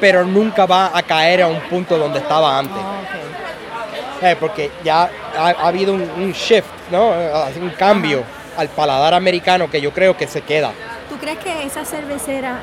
pero 0.00 0.24
nunca 0.24 0.66
va 0.66 0.90
a 0.96 1.02
caer 1.02 1.42
a 1.42 1.46
un 1.48 1.60
punto 1.62 1.96
donde 1.98 2.18
estaba 2.18 2.58
antes. 2.58 2.76
Oh, 2.76 3.00
ok. 3.02 4.22
Eh, 4.22 4.36
Porque 4.38 4.70
ya 4.84 5.10
ha, 5.36 5.46
ha 5.48 5.68
habido 5.68 5.92
un, 5.94 6.02
un 6.02 6.32
shift, 6.32 6.66
¿no? 6.90 7.12
Eh, 7.14 7.30
un 7.60 7.70
cambio 7.70 8.22
al 8.56 8.68
paladar 8.68 9.14
americano 9.14 9.68
que 9.70 9.80
yo 9.80 9.92
creo 9.92 10.16
que 10.16 10.26
se 10.26 10.40
queda. 10.42 10.70
¿Tú 11.08 11.16
crees 11.18 11.38
que 11.38 11.64
esa 11.64 11.84
cervecera, 11.84 12.60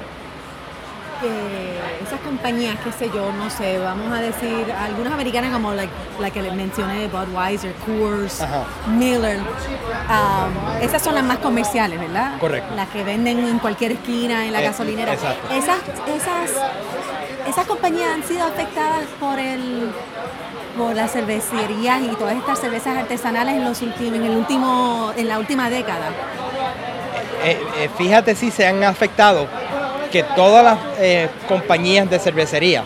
que 1.21 1.27
esas 2.03 2.19
compañías, 2.21 2.75
qué 2.83 2.91
sé 2.91 3.11
yo, 3.13 3.31
no 3.33 3.49
sé, 3.49 3.77
vamos 3.77 4.11
a 4.17 4.21
decir, 4.21 4.65
algunas 4.83 5.13
americanas 5.13 5.51
como 5.51 5.73
la, 5.73 5.83
la 6.19 6.31
que 6.31 6.41
les 6.41 6.53
mencioné, 6.53 7.07
Budweiser, 7.07 7.73
Coors, 7.85 8.41
Ajá. 8.41 8.63
Miller, 8.87 9.39
um, 9.39 10.81
esas 10.81 11.01
son 11.01 11.13
las 11.13 11.23
más 11.23 11.37
comerciales, 11.37 11.99
¿verdad? 11.99 12.39
Correcto. 12.39 12.73
Las 12.75 12.87
que 12.89 13.03
venden 13.03 13.39
en 13.47 13.59
cualquier 13.59 13.91
esquina, 13.91 14.45
en 14.45 14.53
la 14.53 14.61
Eh, 14.61 14.65
gasolinera. 14.65 15.13
exacto. 15.13 15.53
Esas, 15.53 15.77
esas, 16.15 16.51
¿Esas 17.51 17.65
compañías 17.65 18.11
han 18.13 18.23
sido 18.23 18.45
afectadas 18.45 19.03
por 19.19 19.37
el 19.37 19.91
por 20.77 20.95
las 20.95 21.11
cervecerías 21.11 22.01
y 22.01 22.15
todas 22.15 22.37
estas 22.37 22.61
cervezas 22.61 22.95
artesanales 22.95 23.55
en 23.55 23.65
los 23.65 23.81
últimos, 23.81 24.15
en 24.15 24.23
el 24.23 24.37
último, 24.37 25.11
en 25.17 25.27
la 25.27 25.37
última 25.37 25.69
década? 25.69 26.11
Eh, 27.43 27.59
eh, 27.77 27.89
fíjate 27.97 28.35
si 28.35 28.51
se 28.51 28.65
han 28.65 28.81
afectado 28.85 29.47
que 30.13 30.23
todas 30.23 30.63
las 30.63 30.77
eh, 30.99 31.27
compañías 31.49 32.09
de 32.09 32.19
cervecería, 32.19 32.85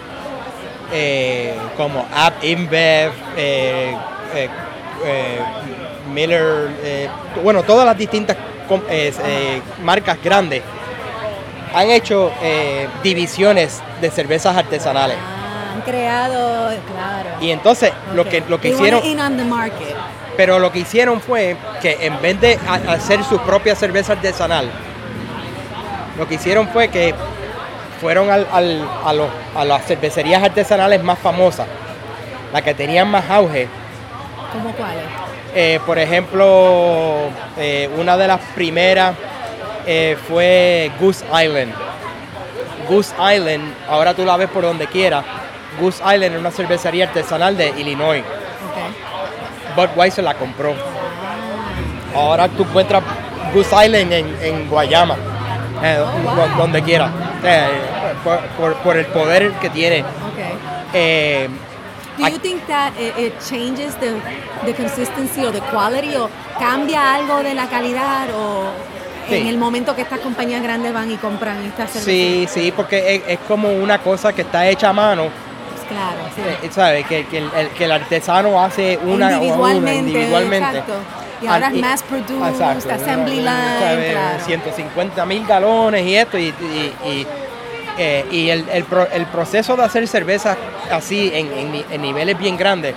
como 1.78 2.04
App 2.12 2.44
InBev, 2.44 3.12
Miller, 6.12 6.70
bueno, 7.44 7.62
todas 7.62 7.86
las 7.86 7.96
distintas 7.96 8.36
marcas 9.84 10.18
grandes, 10.24 10.64
han 11.76 11.90
hecho 11.90 12.32
divisiones 13.04 13.82
de 14.02 14.10
cervezas 14.10 14.56
artesanales. 14.56 15.18
Ah, 15.20 15.74
han 15.76 15.82
creado, 15.82 16.70
claro. 16.92 17.30
Y 17.42 17.52
entonces 17.52 17.92
lo 18.14 18.24
que 18.26 18.44
lo 18.48 18.60
que 18.60 18.70
hicieron 18.70 19.02
pero 20.38 20.60
lo 20.60 20.72
que 20.72 20.80
hicieron 20.80 21.22
fue 21.22 21.56
que 21.82 21.98
en 22.02 22.22
vez 22.22 22.40
de 22.42 22.60
hacer 22.88 23.24
su 23.24 23.40
propia 23.40 23.76
cerveza 23.76 24.14
artesanal, 24.14 24.70
lo 26.18 26.28
que 26.28 26.36
hicieron 26.36 26.68
fue 26.70 26.90
que 26.90 27.14
fueron 28.02 28.30
a, 28.30 29.64
las 29.64 29.86
cervecerías 29.86 30.44
artesanales 30.44 31.04
más 31.04 31.20
famosas, 31.20 31.68
las 32.52 32.62
que 32.62 32.74
tenían 32.74 33.08
más 33.10 33.30
auge. 33.30 33.68
¿Cómo 34.52 34.72
cuáles? 34.74 35.04
Eh, 35.54 35.80
por 35.86 35.98
ejemplo, 35.98 37.30
eh, 37.58 37.90
una 37.98 38.18
de 38.18 38.28
las 38.28 38.42
primeras 38.54 39.16
eh, 39.86 40.18
fue 40.28 40.92
Goose 41.00 41.26
Island. 41.26 41.74
Goose 42.90 43.14
Island, 43.20 43.74
ahora 43.90 44.14
tú 44.14 44.24
la 44.26 44.38
ves 44.38 44.50
por 44.50 44.64
donde 44.64 44.88
quiera. 44.88 45.24
Goose 45.80 46.02
Island 46.04 46.36
es 46.36 46.40
una 46.40 46.52
cervecería 46.52 47.06
artesanal 47.06 47.58
de 47.58 47.70
Illinois. 47.78 48.24
Budweiser 49.76 50.24
la 50.24 50.34
compró. 50.36 50.74
Ahora 52.16 52.48
tú 52.48 52.64
encuentras 52.64 53.04
Goose 53.54 53.86
Island 53.86 54.14
en, 54.42 54.70
Guayama, 54.70 55.16
eh, 55.84 56.00
oh, 56.02 56.58
donde 56.58 56.82
quiera, 56.82 57.12
eh, 57.44 57.68
por, 58.84 58.98
el 58.98 59.06
poder 59.08 59.52
que 59.54 59.70
tiene. 59.70 60.04
Eh, 60.94 61.50
Do 62.18 62.30
you 62.30 62.40
think 62.40 62.66
that 62.68 62.94
it, 62.98 63.34
changes 63.42 63.94
the, 63.96 64.16
the 64.64 64.74
consistency 64.74 65.46
or 65.46 65.52
the 65.52 65.60
quality 65.70 66.16
o 66.16 66.30
cambia 66.58 67.16
algo 67.16 67.44
de 67.44 67.54
la 67.54 67.68
calidad 67.68 68.30
o 68.34 68.70
en 69.30 69.48
el 69.48 69.58
momento 69.58 69.96
que 69.96 70.02
estas 70.02 70.20
compañías 70.20 70.62
grandes 70.62 70.94
van 70.94 71.12
y 71.12 71.18
compran 71.18 71.64
estas 71.64 71.92
cervezas? 71.92 72.06
Sí, 72.06 72.48
sí, 72.50 72.74
porque 72.76 73.24
es, 73.28 73.40
como 73.48 73.72
una 73.72 74.00
cosa 74.00 74.34
que 74.34 74.42
está 74.42 74.68
hecha 74.68 74.90
a 74.90 74.94
mano 74.94 75.30
Claro, 75.88 76.18
sí. 76.36 76.70
¿Sabes? 76.72 77.06
Que, 77.06 77.26
que, 77.28 77.38
el, 77.38 77.70
que, 77.78 77.86
el, 77.86 77.92
artesano 77.92 78.60
hace 78.60 78.98
una 79.04 79.34
individualmente, 79.34 80.00
individualmente. 80.00 80.78
Exacto. 80.80 80.94
Y 81.44 81.48
ahora 81.48 81.68
es 81.68 81.74
mass 81.76 82.04
produced, 82.04 82.92
assembly 82.92 83.36
line. 83.36 84.10
Claro. 84.12 84.44
150 84.44 85.26
mil 85.28 85.46
galones 85.46 86.04
y 86.04 86.16
esto. 86.16 86.40
Y, 86.40 86.48
y, 86.48 87.28
eh, 87.98 88.26
y 88.32 88.50
el, 88.50 88.68
el, 88.70 88.86
el, 89.14 89.26
proceso 89.28 89.78
de 89.78 89.84
hacer 89.84 90.08
cerveza 90.08 90.58
así 90.92 91.32
en, 91.34 91.84
en, 91.90 92.02
niveles 92.02 92.38
bien 92.38 92.58
grandes 92.58 92.94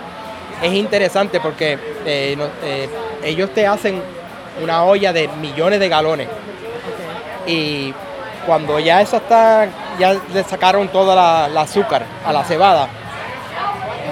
es 0.60 0.72
interesante 0.72 1.38
porque 1.38 1.78
eh, 2.04 2.36
eh, 2.64 2.88
ellos 3.22 3.54
te 3.54 3.64
hacen 3.64 4.02
una 4.62 4.84
olla 4.84 5.12
de 5.12 5.28
millones 5.28 5.80
de 5.80 5.88
galones. 5.88 6.28
Y 7.46 7.94
cuando 8.46 8.78
ya 8.78 9.00
eso 9.00 9.16
está, 9.16 9.68
ya 9.98 10.16
le 10.32 10.44
sacaron 10.44 10.88
toda 10.88 11.14
la, 11.48 11.60
azúcar 11.60 12.04
a 12.24 12.32
la 12.32 12.44
cebada, 12.44 12.88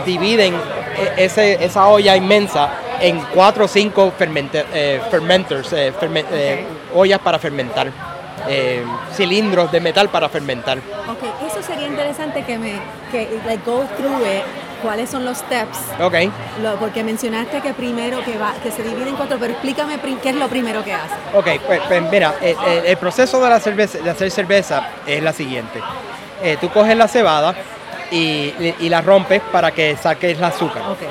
dividen 0.05 0.55
e, 0.55 1.25
ese, 1.25 1.65
esa 1.65 1.89
olla 1.89 2.17
inmensa 2.17 2.71
en 3.01 3.21
cuatro 3.35 3.65
o 3.67 3.69
cinco 3.69 4.13
eh, 4.19 5.01
fermenters, 5.11 5.73
eh, 5.73 5.93
eh, 6.01 6.67
ollas 6.95 7.19
para 7.21 7.39
fermentar, 7.39 7.91
cilindros 9.13 9.73
de 9.73 9.81
metal 9.81 10.09
para 10.09 10.29
fermentar. 10.29 10.79
Ok, 10.79 11.47
eso 11.47 11.63
sería 11.63 11.87
interesante 11.87 12.45
que 12.45 12.59
me 12.59 12.81
que 13.11 13.41
like, 13.47 13.65
go 13.65 13.85
through 13.97 14.23
it 14.25 14.45
cuáles 14.83 15.11
son 15.11 15.25
los 15.25 15.39
steps. 15.39 15.79
Ok. 16.01 16.15
porque 16.79 17.03
mencionaste 17.03 17.61
que 17.61 17.73
primero 17.75 18.25
que 18.25 18.39
va, 18.39 18.55
que 18.63 18.71
se 18.71 18.83
divide 18.83 19.09
en 19.09 19.17
cuatro, 19.17 19.39
pero 19.39 19.53
explícame 19.53 19.99
qué 20.23 20.31
es 20.31 20.37
lo 20.37 20.49
primero 20.49 20.85
que 20.85 20.93
hace. 20.93 21.15
Ok, 21.35 21.61
pues, 21.67 21.81
pues 21.87 22.03
mira, 22.11 22.35
el, 22.41 22.97
proceso 22.97 23.41
de, 23.41 23.51
la 23.51 23.61
cerveza, 23.61 23.99
de 23.99 24.11
hacer 24.11 24.31
cerveza 24.31 24.89
es 25.07 25.23
la 25.23 25.33
siguiente. 25.33 25.81
Eh, 26.43 26.57
tú 26.61 26.71
coges 26.71 26.97
la 26.97 27.09
cebada 27.09 27.55
y, 28.11 28.53
la 28.89 29.01
rompes 29.01 29.43
para 29.53 29.71
que 29.71 29.97
saques 29.97 30.37
el 30.37 30.45
azúcar. 30.45 30.83
Okay. 30.91 31.09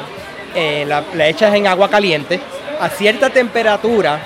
Eh, 0.56 0.86
la, 0.86 1.28
echas 1.28 1.54
en 1.54 1.68
agua 1.68 1.90
caliente 1.90 2.40
a 2.80 2.90
cierta 2.90 3.30
temperatura. 3.30 4.20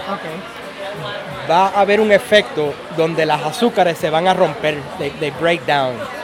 Va 1.49 1.69
a 1.69 1.81
haber 1.81 1.99
un 1.99 2.11
efecto 2.11 2.73
donde 2.95 3.25
las 3.25 3.41
azúcares 3.43 3.97
se 3.97 4.11
van 4.11 4.27
a 4.27 4.35
romper, 4.35 4.77
de 4.99 5.31
break 5.39 5.65
down 5.65 6.18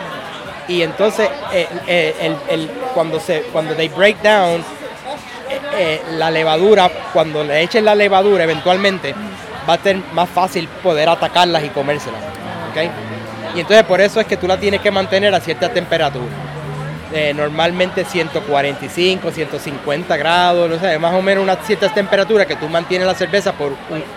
y 0.68 0.82
entonces 0.82 1.30
eh, 1.54 1.68
eh, 1.88 2.68
cuando 2.94 3.20
se 3.20 3.42
cuando 3.52 3.76
they 3.76 3.90
break 3.90 4.22
down 4.22 4.64
eh, 5.78 6.02
la 6.14 6.32
levadura 6.32 6.90
cuando 7.14 7.44
le 7.44 7.62
echen 7.62 7.86
la 7.86 7.96
levadura 7.96 8.44
eventualmente 8.44 9.14
va 9.68 9.74
a 9.74 9.78
ser 9.78 9.98
más 10.14 10.30
fácil 10.30 10.68
poder 10.82 11.10
atacarlas 11.10 11.64
y 11.64 11.70
comérselas 11.70 12.22
¿okay? 12.72 12.90
y 13.56 13.60
entonces 13.60 13.86
por 13.86 14.02
eso 14.02 14.20
es 14.20 14.28
que 14.28 14.38
tú 14.38 14.48
la 14.48 14.58
tienes 14.58 14.82
que 14.82 14.92
mantener 14.92 15.34
a 15.34 15.40
cierta 15.40 15.70
temperatura 15.70 16.26
normalmente 17.34 18.04
145 18.04 19.32
150 19.32 20.18
grados 20.18 20.70
no 20.70 20.80
sé 20.80 21.00
más 21.00 21.14
o 21.14 21.22
menos 21.22 21.44
una 21.44 21.56
cierta 21.58 21.88
temperatura 21.94 22.46
que 22.46 22.58
tú 22.58 22.68
mantienes 22.68 23.08
la 23.08 23.14
cerveza 23.14 23.54
por, 23.54 23.74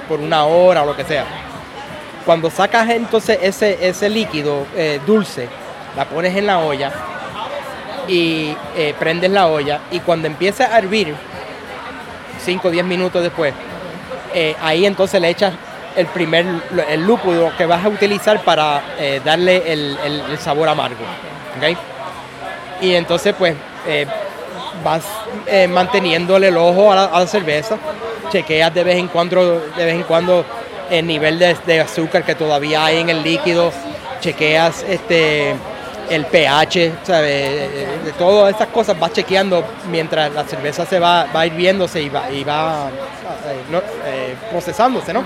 por 0.09 0.19
una 0.19 0.45
hora 0.47 0.83
o 0.83 0.87
lo 0.87 0.97
que 0.97 1.05
sea 1.05 1.25
cuando 2.27 2.51
sacas 2.51 2.91
entonces 2.91 3.39
ese, 3.41 3.87
ese 3.87 4.09
líquido 4.09 4.67
dulce 5.07 5.49
la 5.99 6.05
pones 6.05 6.37
en 6.37 6.47
la 6.47 6.61
olla 6.61 6.93
y 8.07 8.55
eh, 8.77 8.95
prendes 9.01 9.33
la 9.33 9.49
olla 9.49 9.81
y 9.91 9.99
cuando 9.99 10.29
empieza 10.29 10.73
a 10.73 10.79
hervir, 10.79 11.13
5 12.45 12.69
o 12.69 12.71
10 12.71 12.85
minutos 12.85 13.21
después, 13.21 13.53
eh, 14.33 14.55
ahí 14.63 14.87
entonces 14.87 15.21
le 15.21 15.29
echas 15.29 15.55
el 15.97 16.07
primer, 16.07 16.47
el 16.89 17.05
lúpulo 17.05 17.51
que 17.59 17.67
vas 17.67 17.85
a 17.85 17.89
utilizar 17.89 18.41
para 18.45 18.81
eh, 19.01 19.21
darle 19.25 19.73
el, 19.73 20.39
sabor 20.39 20.69
amargo. 20.69 21.05
Y 22.81 22.95
entonces 22.95 23.35
pues 23.37 23.57
vas 24.85 25.05
manteniéndole 25.69 26.47
el 26.47 26.57
ojo 26.59 26.93
a 26.93 26.95
la, 26.95 27.27
cerveza, 27.27 27.77
chequeas 28.31 28.73
de 28.73 28.85
vez 28.85 28.99
en 28.99 29.09
cuando, 29.09 29.69
de 29.77 29.85
vez 29.85 29.95
en 29.97 30.05
cuando 30.05 30.45
el 30.91 31.05
nivel 31.05 31.41
de, 31.41 31.57
de 31.67 31.81
azúcar 31.81 32.23
que 32.23 32.37
todavía 32.37 32.85
hay 32.85 32.99
en 33.01 33.11
el 33.11 33.25
líquido, 33.25 33.73
chequeas 34.21 34.85
este 34.85 35.57
el 36.11 36.27
pH, 36.27 36.93
¿sabes? 37.03 38.05
De 38.05 38.13
todas 38.19 38.53
estas 38.53 38.69
cosas 38.69 38.99
vas 38.99 39.13
chequeando 39.13 39.65
mientras 39.91 40.33
la 40.33 40.45
cerveza 40.45 40.87
se 40.87 40.99
va, 40.99 41.27
va 41.35 41.47
hirviéndose 41.47 42.01
y 42.03 42.09
va, 42.09 42.31
y 42.31 42.45
va 42.45 42.89
eh, 42.89 43.81
eh, 44.07 44.37
procesándose, 44.51 45.13
¿no? 45.13 45.25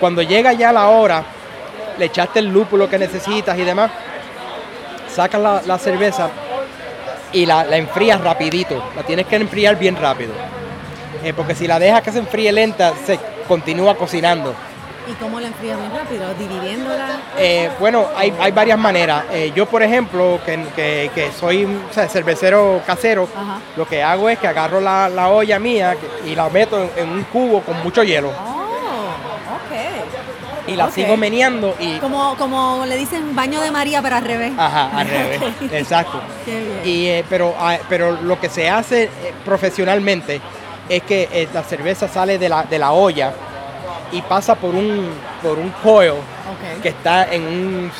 Cuando 0.00 0.22
llega 0.22 0.52
ya 0.52 0.72
la 0.72 0.88
hora, 0.88 1.22
le 1.98 2.04
echaste 2.06 2.40
el 2.40 2.46
lúpulo 2.46 2.88
que 2.88 2.98
necesitas 2.98 3.56
y 3.58 3.62
demás, 3.62 3.90
sacas 5.08 5.64
la, 5.66 5.78
cerveza 5.78 6.28
y 7.32 7.46
la, 7.46 7.64
enfrías 7.76 8.20
rapidito, 8.20 8.90
la 8.94 9.02
tienes 9.02 9.26
que 9.26 9.36
enfriar 9.36 9.78
bien 9.78 9.96
rápido, 9.96 10.32
eh, 11.22 11.32
porque 11.32 11.54
si 11.54 11.66
la 11.66 11.78
dejas 11.78 12.02
que 12.02 12.12
se 12.12 12.18
enfríe 12.18 12.52
lenta, 12.52 12.92
se 13.06 13.18
continúa 13.48 13.96
cocinando 13.96 14.54
¿Y 15.08 15.12
cómo 15.14 15.38
la 15.38 15.46
enfrías 15.46 15.78
muy 15.78 15.88
rápido? 15.96 16.34
¿Dividiéndola? 16.34 17.20
Eh, 17.38 17.70
bueno, 17.78 18.06
hay, 18.16 18.32
hay, 18.40 18.50
varias 18.50 18.78
maneras. 18.78 19.24
Eh, 19.30 19.52
yo, 19.54 19.66
por 19.66 19.82
ejemplo, 19.82 20.40
que, 20.44 21.10
que, 21.14 21.30
soy 21.32 21.68
cervecero 21.92 22.82
casero, 22.84 23.28
lo 23.76 23.86
que 23.86 24.02
hago 24.02 24.28
es 24.28 24.38
que 24.38 24.48
agarro 24.48 24.80
la, 24.80 25.08
la 25.08 25.28
olla 25.28 25.60
mía 25.60 25.96
y 26.24 26.34
la 26.34 26.48
meto 26.48 26.90
en, 26.96 27.08
un 27.08 27.22
cubo 27.24 27.60
con 27.60 27.80
mucho 27.84 28.02
hielo. 28.02 28.30
Oh, 28.30 28.64
ok. 29.54 30.68
Y 30.68 30.74
la 30.74 30.90
sigo 30.90 31.16
meneando 31.16 31.76
y... 31.78 31.98
Como, 31.98 32.34
como 32.36 32.84
le 32.84 32.96
dicen 32.96 33.36
baño 33.36 33.60
de 33.60 33.70
María, 33.70 34.02
pero 34.02 34.16
al 34.16 34.24
revés. 34.24 34.52
Ajá, 34.58 34.90
al 34.98 35.08
revés, 35.08 35.40
exacto. 35.70 36.20
Qué 36.44 36.58
bien. 36.58 36.80
Y, 36.84 37.06
eh, 37.06 37.24
pero, 37.30 37.54
ah, 37.60 37.78
pero 37.88 38.10
lo 38.22 38.40
que 38.40 38.48
se 38.48 38.68
hace 38.68 39.08
profesionalmente 39.44 40.40
es 40.88 41.02
que 41.04 41.48
la 41.54 41.62
cerveza 41.62 42.08
sale 42.08 42.38
de 42.38 42.48
la, 42.48 42.64
de 42.64 42.78
la 42.80 42.90
olla 42.90 43.32
y 44.12 44.22
pasa 44.22 44.54
por 44.54 44.74
un 44.74 45.10
por 45.42 45.58
un 45.58 45.70
coil 45.82 46.14
que 46.82 46.88
está 46.90 47.32
en 47.32 47.42
un 47.42 47.92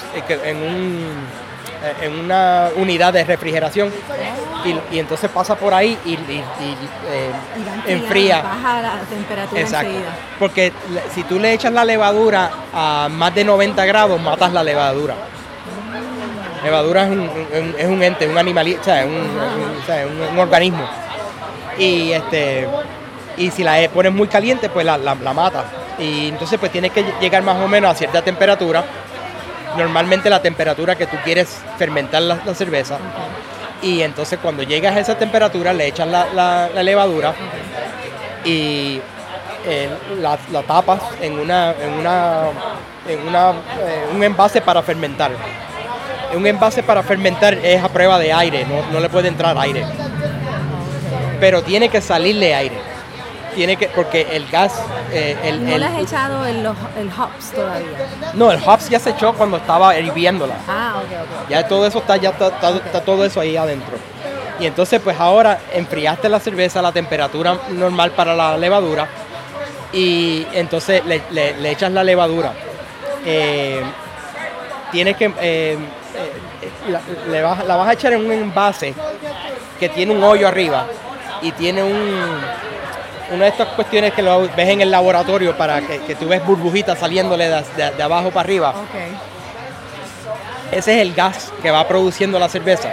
en 0.44 0.56
un 0.56 1.46
en 2.00 2.18
una 2.24 2.70
unidad 2.76 3.12
de 3.12 3.22
refrigeración 3.24 3.92
y, 4.90 4.98
entonces 4.98 5.30
pasa 5.30 5.54
por 5.54 5.72
ahí 5.72 5.96
y, 6.04 6.12
y, 6.14 6.42
eh, 7.08 7.30
enfría. 7.86 8.42
Baja 8.42 8.82
la 8.82 8.98
temperatura 9.08 9.60
Exacto. 9.60 9.92
Porque 10.38 10.72
si 11.14 11.22
tú 11.24 11.38
le 11.38 11.52
echas 11.52 11.72
la 11.72 11.84
levadura 11.84 12.50
a 12.74 13.08
más 13.10 13.32
de 13.34 13.44
90 13.44 13.84
grados, 13.84 14.20
matas 14.20 14.52
la 14.52 14.64
levadura. 14.64 15.14
Levadura 16.64 17.04
es 17.04 17.10
un, 17.10 17.20
un- 17.20 17.74
es 17.78 17.86
un 17.86 18.02
ente, 18.02 18.26
un 18.26 18.38
animalito, 18.38 18.82
sea, 18.82 19.04
un, 19.06 19.12
un- 20.32 20.38
organismo. 20.38 20.84
Y 21.78 22.10
este 22.12 22.66
y 23.36 23.50
si 23.50 23.62
la 23.62 23.76
pones 23.92 24.12
muy 24.12 24.26
caliente, 24.28 24.68
pues 24.70 24.84
la, 24.84 24.96
la- 24.98 25.14
la 25.14 25.32
mata. 25.32 25.64
Y 25.98 26.28
entonces 26.28 26.58
pues 26.58 26.70
tienes 26.72 26.92
que 26.92 27.04
llegar 27.20 27.42
más 27.42 27.56
o 27.62 27.68
menos 27.68 27.90
a 27.90 27.94
cierta 27.94 28.22
temperatura. 28.22 28.84
Normalmente 29.76 30.28
la 30.30 30.40
temperatura 30.40 30.94
que 30.94 31.06
tú 31.06 31.16
quieres 31.24 31.58
fermentar 31.78 32.22
la, 32.22 32.38
la 32.44 32.54
cerveza. 32.54 32.98
Y 33.82 34.02
entonces 34.02 34.38
cuando 34.42 34.62
llegas 34.62 34.96
a 34.96 35.00
esa 35.00 35.16
temperatura 35.18 35.72
le 35.72 35.86
echas 35.86 36.08
la, 36.08 36.26
la- 36.34 36.68
la 36.74 36.82
levadura 36.82 37.34
y 38.44 39.00
eh, 39.66 39.88
la, 40.20 40.38
la 40.52 40.62
tapas 40.62 41.00
en 41.20 41.38
una 41.38 41.72
en 41.72 41.92
una 41.94 42.42
en 43.08 43.26
una 43.28 43.50
eh, 43.50 44.06
un 44.14 44.22
envase 44.22 44.60
para 44.60 44.82
fermentar. 44.82 45.32
Un 46.34 46.46
envase 46.46 46.82
para 46.82 47.02
fermentar 47.02 47.54
es 47.54 47.82
a 47.82 47.88
prueba 47.88 48.18
de 48.18 48.32
aire, 48.32 48.64
no, 48.66 48.82
no 48.92 49.00
le 49.00 49.08
puede 49.08 49.28
entrar 49.28 49.56
aire. 49.58 49.84
Pero 51.40 51.62
tiene 51.62 51.88
que 51.88 52.00
salirle 52.00 52.54
aire. 52.54 52.76
Tiene 53.56 53.76
que, 53.76 53.88
porque 53.88 54.26
el 54.32 54.46
gas, 54.48 54.74
eh, 55.10 55.34
el, 55.42 55.64
¿No 55.64 55.72
el- 55.74 55.80
le 55.80 55.86
has 55.86 55.98
echado 55.98 56.44
el, 56.44 56.64
hops 56.66 57.52
todavía? 57.54 57.88
no, 58.34 58.52
el 58.52 58.60
hops 58.62 58.90
ya 58.90 58.98
se 59.00 59.10
echó 59.10 59.32
cuando 59.32 59.56
estaba 59.56 59.98
hirviéndola. 59.98 60.54
Ah, 60.68 60.96
ok, 60.98 61.10
ok. 61.44 61.48
Ya 61.48 61.66
todo 61.66 61.86
eso 61.86 61.98
está, 62.00 62.16
ya 62.18 62.30
está, 62.30 62.48
está- 62.48 62.76
está 62.76 63.00
todo 63.00 63.24
eso 63.24 63.40
ahí 63.40 63.56
adentro. 63.56 63.96
Y 64.60 64.66
entonces 64.66 65.00
pues 65.02 65.18
ahora 65.18 65.58
enfriaste 65.72 66.28
la 66.28 66.38
cerveza 66.38 66.80
a 66.80 66.82
la 66.82 66.92
temperatura 66.92 67.56
normal 67.70 68.10
para 68.10 68.34
la 68.34 68.58
levadura 68.58 69.08
y 69.92 70.46
entonces 70.52 71.02
le, 71.06 71.22
le- 71.30 71.54
le 71.58 71.70
echas 71.70 71.90
la 71.92 72.04
levadura. 72.04 72.52
Eh, 73.24 73.80
tienes 74.92 75.16
que, 75.16 75.24
eh, 75.40 75.78
eh, 75.78 75.78
la, 76.90 77.00
le 77.30 77.42
vas- 77.42 77.64
la 77.66 77.76
vas 77.76 77.88
a 77.88 77.92
echar 77.94 78.12
en 78.12 78.24
un 78.26 78.32
envase 78.32 78.92
que 79.80 79.88
tiene 79.88 80.14
un 80.14 80.22
hoyo 80.22 80.46
arriba 80.46 80.86
y 81.40 81.52
tiene 81.52 81.82
un, 81.82 82.40
una 83.32 83.44
de 83.44 83.50
estas 83.50 83.68
cuestiones 83.68 84.12
que 84.12 84.22
lo 84.22 84.42
ves 84.42 84.68
en 84.68 84.80
el 84.80 84.90
laboratorio 84.90 85.56
para 85.56 85.80
que, 85.80 86.00
que 86.00 86.14
tú 86.14 86.28
ves 86.28 86.44
burbujitas 86.44 86.98
saliéndole 86.98 87.48
de- 87.48 87.62
de- 87.76 87.90
de 87.90 88.02
abajo 88.02 88.30
para 88.30 88.40
arriba. 88.40 88.74
Ese 90.72 90.94
es 90.96 91.02
el 91.02 91.14
gas 91.14 91.52
que 91.62 91.70
va 91.70 91.86
produciendo 91.86 92.38
la 92.38 92.48
cerveza. 92.48 92.92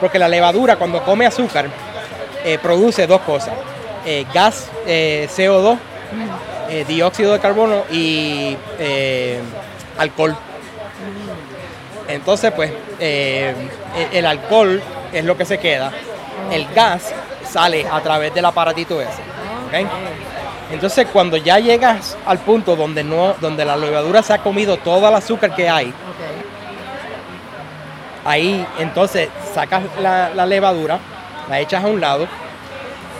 Porque 0.00 0.18
la 0.18 0.28
levadura 0.28 0.76
cuando 0.76 1.02
come 1.02 1.26
azúcar 1.26 1.66
eh, 2.44 2.58
produce 2.62 3.06
dos 3.06 3.20
cosas. 3.22 3.54
Eh, 4.06 4.24
gas 4.32 4.68
eh, 4.86 5.28
CO2, 5.34 5.76
eh, 6.70 6.84
dióxido 6.86 7.32
de 7.32 7.40
carbono 7.40 7.84
y 7.90 8.56
alcohol. 9.98 10.36
Entonces 12.06 12.52
pues 12.52 12.72
el 13.00 14.26
alcohol 14.26 14.82
es 15.12 15.24
lo 15.24 15.36
que 15.36 15.44
se 15.44 15.58
queda. 15.58 15.92
El 16.50 16.66
gas 16.74 17.12
sale 17.50 17.86
a 17.90 18.00
través 18.00 18.32
del 18.34 18.44
aparatito 18.44 19.00
ese. 19.00 19.22
Entonces 20.70 21.06
cuando 21.12 21.36
ya 21.36 21.58
llegas 21.58 22.16
al 22.26 22.38
punto 22.38 22.76
donde, 22.76 23.02
no, 23.04 23.34
donde 23.40 23.64
la 23.64 23.76
levadura 23.76 24.22
se 24.22 24.34
ha 24.34 24.38
comido 24.38 24.76
todo 24.76 25.08
el 25.08 25.14
azúcar 25.14 25.54
que 25.54 25.68
hay. 25.68 25.92
Ahí 28.24 28.66
entonces 28.78 29.28
sacas 29.54 29.82
la, 30.00 30.30
la 30.34 30.44
levadura, 30.44 30.98
la 31.48 31.60
echas 31.60 31.82
a 31.82 31.86
un 31.86 32.00
lado 32.00 32.28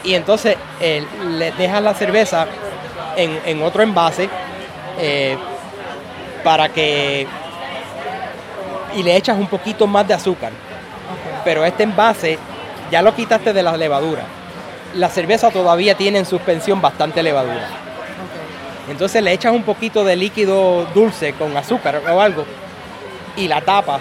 y 0.04 0.14
entonces 0.14 0.56
eh, 0.80 1.04
le 1.26 1.52
dejas 1.52 1.82
la 1.82 1.94
cerveza 1.94 2.46
en, 3.16 3.40
en 3.44 3.62
otro 3.62 3.82
envase 3.82 4.28
eh, 4.98 5.36
para 6.44 6.68
que... 6.68 7.26
y 8.94 9.02
le 9.02 9.16
echas 9.16 9.38
un 9.38 9.46
poquito 9.46 9.86
más 9.86 10.06
de 10.06 10.14
azúcar. 10.14 10.52
Pero 11.44 11.64
este 11.64 11.82
envase 11.82 12.38
ya 12.90 13.02
lo 13.02 13.14
quitaste 13.14 13.52
de 13.52 13.62
la 13.62 13.76
levadura. 13.76 14.22
La 14.94 15.08
cerveza 15.08 15.50
todavía 15.50 15.94
tiene 15.94 16.18
en 16.18 16.26
suspensión 16.26 16.80
bastante 16.80 17.22
levadura. 17.22 17.68
Entonces 18.90 19.22
le 19.22 19.32
echas 19.32 19.52
un 19.52 19.62
poquito 19.62 20.02
de 20.04 20.16
líquido 20.16 20.86
dulce 20.94 21.34
con 21.34 21.54
azúcar 21.56 22.00
o 22.10 22.20
algo 22.20 22.44
y 23.36 23.46
la 23.46 23.60
tapas 23.60 24.00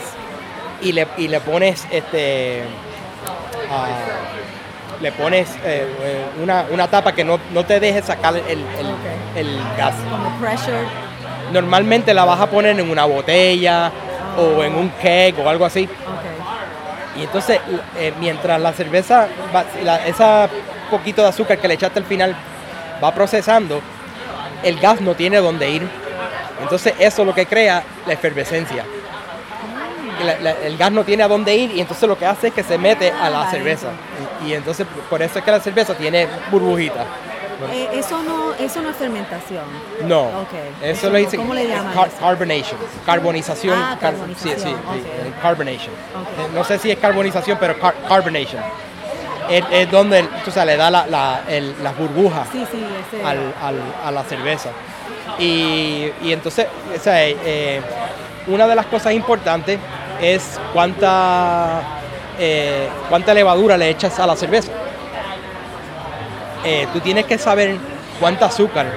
y 0.81 0.93
le, 0.93 1.07
y 1.17 1.27
le 1.27 1.41
pones 1.41 1.85
este 1.91 2.63
ah, 3.69 3.87
le 5.01 5.11
pones 5.11 5.49
eh, 5.65 5.85
eh, 6.03 6.25
una, 6.41 6.65
una 6.71 6.87
tapa 6.87 7.11
que 7.11 7.23
no, 7.25 7.37
no 7.53 7.65
te 7.65 7.79
deje 7.79 8.01
sacar 8.01 8.35
el, 8.35 8.63
el- 9.35 9.59
gas. 9.77 9.93
Normalmente 11.51 12.13
la 12.13 12.25
vas 12.25 12.39
a 12.39 12.47
poner 12.47 12.79
en 12.79 12.89
una 12.89 13.05
botella 13.05 13.91
o 14.37 14.63
en 14.63 14.73
un 14.73 14.89
keg 14.89 15.37
o 15.39 15.47
algo 15.49 15.65
así. 15.65 15.87
Y 17.15 17.23
entonces, 17.23 17.59
eh, 17.97 18.13
mientras 18.19 18.59
la 18.59 18.73
cerveza, 18.73 19.27
va, 19.55 19.65
la- 19.83 20.05
esa 20.07 20.47
poquito 20.87 21.21
de 21.21 21.29
azúcar 21.29 21.57
que 21.59 21.67
le 21.67 21.73
echaste 21.75 21.99
al 21.99 22.05
final 22.05 22.35
va 23.03 23.13
procesando, 23.13 23.81
el 24.63 24.79
gas 24.79 25.01
no 25.01 25.13
tiene 25.15 25.37
dónde 25.37 25.69
ir. 25.69 25.87
Entonces, 26.61 26.93
eso 26.99 27.21
es 27.21 27.27
lo 27.27 27.33
que 27.35 27.45
crea 27.45 27.83
la 28.05 28.13
efervescencia. 28.13 28.83
La- 30.23 30.39
la- 30.39 30.51
el 30.65 30.77
gas 30.77 30.91
no 30.91 31.03
tiene 31.03 31.21
a 31.23 31.27
dónde 31.27 31.55
ir 31.55 31.71
y 31.75 31.79
entonces 31.79 32.09
lo 32.09 32.17
que 32.17 32.25
hace 32.25 32.47
es 32.47 32.53
que 32.53 32.63
se 32.63 32.77
mete 32.79 33.11
a 33.11 33.29
la 33.29 33.49
cerveza. 33.51 33.89
Y, 34.43 34.49
y 34.49 34.53
entonces, 34.55 34.87
por 35.09 35.21
eso 35.21 35.37
es 35.37 35.45
que 35.45 35.51
la 35.51 35.59
cerveza 35.59 35.93
tiene 35.93 36.27
burbujitas. 36.49 37.05
Eh, 37.71 37.89
eso, 37.93 38.21
no, 38.23 38.53
eso 38.55 38.81
no 38.81 38.89
es 38.89 38.95
fermentación. 38.97 39.63
No, 40.03 40.21
Ok. 40.23 40.53
eso 40.83 41.09
le 41.09 41.19
dicen 41.19 41.39
¿Cómo 41.39 41.53
le 41.55 41.67
llaman 41.67 41.93
car- 41.93 42.09
carbonation, 42.19 42.79
carbonización. 43.05 43.75
Ah, 43.79 43.97
car- 43.99 44.13
carbonización, 44.13 44.55
sí, 44.59 44.63
sí, 44.63 44.69
sí, 44.69 44.75
ok. 44.75 44.95
eh, 45.05 45.33
carbonation. 45.41 45.93
Ok. 45.93 46.39
Eh, 46.39 46.49
No 46.53 46.63
sé 46.63 46.77
si 46.79 46.91
es 46.91 46.97
carbonización, 46.99 47.57
pero 47.59 47.79
car- 47.79 47.95
carbonation. 48.07 48.61
Es, 49.49 49.63
es 49.71 49.91
donde 49.91 50.23
tú 50.43 50.51
sabes, 50.51 50.73
le 50.73 50.77
da 50.77 50.89
la- 50.91 51.07
la- 51.07 51.41
el- 51.47 51.75
las 51.81 51.95
burbujas 51.97 52.47
Sí, 52.51 52.65
sí, 52.71 52.83
ese. 53.13 53.23
al, 53.23 53.53
al- 53.61 53.93
a 54.05 54.11
la 54.11 54.23
cerveza. 54.23 54.69
Y, 55.39 56.11
y 56.23 56.33
entonces, 56.33 56.67
o 56.95 56.99
sea, 56.99 57.25
eh, 57.25 57.37
eh, 57.45 57.81
una 58.47 58.67
de 58.67 58.75
las 58.75 58.85
cosas 58.87 59.13
importantes 59.13 59.79
es 60.21 60.59
cuánta, 60.73 61.81
eh, 62.39 62.89
cuánta 63.09 63.33
levadura 63.33 63.77
le 63.77 63.89
echas 63.89 64.19
a 64.19 64.27
la 64.27 64.35
cerveza. 64.35 64.71
Eh, 66.65 66.87
tú 66.91 66.99
tienes 66.99 67.25
que 67.25 67.37
saber 67.37 67.77
cuánta 68.19 68.47
azúcar 68.47 68.87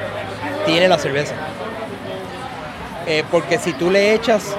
tiene 0.66 0.88
la 0.88 0.98
cerveza. 0.98 1.34
Eh, 3.06 3.22
porque 3.30 3.58
si 3.58 3.72
tú 3.74 3.90
le 3.90 4.14
echas, 4.14 4.54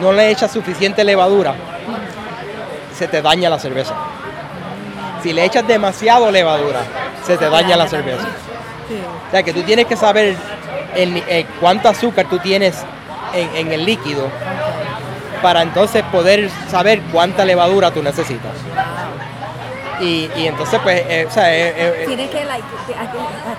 no 0.00 0.12
le 0.12 0.30
echas 0.30 0.52
suficiente 0.52 1.02
levadura, 1.04 1.54
se 2.96 3.08
te 3.08 3.22
daña 3.22 3.50
la 3.50 3.58
cerveza. 3.58 3.94
Si 5.22 5.32
le 5.32 5.44
echas 5.44 5.66
demasiado 5.66 6.30
levadura, 6.30 6.80
se 7.26 7.36
te 7.36 7.48
daña 7.48 7.76
la 7.76 7.88
cerveza. 7.88 8.26
Sí. 8.88 8.96
O 9.28 9.30
sea 9.30 9.42
que 9.42 9.52
tú 9.52 9.62
tienes 9.62 9.86
que 9.86 9.96
saber 9.96 10.36
el 10.94 11.16
eh, 11.28 11.46
cuánto 11.60 11.88
azúcar 11.88 12.26
tú 12.28 12.38
tienes 12.38 12.76
en, 13.32 13.56
en 13.56 13.72
el 13.72 13.84
líquido 13.84 14.28
para 15.42 15.62
entonces 15.62 16.02
poder 16.04 16.50
saber 16.70 17.00
cuánta 17.12 17.44
levadura 17.44 17.90
tú 17.90 18.02
necesitas. 18.02 18.52
Y, 20.00 20.30
y 20.36 20.46
entonces 20.48 20.80
pues, 20.82 21.02
eh, 21.08 21.26
o 21.28 21.30
sea, 21.30 21.54
eh, 21.54 21.68
eh, 21.68 21.94
eh, 22.00 22.04
Tienes 22.06 22.30
que, 22.30 22.44
like, 22.44 22.64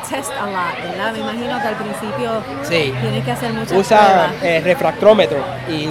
test 0.10 0.32
a 0.32 0.46
lot, 0.46 0.92
¿verdad? 0.92 1.12
Me 1.14 1.20
imagino 1.20 1.62
que 1.62 1.68
al 1.68 1.76
principio 1.76 2.44
Sí. 2.64 2.94
tienes 3.02 3.24
que 3.24 3.32
hacer 3.32 3.54
muchas 3.54 3.78
usa 3.78 4.32
pruebas. 4.40 4.64
refractómetro 4.64 5.38
y 5.70 5.90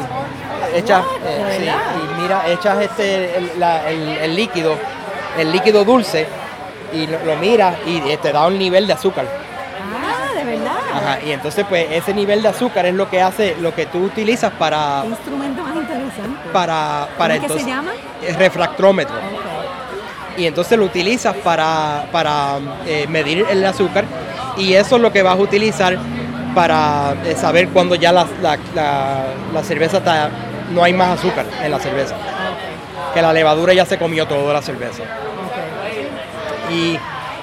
echas, 0.75 1.03
y 1.25 2.21
mira, 2.23 2.43
echas 2.49 2.81
este 2.83 3.37
el, 3.39 3.51
la- 3.59 3.89
el- 3.89 4.09
el 4.19 4.37
líquido, 4.37 4.77
el 5.39 5.51
líquido 5.53 5.85
dulce 5.85 6.27
y 6.93 7.07
lo, 7.07 7.19
lo 7.25 7.37
miras 7.37 7.77
y 7.87 8.01
te 8.19 8.33
da 8.33 8.47
un 8.47 8.59
nivel 8.59 8.87
de 8.87 8.93
azúcar. 8.93 9.25
Ah, 9.27 10.35
de 10.39 10.45
verdad. 10.45 10.73
Ajá, 10.95 11.19
y 11.25 11.33
entonces 11.33 11.65
pues 11.69 11.87
ese 11.91 12.13
nivel 12.15 12.43
de 12.43 12.49
azúcar 12.49 12.87
es 12.87 12.95
lo 12.95 13.09
que 13.09 13.21
hace, 13.23 13.57
lo 13.61 13.75
que 13.75 13.87
tú 13.87 13.99
utilizas 14.05 14.53
para, 14.53 15.01
Qué 15.03 15.09
instrumento 15.09 15.63
más 15.63 15.75
interesante. 15.77 16.39
para, 16.53 17.09
para 17.19 17.35
¿Cómo 17.37 17.47
es 17.47 17.53
que 17.53 17.59
se 17.61 17.67
llama? 17.71 17.91
Ok. 17.91 19.09
Y 20.37 20.47
entonces 20.47 20.77
lo 20.79 20.85
utilizas 20.85 21.35
para, 21.37 22.07
para 22.11 22.59
eh, 22.87 23.07
medir 23.09 23.47
el 23.51 23.65
azúcar 23.65 24.05
y 24.57 24.75
eso 24.75 24.97
es 24.97 25.03
lo 25.03 25.13
que 25.13 25.23
vas 25.23 25.35
a 25.39 25.41
utilizar 25.41 25.97
para 26.55 27.15
eh, 27.25 27.35
saber 27.37 27.69
cuando 27.69 27.95
ya 27.95 28.13
la, 28.13 28.27
la- 28.43 28.59
la- 28.75 29.25
la 29.53 29.63
cerveza 29.63 29.99
está, 29.99 30.31
no 30.73 30.83
hay 30.83 30.93
más 30.93 31.19
azúcar 31.19 31.47
en 31.63 31.71
la 31.71 31.79
cerveza. 31.79 32.15
Que 33.13 33.23
la 33.23 33.33
levadura 33.33 33.73
ya 33.75 33.85
se 33.87 33.97
comió 33.99 34.27
toda 34.27 34.53
la 34.53 34.63
cerveza. 34.63 35.03
Y 36.71 36.99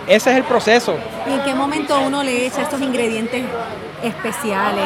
ese 0.07 0.31
es 0.31 0.37
el 0.37 0.43
proceso. 0.43 0.95
¿Y 1.29 1.33
en 1.33 1.41
qué 1.43 1.53
momento 1.55 1.97
uno 2.01 2.23
le 2.23 2.45
echa 2.47 2.63
estos 2.63 2.81
ingredientes 2.81 3.43
especiales? 4.03 4.83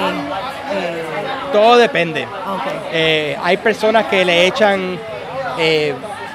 Eh, 0.74 1.04
Todo 1.52 1.78
depende. 1.78 2.28
hay 3.42 3.58
personas 3.58 4.06
que 4.06 4.24
le 4.26 4.46
echan 4.46 5.00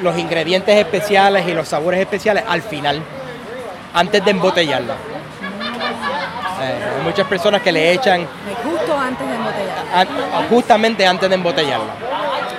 los 0.03 0.17
ingredientes 0.19 0.75
especiales 0.77 1.47
y 1.47 1.53
los 1.55 1.69
sabores 1.69 2.01
especiales 2.01 2.45
al 2.49 2.63
final, 2.63 3.03
antes 3.95 4.25
de 4.25 4.31
embotellarla. 4.31 4.95
Eh, 6.63 6.79
hay 6.99 7.03
muchas 7.05 7.27
personas 7.27 7.63
que 7.63 7.73
le 7.73 7.93
echan 7.93 8.27
Justo 8.63 8.99
antes. 8.99 9.27
de 9.27 9.35
embotellarla? 9.35 10.39
A- 10.39 10.49
justamente 10.49 11.07
antes 11.07 11.29
de 11.29 11.35
embotellarla. 11.35 11.93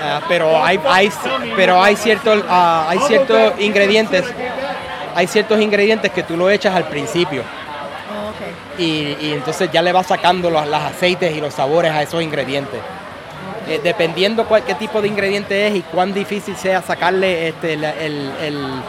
Ah, 0.04 0.22
pero 0.28 0.64
hay, 0.64 0.80
hay, 0.90 1.12
pero 1.56 1.82
hay 1.82 1.96
ciertos, 1.96 2.44
ah, 2.50 2.88
hay 2.90 2.98
ciertos 3.00 3.54
ingredientes, 3.60 4.26
hay 5.16 5.28
ciertos 5.28 5.62
ingredientes 5.62 6.12
que 6.12 6.24
tú 6.24 6.36
lo 6.36 6.50
echas 6.50 6.74
al 6.76 6.86
principio 6.86 7.44
Oh, 7.44 8.82
y, 8.82 9.16
y 9.22 9.34
entonces 9.34 9.70
ya 9.72 9.82
le 9.84 9.92
vas 9.92 10.08
sacando 10.08 10.50
los, 10.50 10.66
los 10.68 10.82
aceites 10.82 11.36
y 11.36 11.40
los 11.42 11.54
sabores 11.54 11.92
a 11.92 12.02
esos 12.02 12.22
ingredientes. 12.24 12.80
Eh, 13.68 13.80
dependiendo 13.84 14.46
cuál, 14.46 14.64
qué 14.64 14.74
tipo 14.76 15.02
de 15.02 15.08
ingrediente 15.08 15.68
es 15.68 15.76
y 15.76 15.82
cuán 15.82 16.14
difícil 16.14 16.56
sea 16.58 16.82
sacarle 16.82 17.50
este, 17.50 17.78
la- 17.78 17.92
el, 17.94 18.32
el- 18.42 18.82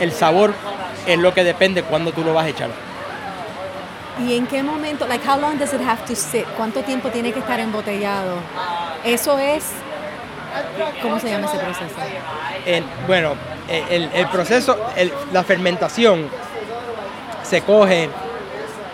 el 0.00 0.12
sabor, 0.12 0.52
es 1.06 1.18
lo 1.18 1.32
que 1.34 1.44
depende 1.44 1.82
cuándo 1.82 2.12
tú 2.12 2.22
lo 2.22 2.34
vas 2.34 2.44
a 2.46 2.48
echar. 2.50 2.70
¿Y 4.26 4.36
en 4.36 4.46
qué 4.46 4.62
momento, 4.62 5.06
like 5.08 5.26
how 5.26 5.38
long 5.40 5.58
does 5.58 5.72
it 5.72 5.80
have 5.80 6.02
to 6.06 6.14
sit? 6.14 6.44
¿Cuánto 6.56 6.82
tiempo 6.82 7.08
tiene 7.08 7.32
que 7.32 7.38
estar 7.40 7.58
embotellado? 7.58 8.36
Eso 9.04 9.38
es, 9.38 9.64
¿cómo 11.00 11.18
se 11.18 11.30
llama 11.30 11.46
ese 11.46 11.58
proceso? 11.58 11.94
El- 12.66 12.84
bueno, 13.06 13.32
el, 13.68 14.10
el 14.12 14.26
proceso, 14.28 14.76
el- 14.96 15.12
la 15.32 15.42
fermentación 15.42 16.28
se 17.42 17.62
coge 17.62 18.10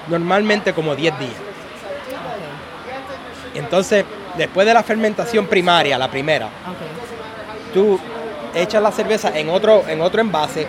normalmente 0.07 0.73
como 0.73 0.95
10 0.95 1.19
días. 1.19 1.33
Entonces, 3.55 4.05
después 4.39 4.67
de 4.67 4.73
la 4.73 4.83
fermentación 4.83 5.47
primaria, 5.47 5.99
la 5.99 6.09
primera, 6.11 6.49
tú 7.75 7.99
echas 8.55 8.83
la 8.83 8.91
cerveza 8.93 9.37
en 9.39 9.51
otro, 9.51 9.85
en 9.89 10.01
otro 10.01 10.21
envase 10.23 10.67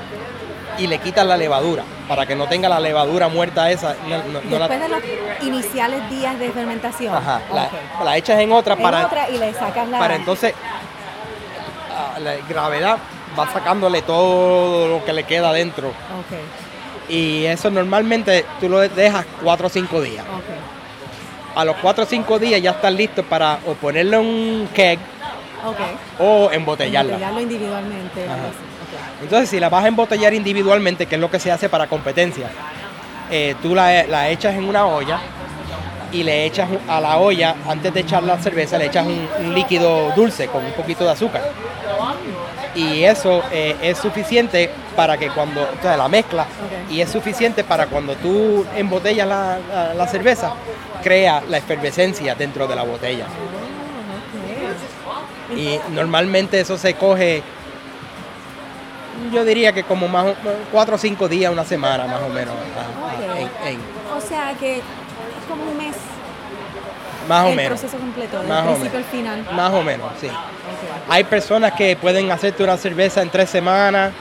y 0.78 0.88
le 0.88 0.98
quitas 1.00 1.26
la 1.26 1.38
levadura 1.38 1.84
para 2.08 2.26
que 2.26 2.36
no 2.36 2.48
tenga 2.48 2.68
la 2.70 2.80
levadura 2.80 3.28
muerta 3.30 3.70
esa. 3.72 3.96
no- 4.08 4.18
no- 4.32 4.42
no 4.44 4.60
la- 4.60 4.68
Después 4.68 4.80
de 4.82 4.90
los 4.90 5.04
iniciales 5.48 6.10
días 6.10 6.38
de 6.40 6.52
fermentación. 6.52 7.16
Ajá, 7.16 7.42
la, 8.04 8.18
echas 8.18 8.40
en 8.40 8.52
otra 8.52 8.74
En 8.76 8.82
para, 8.82 9.06
otra 9.06 9.30
y 9.30 9.38
le 9.38 9.54
sacas 9.54 9.88
la... 9.88 10.00
para 10.00 10.16
entonces 10.16 10.54
a 12.16 12.20
la 12.20 12.36
gravedad 12.48 12.98
va 13.38 13.52
sacándole 13.52 14.02
todo 14.02 14.88
lo 14.88 15.06
que 15.06 15.14
le 15.14 15.24
queda 15.24 15.50
adentro. 15.50 15.90
Ok, 15.90 17.10
Y 17.10 17.46
eso 17.46 17.70
normalmente 17.70 18.46
tú 18.60 18.70
lo 18.70 18.80
dejas 18.80 19.26
4 19.44 19.68
o 19.68 19.70
5 19.70 20.02
días. 20.02 20.26
ok, 20.26 20.79
A 21.60 21.66
los 21.66 21.76
4 21.76 22.06
o 22.06 22.08
5 22.08 22.40
días 22.40 22.62
ya 22.62 22.72
estás 22.72 22.94
listo 22.94 23.22
para 23.22 23.60
o 23.68 23.74
ponerle 23.74 24.18
un 24.18 24.70
keg 24.74 24.98
o 26.18 26.50
embotellarla. 26.50 27.16
Embotellarlo 27.16 27.42
individualmente. 27.42 28.26
Entonces, 29.22 29.50
si 29.50 29.60
la 29.60 29.68
vas 29.68 29.84
a 29.84 29.90
embotellar 29.90 30.34
individualmente, 30.34 31.06
que 31.06 31.16
es 31.16 31.22
lo 31.22 31.30
que 31.30 31.38
se 31.38 31.52
hace 31.52 31.68
para 31.68 31.88
competencia, 31.88 32.50
eh, 33.30 33.56
tú 33.62 33.76
la, 33.76 34.04
la 34.04 34.30
echas 34.30 34.56
en 34.56 34.70
una 34.70 34.86
olla 34.86 35.20
y 36.14 36.24
le 36.24 36.46
echas 36.46 36.70
a 36.88 37.02
la 37.02 37.18
olla, 37.18 37.56
antes 37.68 37.94
de 37.94 38.00
echar 38.00 38.24
la 38.24 38.38
cerveza, 38.38 38.78
le 38.78 38.86
echas 38.86 39.06
un, 39.06 39.28
un 39.40 39.54
líquido 39.54 40.14
dulce 40.16 40.48
con 40.48 40.64
un 40.64 40.72
poquito 40.72 41.04
de 41.04 41.12
azúcar. 41.12 41.42
Y 42.80 43.04
eso 43.04 43.44
eh, 43.52 43.76
es 43.82 43.98
suficiente 43.98 44.70
para 44.96 45.18
que 45.18 45.30
cuando, 45.30 45.62
o 45.64 45.82
sea, 45.82 45.98
la 45.98 46.08
mezcla, 46.08 46.46
y 46.90 47.02
es 47.02 47.10
suficiente 47.12 47.64
para 47.64 47.88
cuando 47.88 48.16
tú 48.16 48.66
embotellas 48.76 49.28
la, 49.28 49.58
la- 49.72 49.94
la 49.94 50.08
cerveza, 50.08 50.54
crea 51.04 51.44
la 51.50 51.58
efervescencia 51.58 52.36
dentro 52.36 52.68
de 52.68 52.76
la 52.76 52.84
botella. 52.84 53.26
Oh, 55.06 55.54
ok. 55.54 55.58
Y 55.58 55.80
normalmente 55.92 56.60
eso 56.60 56.78
se 56.78 56.94
coge, 56.94 57.42
yo 59.34 59.44
diría 59.44 59.74
que 59.74 59.84
como 59.84 60.08
más 60.08 60.28
cuatro 60.72 60.96
o 60.96 60.98
cinco 60.98 61.28
días, 61.28 61.52
una 61.52 61.66
semana 61.66 62.06
más 62.06 62.22
o 62.22 62.30
menos. 62.30 62.54
ah, 62.78 62.84
ah, 63.04 63.16
Ok. 63.34 63.38
en- 63.38 63.68
en- 63.74 63.82
O 64.18 64.22
sea 64.22 64.54
que 64.60 64.78
es 64.78 64.84
como 65.50 65.64
un 65.70 65.78
mes 65.78 65.96
más 67.30 67.46
o 67.46 67.50
el 67.50 67.56
menos. 67.56 67.80
proceso 67.80 67.98
completo, 67.98 68.40
del 68.40 68.48
Más 68.48 68.64
o 68.66 68.72
principio 68.74 68.98
al 69.00 69.06
menos. 69.06 69.12
final. 69.42 69.56
Más 69.56 69.72
o 69.74 69.84
menos, 69.84 70.12
sí. 70.20 70.28
Hay 71.10 71.24
personas 71.24 71.72
que 71.74 71.96
pueden 71.96 72.30
hacerte 72.32 72.64
una 72.64 72.76
cerveza 72.78 73.22
en 73.22 73.30
tres 73.30 73.50
semanas. 73.50 74.12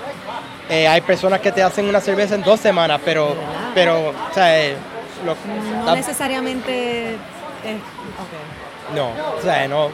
eh, 0.70 0.86
hay 0.86 1.00
personas 1.00 1.40
que 1.40 1.50
te 1.50 1.62
hacen 1.62 1.88
una 1.88 1.98
cerveza 2.00 2.34
en 2.34 2.42
dos 2.42 2.60
semanas, 2.60 3.00
pero, 3.02 3.34
pero, 3.74 4.10
o 4.10 4.34
sea, 4.34 4.54
eh, 4.62 4.76
lo- 5.24 5.34
No 5.80 5.86
la- 5.86 5.94
necesariamente... 5.94 7.14
es- 7.14 7.16
ok. 7.16 8.57
No, 8.94 9.08
o 9.36 9.42
sea, 9.42 9.66
no. 9.68 9.86
eh, 9.86 9.90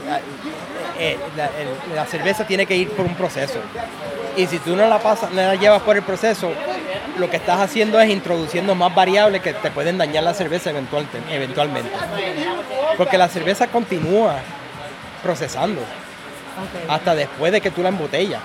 eh, 0.98 1.18
la, 1.36 1.44
el- 1.46 1.96
la 1.96 2.06
cerveza 2.06 2.46
tiene 2.46 2.66
que 2.66 2.76
ir 2.76 2.90
por 2.90 3.04
un 3.06 3.14
proceso. 3.14 3.58
Y 4.36 4.46
si 4.46 4.58
tú 4.58 4.74
no 4.76 4.86
la 4.88 4.98
pasas, 4.98 5.30
no 5.30 5.42
la 5.42 5.54
llevas 5.54 5.82
por 5.82 5.96
el 5.96 6.02
proceso, 6.02 6.50
lo 7.18 7.30
que 7.30 7.36
estás 7.36 7.60
haciendo 7.60 8.00
es 8.00 8.10
introduciendo 8.10 8.74
más 8.74 8.92
variables 8.94 9.40
que 9.42 9.52
te 9.54 9.70
pueden 9.70 9.96
dañar 9.98 10.24
la 10.24 10.34
cerveza 10.34 10.70
eventual- 10.70 11.06
eventualmente. 11.30 11.90
Porque 12.96 13.16
la 13.18 13.28
cerveza 13.28 13.66
continúa 13.68 14.36
procesando 15.22 15.80
hasta 16.88 17.14
después 17.14 17.50
de 17.52 17.60
que 17.60 17.70
tú 17.70 17.82
la 17.82 17.88
embotellas. 17.88 18.40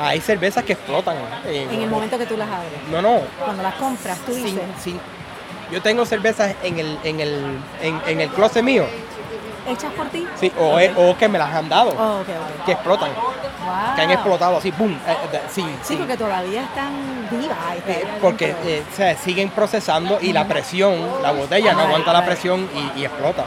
Hay 0.00 0.20
cervezas 0.20 0.64
que 0.64 0.72
explotan. 0.74 1.16
En 1.46 1.82
el 1.82 1.88
momento 1.88 2.18
que 2.18 2.26
tú 2.26 2.36
las 2.36 2.48
abres. 2.48 2.70
No, 2.90 3.02
no. 3.02 3.20
Cuando 3.44 3.62
las 3.62 3.74
compras, 3.74 4.18
tú 4.26 4.32
sin- 4.34 4.44
dices. 4.46 4.62
sin- 4.82 5.00
yo 5.72 5.82
tengo 5.82 6.06
cervezas 6.06 6.54
en 6.62 6.78
el, 6.78 6.98
en 7.04 7.20
el, 7.20 7.58
en, 7.82 8.00
en 8.06 8.20
el 8.20 8.28
closet 8.30 8.62
mío, 8.62 8.86
¿Hechas 9.68 9.92
por 9.92 10.06
ti? 10.08 10.26
sí, 10.36 10.52
o, 10.58 11.16
que 11.16 11.28
me 11.28 11.38
las 11.38 11.52
han 11.54 11.68
dado, 11.68 11.90
Oh, 11.98 12.20
que 12.64 12.72
explotan, 12.72 13.10
Wow. 13.10 13.94
que 13.96 14.02
han 14.02 14.10
explotado 14.10 14.56
así, 14.56 14.70
¡boom! 14.70 14.92
eh, 15.06 15.16
eh, 15.32 15.40
sí, 15.50 15.62
Sí, 15.62 15.68
sí. 15.82 15.96
porque 15.96 16.16
todavía 16.16 16.62
están 16.62 16.92
vivas. 17.30 17.56
Eh, 17.86 18.04
porque 18.20 18.54
eh, 18.64 18.82
o 18.90 18.96
sea, 18.96 19.16
siguen 19.16 19.50
procesando 19.50 20.18
y 20.20 20.32
la 20.32 20.46
presión, 20.46 20.94
la 21.22 21.32
botella 21.32 21.72
no 21.74 21.80
aguanta 21.80 22.12
la 22.12 22.24
presión 22.24 22.68
y, 22.96 23.00
y 23.00 23.04
explota. 23.04 23.44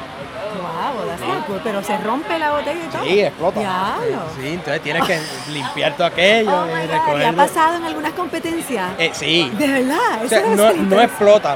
Wow, 0.62 1.08
that's 1.08 1.62
Pero 1.64 1.82
se 1.84 1.98
rompe 1.98 2.38
la 2.38 2.52
botella 2.52 2.80
y 2.86 2.90
todo. 2.92 3.04
Sí, 3.04 3.22
explota. 3.22 3.60
Diablo. 3.62 4.22
Sí, 4.40 4.48
entonces 4.50 4.82
tienes 4.82 5.04
que 5.06 5.20
limpiar 5.52 5.94
todo 5.96 6.08
aquello 6.08 6.52
Oh 6.52 6.66
y 6.66 6.70
my 6.70 6.74
God, 6.74 6.84
¿y 6.84 6.88
recogerlo. 6.88 7.28
ha 7.30 7.46
pasado 7.48 7.76
en 7.78 7.84
algunas 7.86 8.14
competencias? 8.14 8.90
Sí. 9.14 9.50
De 9.58 9.68
verdad, 9.68 10.24
O 10.26 10.28
sea, 10.28 10.42
no, 10.56 10.74
no 10.74 11.02
explota, 11.02 11.56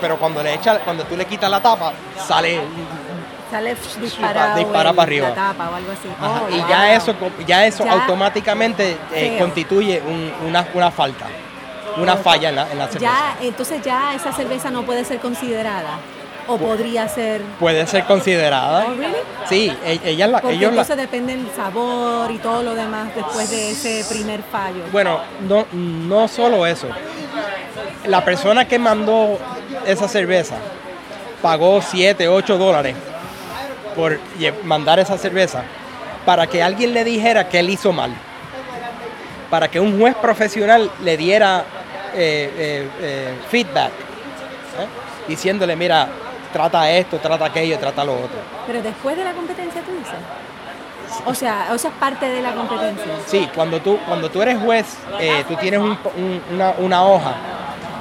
pero 0.00 0.16
cuando 0.18 0.42
le 0.42 0.54
echa, 0.54 0.78
cuando 0.80 1.04
tú 1.04 1.16
le 1.16 1.24
quitas 1.26 1.50
la 1.50 1.60
tapa, 1.60 1.92
sale 2.26 2.60
Sale 3.50 3.74
disparado 4.00 4.58
dispara 4.58 4.92
para 4.92 5.02
arriba. 5.02 5.28
la 5.30 5.34
tapa 5.34 5.70
o 5.70 5.74
algo 5.74 5.92
así. 5.92 6.08
Ajá, 6.20 6.42
Oh, 6.46 6.48
y 6.54 6.58
wow. 6.60 6.68
ya 6.68 6.94
eso, 6.94 7.14
ya 7.46 7.66
eso 7.66 7.84
Ya 7.84 7.92
automáticamente 7.92 8.96
eh, 9.12 9.36
constituye 9.40 10.00
un- 10.06 10.32
una, 10.48 10.66
una 10.74 10.90
falta, 10.90 11.26
una 11.96 12.16
falla 12.16 12.50
en 12.50 12.56
la, 12.56 12.70
en 12.70 12.78
la 12.78 12.86
cerveza. 12.88 13.12
Ya, 13.40 13.46
entonces 13.46 13.82
ya 13.82 14.14
esa 14.14 14.32
cerveza 14.32 14.70
no 14.70 14.84
puede 14.84 15.04
ser 15.04 15.18
considerada. 15.18 15.98
O 16.46 16.58
podría 16.58 17.06
ser. 17.06 17.42
Puede 17.60 17.86
ser 17.86 18.04
considerada. 18.06 18.86
Oh, 18.88 18.94
really? 18.94 19.14
Sí, 19.48 19.72
e- 19.84 20.00
ellas 20.04 20.30
la- 20.30 20.40
Porque 20.40 20.56
ellos 20.56 20.72
la- 20.74 20.82
entonces 20.82 20.96
depende 20.96 21.34
el 21.34 21.48
sabor 21.54 22.30
y 22.30 22.38
todo 22.38 22.62
lo 22.62 22.74
demás 22.74 23.14
después 23.14 23.50
de 23.50 23.70
ese 23.70 24.04
primer 24.12 24.42
fallo. 24.42 24.82
Bueno, 24.90 25.20
no, 25.48 25.66
no 25.72 26.26
solo 26.28 26.66
eso. 26.66 26.88
La 28.06 28.24
persona 28.24 28.66
que 28.66 28.78
mandó 28.78 29.38
esa 29.86 30.08
cerveza 30.08 30.56
pagó 31.42 31.80
7, 31.82 32.26
8 32.28 32.58
dólares 32.58 32.96
por 33.94 34.18
mandar 34.64 34.98
esa 34.98 35.16
cerveza 35.18 35.62
para 36.24 36.46
que 36.46 36.62
alguien 36.62 36.92
le 36.94 37.04
dijera 37.04 37.48
que 37.48 37.58
él 37.58 37.70
hizo 37.70 37.92
mal. 37.92 38.10
Para 39.48 39.68
que 39.68 39.80
un 39.80 39.98
juez 39.98 40.14
profesional 40.14 40.90
le 41.02 41.16
diera 41.16 41.64
eh, 42.14 42.52
eh, 42.56 42.88
eh, 43.00 43.34
feedback. 43.50 43.88
¿eh? 43.90 44.86
Diciéndole, 45.26 45.74
mira, 45.76 46.08
trata 46.52 46.90
esto, 46.90 47.18
trata 47.18 47.46
aquello, 47.46 47.78
trata 47.78 48.04
lo 48.04 48.14
otro. 48.14 48.38
Pero 48.66 48.82
después 48.82 49.16
de 49.16 49.24
la 49.24 49.32
competencia, 49.32 49.80
tú 49.82 49.92
dices. 49.92 50.14
O 51.26 51.34
sea, 51.34 51.74
eso 51.74 51.88
es 51.88 51.94
parte 51.94 52.28
de 52.28 52.40
la 52.40 52.52
competencia. 52.52 53.06
Sí, 53.26 53.48
cuando 53.54 53.80
tú, 53.80 53.98
cuando 54.06 54.30
tú 54.30 54.40
eres 54.42 54.58
juez, 54.58 54.86
eh, 55.18 55.44
tú 55.48 55.56
tienes 55.56 55.80
un- 55.80 55.98
un- 56.16 56.42
una, 56.52 56.74
una 56.78 57.04
hoja 57.04 57.32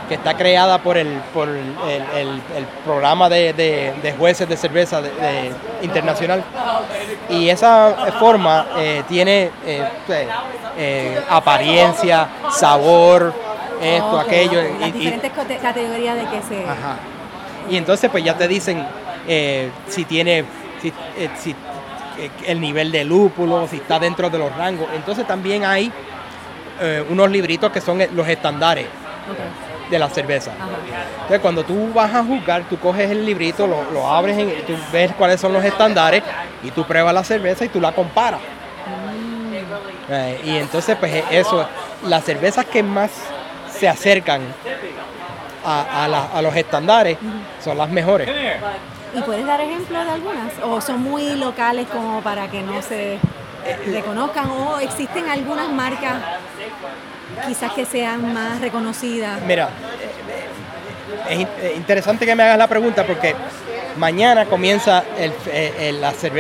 que 0.10 0.16
está 0.16 0.36
creada 0.36 0.80
por 0.80 0.98
el, 0.98 1.08
por 1.34 1.48
el, 1.48 1.58
el- 2.18 2.42
el 2.58 2.66
programa 2.84 3.30
de, 3.30 3.54
de- 3.54 3.94
de 4.02 4.12
jueces 4.14 4.50
de 4.50 4.58
cerveza 4.58 5.02
de- 5.02 5.12
internacional. 5.84 6.44
Y 7.30 7.48
esa 7.50 7.96
forma 8.20 8.66
eh, 8.78 9.04
tiene 9.08 9.52
eh, 9.66 9.88
pues, 10.08 10.28
eh, 10.78 11.22
apariencia, 11.30 12.28
sabor, 12.52 13.32
esto, 13.82 14.20
aquello. 14.20 14.62
Las 14.80 14.90
y- 14.90 14.92
diferentes 14.94 15.32
categorías 15.62 16.16
de 16.16 16.24
que 16.26 16.42
se. 16.42 16.64
Ajá. 16.64 16.98
Y 17.70 17.78
entonces 17.78 18.10
pues 18.10 18.24
ya 18.24 18.36
te 18.36 18.48
dicen 18.48 18.84
eh, 19.28 19.70
si 19.88 20.06
tiene 20.06 20.44
si, 20.82 20.92
si, 21.40 21.56
el 22.48 22.60
nivel 22.60 22.92
de 22.92 23.04
lúpulo, 23.06 23.68
si 23.68 23.76
está 23.78 24.00
dentro 24.00 24.30
de 24.30 24.40
los 24.40 24.54
rangos. 24.58 24.88
Entonces 24.96 25.26
también 25.28 25.64
hay 25.66 25.92
unos 27.10 27.30
libritos 27.30 27.72
que 27.74 27.80
son 27.82 28.02
los 28.14 28.28
estándares 28.28 28.86
de 29.90 30.00
la 30.00 30.10
cerveza. 30.10 30.52
Ajá. 30.52 30.70
Entonces 31.14 31.40
cuando 31.40 31.64
tú 31.64 31.92
vas 31.94 32.14
a 32.14 32.24
juzgar, 32.24 32.64
tú 32.70 32.78
coges 32.78 33.10
el 33.10 33.26
librito, 33.26 33.66
lo, 33.68 33.90
lo 33.92 34.08
abres, 34.08 34.38
en- 34.38 34.66
tú 34.66 34.74
ves 34.92 35.12
cuáles 35.18 35.40
son 35.42 35.52
los 35.54 35.64
estándares 35.64 36.24
y 36.64 36.72
tú 36.72 36.84
pruebas 36.86 37.14
la 37.14 37.24
cerveza 37.24 37.66
y 37.66 37.70
tú 37.70 37.80
la 37.82 37.92
comparas. 37.92 38.40
Eh, 40.12 40.42
y 40.44 40.58
entonces 40.58 40.96
pues 41.00 41.14
eh, 41.14 41.24
eso, 41.32 41.68
las 42.08 42.24
cervezas 42.24 42.66
que 42.66 42.82
más 42.82 43.12
se 43.72 43.88
acercan 43.88 44.42
a, 45.66 46.04
a 46.04 46.08
la- 46.08 46.26
a 46.34 46.42
los 46.42 46.56
estándares 46.56 47.18
son 47.64 47.78
las 47.78 47.90
mejores. 47.90 48.30
¿Y 49.16 49.22
puedes 49.22 49.46
dar 49.46 49.60
ejemplos 49.62 50.06
de 50.06 50.12
algunas? 50.12 50.54
¿O 50.64 50.82
son 50.82 51.02
muy 51.02 51.36
locales 51.36 51.88
como 51.92 52.22
para 52.22 52.48
que 52.48 52.62
no 52.62 52.82
se 52.82 53.20
reconozcan? 53.88 54.50
¿O 54.52 54.80
existen 54.80 55.28
algunas 55.30 55.70
marcas 55.70 56.14
quizás 57.48 57.72
que 57.74 57.86
sean 57.86 58.34
más 58.34 58.60
reconocidas? 58.62 59.42
Mira, 59.44 59.70
es 61.30 61.48
interesante 61.76 62.26
que 62.26 62.36
me 62.36 62.44
hagas 62.44 62.58
la 62.58 62.68
pregunta 62.68 63.06
porque 63.06 63.36
mañana 63.98 64.46
comienza 64.46 65.04
eh, 65.18 65.94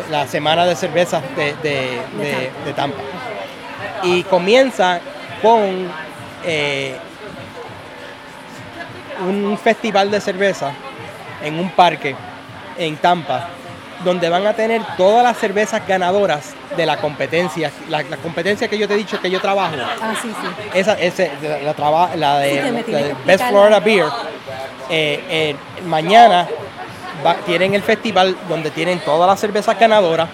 la, 0.09 0.27
semana 0.27 0.65
de 0.65 0.75
cervezas 0.75 1.23
de, 1.35 2.73
Tampa. 2.75 2.97
Y 4.03 4.23
comienza 4.23 4.99
con 5.41 5.91
eh, 6.45 6.95
un 9.27 9.57
festival 9.57 10.09
de 10.09 10.21
cerveza 10.21 10.71
en 11.43 11.59
un 11.59 11.69
parque 11.71 12.15
en 12.77 12.95
Tampa, 12.97 13.49
donde 14.03 14.29
van 14.29 14.47
a 14.47 14.53
tener 14.53 14.81
todas 14.97 15.23
las 15.23 15.37
cervezas 15.37 15.85
ganadoras 15.87 16.53
de 16.75 16.85
la 16.85 16.97
competencia, 16.97 17.71
la, 17.89 18.03
competencia 18.03 18.67
que 18.67 18.77
yo 18.77 18.87
te 18.87 18.93
he 18.93 18.97
dicho 18.97 19.19
que 19.19 19.29
yo 19.29 19.39
trabajo. 19.41 19.75
Ah, 20.01 20.13
sí, 20.21 20.29
sí. 20.29 20.69
Esa, 20.73 20.95
la, 20.95 22.15
la, 22.15 22.39
de, 22.39 23.15
Best 23.25 23.43
Florida 23.49 23.79
Beer. 23.79 24.05
Eh, 24.89 25.55
mañana 25.85 26.47
tienen 27.45 27.73
el 27.75 27.83
festival 27.83 28.35
donde 28.47 28.71
tienen 28.71 28.99
todas 28.99 29.29
las 29.29 29.39
cervezas 29.39 29.77
ganadoras, 29.79 30.29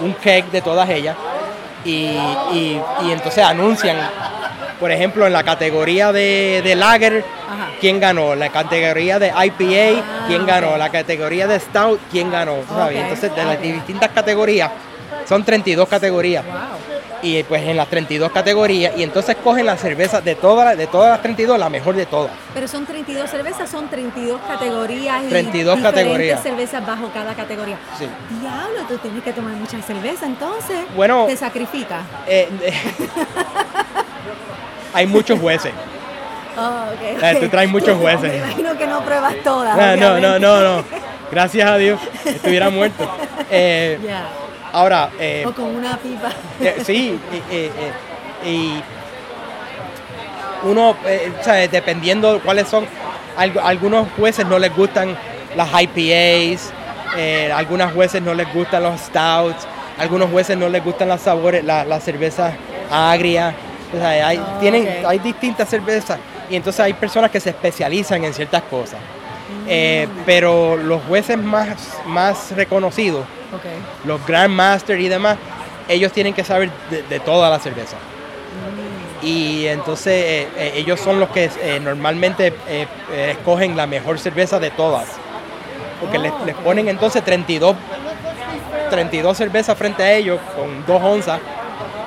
un 0.00 0.14
keg 0.14 0.50
de 0.50 0.62
todas 0.62 0.88
ellas, 0.88 1.16
y, 1.84 2.80
entonces 3.02 3.44
anuncian, 3.44 3.96
por 4.80 4.90
ejemplo, 4.90 5.26
en 5.26 5.32
la 5.34 5.44
categoría 5.44 6.10
de, 6.10 6.62
de 6.64 6.74
lager, 6.74 7.22
quién 7.80 8.00
ganó, 8.00 8.34
la 8.34 8.48
categoría 8.48 9.18
de 9.18 9.28
IPA, 9.28 10.26
quién 10.26 10.46
ganó, 10.46 10.76
la 10.78 10.88
categoría 10.88 11.46
de 11.46 11.60
Stout, 11.60 12.00
quién 12.10 12.30
ganó. 12.30 12.56
entonces, 12.90 13.34
de 13.36 13.44
las 13.44 13.60
distintas 13.60 14.10
categorías, 14.10 14.70
son 15.28 15.44
32 15.44 15.86
categorías 15.88 16.44
y 17.22 17.42
pues 17.42 17.62
en 17.62 17.76
las 17.76 17.88
32 17.88 18.30
categorías 18.32 18.96
y 18.96 19.02
entonces 19.02 19.36
cogen 19.42 19.66
la 19.66 19.76
cerveza 19.76 20.20
de 20.20 20.34
todas 20.34 20.76
de 20.76 20.86
todas 20.86 21.10
las 21.10 21.22
32 21.22 21.58
la 21.58 21.68
mejor 21.68 21.94
de 21.94 22.06
todas. 22.06 22.32
Pero 22.54 22.66
son 22.66 22.86
32 22.86 23.28
cervezas, 23.30 23.70
son 23.70 23.88
32 23.88 24.40
categorías 24.46 25.28
32 25.28 25.78
y 25.78 25.82
categorías. 25.82 26.42
cervezas 26.42 26.86
bajo 26.86 27.10
cada 27.12 27.34
categoría. 27.34 27.76
Sí. 27.98 28.06
Diablo, 28.40 28.86
tú 28.88 28.96
tienes 28.98 29.22
que 29.22 29.32
tomar 29.32 29.52
mucha 29.54 29.80
cerveza 29.82 30.26
entonces. 30.26 30.78
Bueno, 30.96 31.26
te 31.26 31.36
sacrifica. 31.36 32.02
Eh, 32.26 32.48
hay 34.92 35.06
muchos 35.06 35.38
jueces. 35.38 35.72
Oh, 36.58 36.84
okay, 36.94 37.40
tú 37.40 37.48
traes 37.48 37.70
muchos 37.70 37.98
jueces. 38.00 38.30
Me 38.30 38.36
imagino 38.38 38.76
que 38.76 38.86
no 38.86 39.00
pruebas 39.02 39.34
todas. 39.44 39.76
No, 39.98 40.18
no, 40.20 40.38
no, 40.38 40.60
no, 40.60 40.84
Gracias 41.30 41.70
a 41.70 41.76
Dios, 41.76 42.00
estuviera 42.24 42.70
muerto. 42.70 43.08
Eh, 43.50 43.98
Ahora. 44.72 45.10
Eh, 45.18 45.44
o 45.46 45.52
con 45.52 45.64
una 45.64 45.96
pipa. 45.96 46.30
Eh, 46.60 46.76
sí, 46.84 47.18
y 48.44 48.80
uno, 50.62 50.96
eh, 51.06 51.68
dependiendo 51.70 52.40
cuáles 52.40 52.68
son, 52.68 52.86
algunos 53.36 54.08
jueces 54.16 54.46
no 54.46 54.58
les 54.58 54.74
gustan 54.74 55.16
las 55.56 55.68
IPAs, 55.82 56.72
algunos 57.54 57.92
jueces 57.92 58.22
no 58.22 58.34
les 58.34 58.52
gustan 58.52 58.82
los 58.82 59.00
stouts, 59.00 59.66
algunos 59.98 60.30
jueces 60.30 60.56
no 60.56 60.68
les 60.68 60.84
gustan 60.84 61.08
las 61.08 61.22
sabores, 61.22 61.64
las 61.64 62.04
cervezas 62.04 62.54
agrias. 62.90 63.54
Hay, 63.94 64.36
ah, 64.36 64.58
tienen, 64.60 65.04
hay 65.06 65.18
distintas 65.18 65.68
cervezas 65.68 66.18
y 66.48 66.56
entonces 66.56 66.80
hay 66.80 66.92
personas 66.92 67.30
que 67.30 67.40
se 67.40 67.50
especializan 67.50 68.24
en 68.24 68.34
ciertas 68.34 68.62
cosas. 68.62 68.98
Mm. 69.66 70.22
pero 70.26 70.76
los 70.76 71.02
jueces 71.04 71.36
más, 71.36 71.76
más 72.06 72.52
reconocidos 72.52 73.24
los 74.04 74.24
Grandmaster 74.26 75.00
y 75.00 75.08
demás, 75.08 75.36
ellos 75.88 76.12
tienen 76.12 76.34
que 76.34 76.44
saber 76.44 76.70
de, 76.90 77.20
toda 77.20 77.50
la 77.50 77.58
cerveza. 77.58 77.96
Mm. 79.22 79.26
Y 79.26 79.66
entonces 79.66 80.12
eh, 80.12 80.48
eh, 80.56 80.72
ellos 80.76 81.00
son 81.00 81.20
los 81.20 81.28
que 81.30 81.50
eh, 81.60 81.80
normalmente 81.80 82.54
escogen 83.28 83.76
la 83.76 83.86
mejor 83.86 84.18
cerveza 84.18 84.58
de 84.58 84.70
todas. 84.70 85.06
Porque 86.00 86.18
les, 86.18 86.32
les, 86.46 86.54
oh, 86.56 86.60
ponen 86.60 86.88
entonces 86.88 87.22
32, 87.22 87.76
32 88.88 89.36
cervezas 89.36 89.76
frente 89.76 90.02
a 90.02 90.12
ellos 90.14 90.40
con 90.56 90.86
dos 90.86 91.02
onzas 91.02 91.40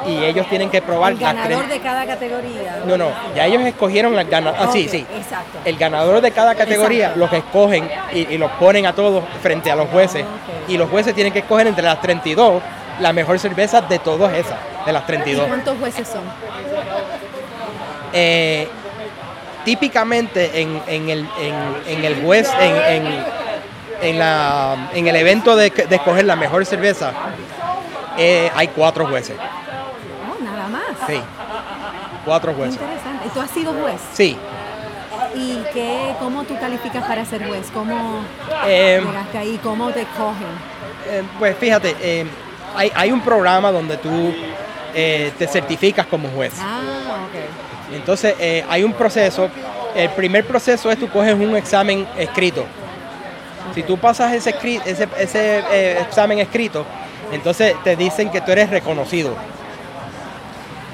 y 0.08 0.24
ellos 0.24 0.47
tienen 0.49 0.70
que 0.70 0.82
probar. 0.82 1.14
El 1.14 1.20
ganador 1.20 1.68
de 1.68 1.80
cada 1.80 2.06
categoría. 2.06 2.84
No, 2.86 2.97
no, 2.97 3.12
ya 3.36 3.45
ellos 3.45 3.62
escogieron 3.64 4.18
el 4.18 4.28
ganador. 4.28 4.60
Ah, 4.60 4.70
sí, 4.72 4.88
sí. 4.89 5.06
Exacto. 5.16 5.60
El 5.66 5.78
ganador 5.78 6.22
de 6.22 6.32
cada 6.32 6.56
categoría 6.56 7.14
los 7.16 7.32
escogen 7.32 7.89
y, 8.14 8.38
los 8.38 8.51
ponen 8.51 8.86
a 8.86 8.93
todos 8.93 9.24
frente 9.41 9.72
a 9.72 9.76
los 9.76 9.89
jueces. 9.89 10.26
Y 10.68 10.78
los 10.78 10.89
jueces 10.89 11.14
tienen 11.14 11.34
que 11.34 11.39
escoger 11.39 11.68
entre 11.68 11.84
las 11.84 12.01
32 12.01 12.62
la 12.99 13.14
mejor 13.14 13.39
cerveza 13.39 13.82
de 13.82 13.99
todas 13.99 14.34
esas, 14.34 14.58
de 14.86 14.93
las 14.93 15.06
32. 15.06 15.45
¿Y 15.45 15.47
cuántos 15.47 15.78
jueces 15.80 16.08
son? 16.08 16.22
Eh, 18.14 18.68
típicamente 19.66 20.62
en, 20.62 21.10
el, 21.10 21.28
en, 21.88 22.06
el 22.06 22.22
juez, 22.22 22.49
en, 22.60 23.04
en, 24.01 24.20
la, 24.20 24.89
en 24.93 25.08
el 25.08 25.16
evento 25.16 25.56
de, 25.56 25.68
escoger 25.68 26.26
la 26.26 26.36
mejor 26.36 26.66
cerveza, 26.66 27.12
eh, 28.18 28.51
hay 28.56 28.68
cuatro 28.68 29.08
jueces. 29.08 29.36
Sí, 31.08 31.20
cuatro 32.26 32.54
jueces. 32.54 32.76
Interesante. 32.76 33.28
¿Y 33.28 33.30
tú 33.30 33.41
has 33.41 33.51
sido 33.51 33.74
juez? 33.74 34.01
Sí. 34.14 34.38
¿Y 35.36 35.64
qué, 35.74 36.14
cómo 36.20 36.43
tú 36.43 36.58
calificas 36.60 37.06
para 37.06 37.26
ser 37.26 37.47
juez? 37.47 37.70
¿Cómo 37.74 38.22
eh, 38.66 39.01
llegaste 39.04 39.38
ahí? 39.38 39.60
¿Cómo 39.64 39.89
te 39.91 40.06
cogen? 40.18 40.47
Eh, 41.10 41.24
pues 41.39 41.58
fíjate, 41.58 41.95
eh, 42.01 42.26
hay, 42.76 42.91
hay, 42.93 43.12
un 43.12 43.22
programa 43.22 43.72
donde 43.72 43.97
tú 43.97 44.34
te 44.93 45.47
certificas 45.47 46.06
como 46.06 46.30
juez. 46.30 46.54
Ah, 46.60 47.26
ok. 47.28 47.95
Entonces 47.95 48.36
hay 48.70 48.84
un 48.84 48.93
proceso. 48.93 49.49
El 49.95 50.10
primer 50.10 50.45
proceso 50.45 50.91
es 50.91 50.99
tú 50.99 51.10
coges 51.10 51.34
un 51.34 51.56
examen 51.56 52.08
escrito. 52.18 52.66
Si 53.74 53.82
tú 53.82 53.97
pasas 53.97 54.34
ese, 54.34 54.56
ese, 54.86 55.08
ese 55.18 55.99
examen 55.99 56.39
escrito, 56.39 56.86
entonces 57.32 57.76
te 57.84 57.95
dicen 57.95 58.30
que 58.30 58.41
tú 58.41 58.51
eres 58.51 58.70
reconocido. 58.70 59.36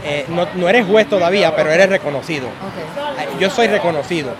Eh, 0.04 0.26
no, 0.56 0.70
eres 0.70 0.86
juez 0.86 1.08
todavía, 1.10 1.56
pero 1.56 1.72
eres 1.72 1.90
reconocido. 1.90 2.48
Yo 3.40 3.50
soy 3.50 3.68
reconocido. 3.68 4.34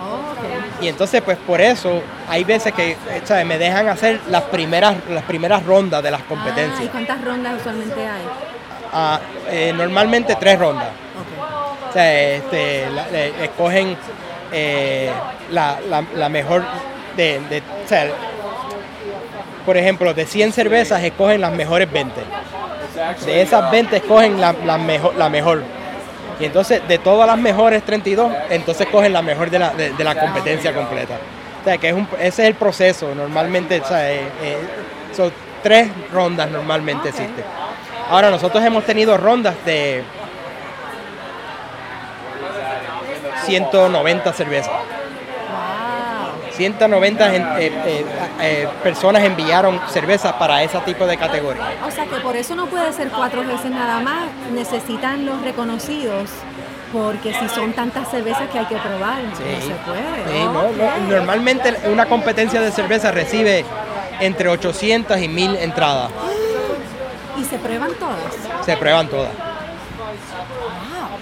Y 0.80 0.88
entonces, 0.88 1.20
pues 1.22 1.36
por 1.38 1.60
eso, 1.60 2.02
hay 2.28 2.44
veces 2.44 2.72
que 2.72 2.96
me 3.44 3.58
dejan 3.58 3.88
hacer 3.88 4.20
las 4.28 4.44
primeras, 4.44 4.96
las 5.08 5.24
primeras 5.24 5.64
rondas 5.64 6.02
de 6.02 6.10
las 6.10 6.22
competencias. 6.22 6.80
Ah, 6.80 6.84
¿Y 6.84 6.88
cuántas 6.88 7.22
rondas 7.22 7.60
usualmente 7.60 8.00
hay? 8.00 8.22
Ah, 8.92 9.20
eh, 9.50 9.72
normalmente 9.76 10.36
tres 10.36 10.58
rondas. 10.58 10.88
O 11.88 11.92
sea, 11.92 12.34
este, 12.34 12.84
escogen 13.42 13.96
eh, 14.52 15.10
la, 15.50 16.28
mejor 16.30 16.64
de, 17.16 17.62
por 19.66 19.76
ejemplo, 19.76 20.14
de 20.14 20.24
100 20.24 20.52
cervezas 20.52 21.02
escogen 21.02 21.40
las 21.40 21.52
mejores 21.52 21.90
20 21.92 22.22
de 23.24 23.42
esas 23.42 23.70
20 23.70 23.96
escogen 23.96 24.40
la, 24.40 24.52
mejor, 24.78 25.14
la 25.16 25.28
mejor. 25.28 25.62
Y 26.38 26.44
entonces 26.46 26.86
de 26.88 26.98
todas 26.98 27.26
las 27.26 27.38
mejores 27.38 27.82
32, 27.84 28.32
entonces 28.50 28.86
cogen 28.88 29.12
la 29.12 29.22
mejor 29.22 29.50
de 29.50 29.58
la, 29.58 29.70
de, 29.70 30.04
la 30.04 30.18
competencia 30.18 30.74
completa. 30.74 31.18
O 31.60 31.64
sea, 31.64 31.76
que 31.76 31.88
es 31.88 31.94
un, 31.94 32.08
ese 32.18 32.42
es 32.42 32.48
el 32.48 32.54
proceso. 32.54 33.14
Normalmente, 33.14 33.80
o 33.80 33.84
sea, 33.84 34.10
eh, 34.10 34.22
eh, 34.42 34.56
son 35.14 35.30
tres 35.62 35.90
rondas 36.12 36.50
normalmente 36.50 37.10
existen. 37.10 37.44
Ahora, 38.08 38.30
nosotros 38.30 38.64
hemos 38.64 38.84
tenido 38.84 39.16
rondas 39.16 39.54
de 39.64 40.02
190 43.44 44.32
cervezas. 44.32 44.72
190 46.60 47.34
eh, 47.34 47.42
eh, 47.58 48.04
eh, 48.42 48.68
personas 48.82 49.24
enviaron 49.24 49.80
cervezas 49.88 50.34
para 50.34 50.62
ese 50.62 50.78
tipo 50.80 51.06
de 51.06 51.16
categoría. 51.16 51.62
O 51.86 51.90
sea 51.90 52.04
que 52.04 52.16
por 52.16 52.36
eso 52.36 52.54
no 52.54 52.66
puede 52.66 52.92
ser 52.92 53.08
cuatro 53.08 53.42
veces 53.46 53.70
nada 53.70 54.00
más, 54.00 54.28
necesitan 54.52 55.24
los 55.24 55.40
reconocidos. 55.40 56.28
Porque 56.92 57.32
si 57.32 57.48
son 57.48 57.72
tantas 57.72 58.10
cervezas 58.10 58.50
que 58.50 58.58
hay 58.58 58.66
que 58.66 58.76
probar, 58.76 59.22
no 59.22 59.36
se 59.36 59.74
puede. 59.86 61.08
Normalmente 61.08 61.76
una 61.88 62.06
competencia 62.06 62.60
de 62.60 62.72
cerveza 62.72 63.12
recibe 63.12 63.64
entre 64.18 64.48
800 64.48 65.18
y 65.18 65.28
1000 65.28 65.56
entradas. 65.56 66.10
¿Y 67.40 67.44
se 67.44 67.58
prueban 67.58 67.94
todas? 67.94 68.66
Se 68.66 68.76
prueban 68.76 69.08
todas. 69.08 69.30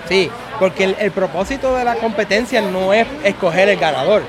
Sí, 0.08 0.30
porque 0.58 0.96
el, 0.98 1.12
propósito 1.12 1.76
de 1.76 1.84
la 1.84 1.96
competencia 1.96 2.62
no 2.62 2.94
es 2.94 3.06
escoger 3.22 3.68
el 3.68 3.78
ganador 3.78 4.22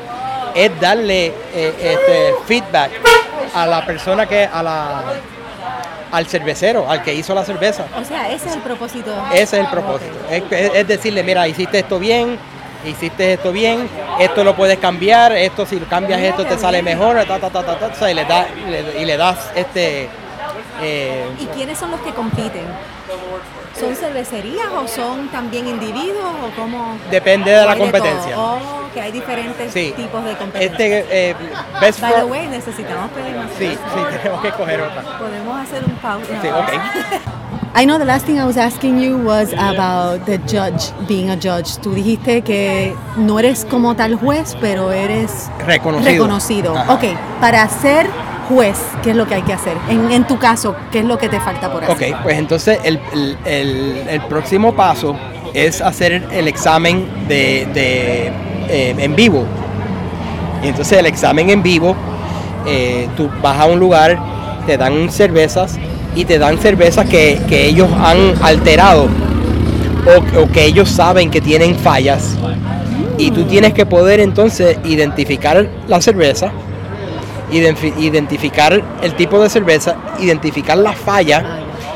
es 0.55 0.79
darle 0.79 1.27
eh, 1.53 1.73
este, 1.81 2.33
feedback 2.45 2.91
a 3.53 3.65
la 3.65 3.85
persona 3.85 4.25
que, 4.27 4.45
a 4.45 4.61
la 4.63 5.03
al 6.11 6.25
cervecero, 6.25 6.89
al 6.89 7.03
que 7.03 7.13
hizo 7.13 7.35
la 7.35 7.45
cerveza. 7.45 7.85
O 7.99 8.03
sea, 8.03 8.31
ese 8.31 8.49
es 8.49 8.55
el 8.55 8.61
propósito. 8.61 9.11
Ese 9.31 9.43
es 9.43 9.53
el 9.53 9.67
propósito. 9.67 10.17
Es, 10.29 10.87
decirle, 10.87 11.21
mira, 11.23 11.47
hiciste 11.47 11.79
esto 11.79 11.99
bien, 11.99 12.37
hiciste 12.83 13.33
esto 13.33 13.51
bien, 13.51 13.87
esto 14.19 14.43
lo 14.43 14.55
puedes 14.55 14.79
cambiar, 14.79 15.33
esto 15.33 15.67
si 15.67 15.77
cambias 15.81 16.19
esto 16.21 16.45
te 16.45 16.57
sale 16.57 16.81
mejor, 16.81 17.23
ta, 17.25 17.37
ta, 17.39 17.49
ta, 17.51 17.63
ta, 17.63 17.77
ta, 17.77 17.87
o 17.87 17.95
sea, 17.95 18.09
y, 18.09 18.15
le 18.15 18.25
da, 18.25 18.47
le- 18.67 19.01
y 19.01 19.05
le 19.05 19.17
das 19.17 19.51
este... 19.55 20.09
eh, 20.81 21.25
¿Y 21.39 21.45
quiénes 21.47 21.77
son 21.77 21.91
los 21.91 21.99
que 22.01 22.11
compiten? 22.11 22.65
¿Son 23.79 23.95
cervecerías 23.95 24.67
o 24.75 24.87
son 24.87 25.27
también 25.29 25.67
individuos 25.67 26.33
o 26.43 26.59
cómo? 26.59 26.97
Depende 27.09 27.51
de 27.51 27.61
¿O 27.61 27.65
la 27.65 27.75
competencia. 27.77 28.35
todo? 28.35 28.55
Oh, 28.55 28.93
que 28.93 29.01
hay 29.01 29.11
diferentes 29.11 29.71
sí. 29.71 29.93
tipos 29.95 30.23
de 30.25 30.35
competencia. 30.35 30.71
Este, 30.99 31.29
eh, 31.29 31.35
Best 31.79 32.01
By 32.01 32.13
the 32.13 32.23
way, 32.25 32.47
necesitamos 32.47 33.11
pedir 33.11 33.35
más. 33.35 33.45
Sí, 33.57 33.69
sí, 33.69 34.17
tenemos 34.17 34.41
que 34.41 34.51
coger 34.51 34.81
otra. 34.81 35.17
Podemos 35.17 35.59
hacer 35.61 35.83
un 35.85 35.91
pausa. 35.95 36.27
Sí, 36.41 36.47
ok. 36.47 36.69
I 37.75 37.85
know 37.85 37.99
the 37.99 38.05
last 38.05 38.25
thing 38.25 38.39
I 38.39 38.45
was 38.45 38.57
asking 38.57 38.99
you 38.99 39.15
was 39.17 39.53
about 39.53 40.25
the 40.25 40.39
judge, 40.47 40.91
being 41.07 41.29
a 41.29 41.35
judge. 41.37 41.77
Tú 41.81 41.93
dijiste 41.93 42.41
que 42.41 42.95
no 43.15 43.37
eres 43.37 43.63
como 43.63 43.95
tal 43.95 44.15
juez, 44.15 44.57
pero 44.59 44.91
eres 44.91 45.49
Reconocido. 45.65 46.09
reconocido. 46.11 46.75
Ajá. 46.77 46.93
Ok, 46.95 47.03
para 47.39 47.69
ser 47.69 48.09
juez, 48.49 48.77
¿qué 49.03 49.11
es 49.11 49.15
lo 49.15 49.27
que 49.27 49.35
hay 49.35 49.43
que 49.43 49.53
hacer? 49.53 49.73
En, 49.89 50.25
tu 50.25 50.37
caso, 50.39 50.75
¿qué 50.91 50.99
es 50.99 51.05
lo 51.05 51.17
que 51.19 51.29
te 51.29 51.39
falta 51.39 51.71
por 51.71 51.83
hacer? 51.83 52.13
Ok, 52.13 52.21
pues 52.23 52.37
entonces 52.37 52.79
el, 52.83 52.99
el- 53.13 53.37
el- 54.09 54.21
próximo 54.23 54.73
paso 54.75 55.15
es 55.53 55.81
hacer 55.81 56.23
el 56.31 56.47
examen 56.47 57.05
de, 57.27 57.67
de, 57.73 58.27
eh, 58.67 58.95
en 58.97 59.15
vivo. 59.15 59.45
Y 60.63 60.67
entonces 60.67 60.97
el 60.97 61.05
examen 61.05 61.49
en 61.51 61.61
vivo, 61.61 61.95
eh, 62.65 63.07
tú 63.15 63.29
vas 63.41 63.59
a 63.59 63.65
un 63.67 63.79
lugar, 63.79 64.19
te 64.65 64.77
dan 64.77 65.09
cervezas 65.11 65.77
y 66.15 66.25
te 66.25 66.39
dan 66.39 66.57
cervezas 66.57 67.07
que, 67.07 67.39
que 67.47 67.67
ellos 67.67 67.87
han 68.03 68.33
alterado 68.41 69.07
o, 70.07 70.39
o 70.41 70.51
que 70.51 70.65
ellos 70.65 70.89
saben 70.89 71.29
que 71.29 71.39
tienen 71.39 71.75
fallas. 71.77 72.35
Y 73.17 73.31
tú 73.31 73.43
tienes 73.43 73.73
que 73.73 73.85
poder 73.85 74.19
entonces 74.19 74.77
identificar 74.85 75.67
la 75.87 76.01
cerveza, 76.01 76.51
identificar 77.51 78.81
el 79.01 79.15
tipo 79.15 79.41
de 79.41 79.49
cerveza, 79.49 79.95
identificar 80.19 80.77
la 80.77 80.93
falla 80.93 81.43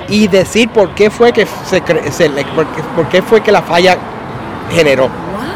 y 0.08 0.28
decir 0.28 0.70
por 0.70 0.89
qué 0.95 1.10
fue 1.10 1.32
que 1.32 1.45
se, 1.66 1.82
se 2.12 2.30
por, 2.56 2.66
qué- 2.68 2.84
por 2.95 3.08
qué 3.08 3.22
fue 3.22 3.41
que 3.41 3.51
la 3.51 3.62
falla 3.62 3.97
generó, 4.72 5.10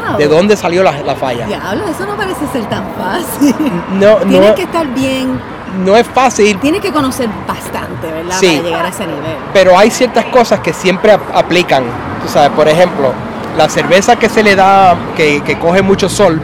Wow. 0.08 0.16
de 0.18 0.26
dónde 0.28 0.56
salió 0.56 0.82
la, 0.82 0.92
la 1.02 1.14
falla. 1.14 1.46
Diablo, 1.46 1.84
eso 1.88 2.06
no 2.06 2.16
parece 2.16 2.46
ser 2.52 2.64
tan 2.66 2.84
fácil. 2.96 3.54
No, 3.98 4.16
Tienes 4.16 4.48
no, 4.50 4.54
que 4.54 4.62
estar 4.62 4.86
bien, 4.88 5.38
no 5.84 5.96
es 5.96 6.06
fácil, 6.06 6.58
tienes 6.60 6.80
que 6.80 6.90
conocer 6.92 7.28
bastante, 7.46 8.06
¿verdad? 8.10 8.36
Sí. 8.40 8.46
Para 8.56 8.62
llegar 8.68 8.86
a 8.86 8.88
ese 8.88 9.06
nivel. 9.06 9.36
pero 9.52 9.76
hay 9.78 9.90
ciertas 9.90 10.24
cosas 10.26 10.60
que 10.60 10.72
siempre 10.72 11.12
ap- 11.12 11.34
aplican. 11.36 11.84
Tú 12.22 12.28
sabes, 12.32 12.50
por 12.50 12.68
ejemplo, 12.68 13.12
la 13.56 13.68
cerveza 13.68 14.16
que 14.16 14.28
se 14.28 14.42
le 14.42 14.54
da, 14.56 14.96
que, 15.16 15.42
que 15.42 15.58
coge 15.58 15.82
mucho 15.82 16.08
sol, 16.08 16.40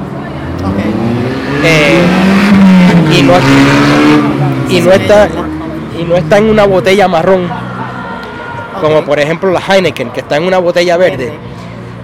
Ok. 0.62 1.64
eh, 1.64 1.98
y 3.18 3.22
no, 3.22 3.32
y 4.68 4.80
no 4.80 4.92
está 4.92 5.28
y 5.98 6.04
no 6.04 6.16
está 6.16 6.38
en 6.38 6.50
una 6.50 6.64
botella 6.64 7.06
marrón. 7.08 7.48
Como 8.80 9.02
por 9.04 9.18
ejemplo 9.20 9.50
la 9.50 9.60
Heineken 9.60 10.10
que 10.10 10.20
está 10.20 10.36
en 10.36 10.44
una 10.44 10.58
botella 10.58 10.96
verde. 10.96 11.32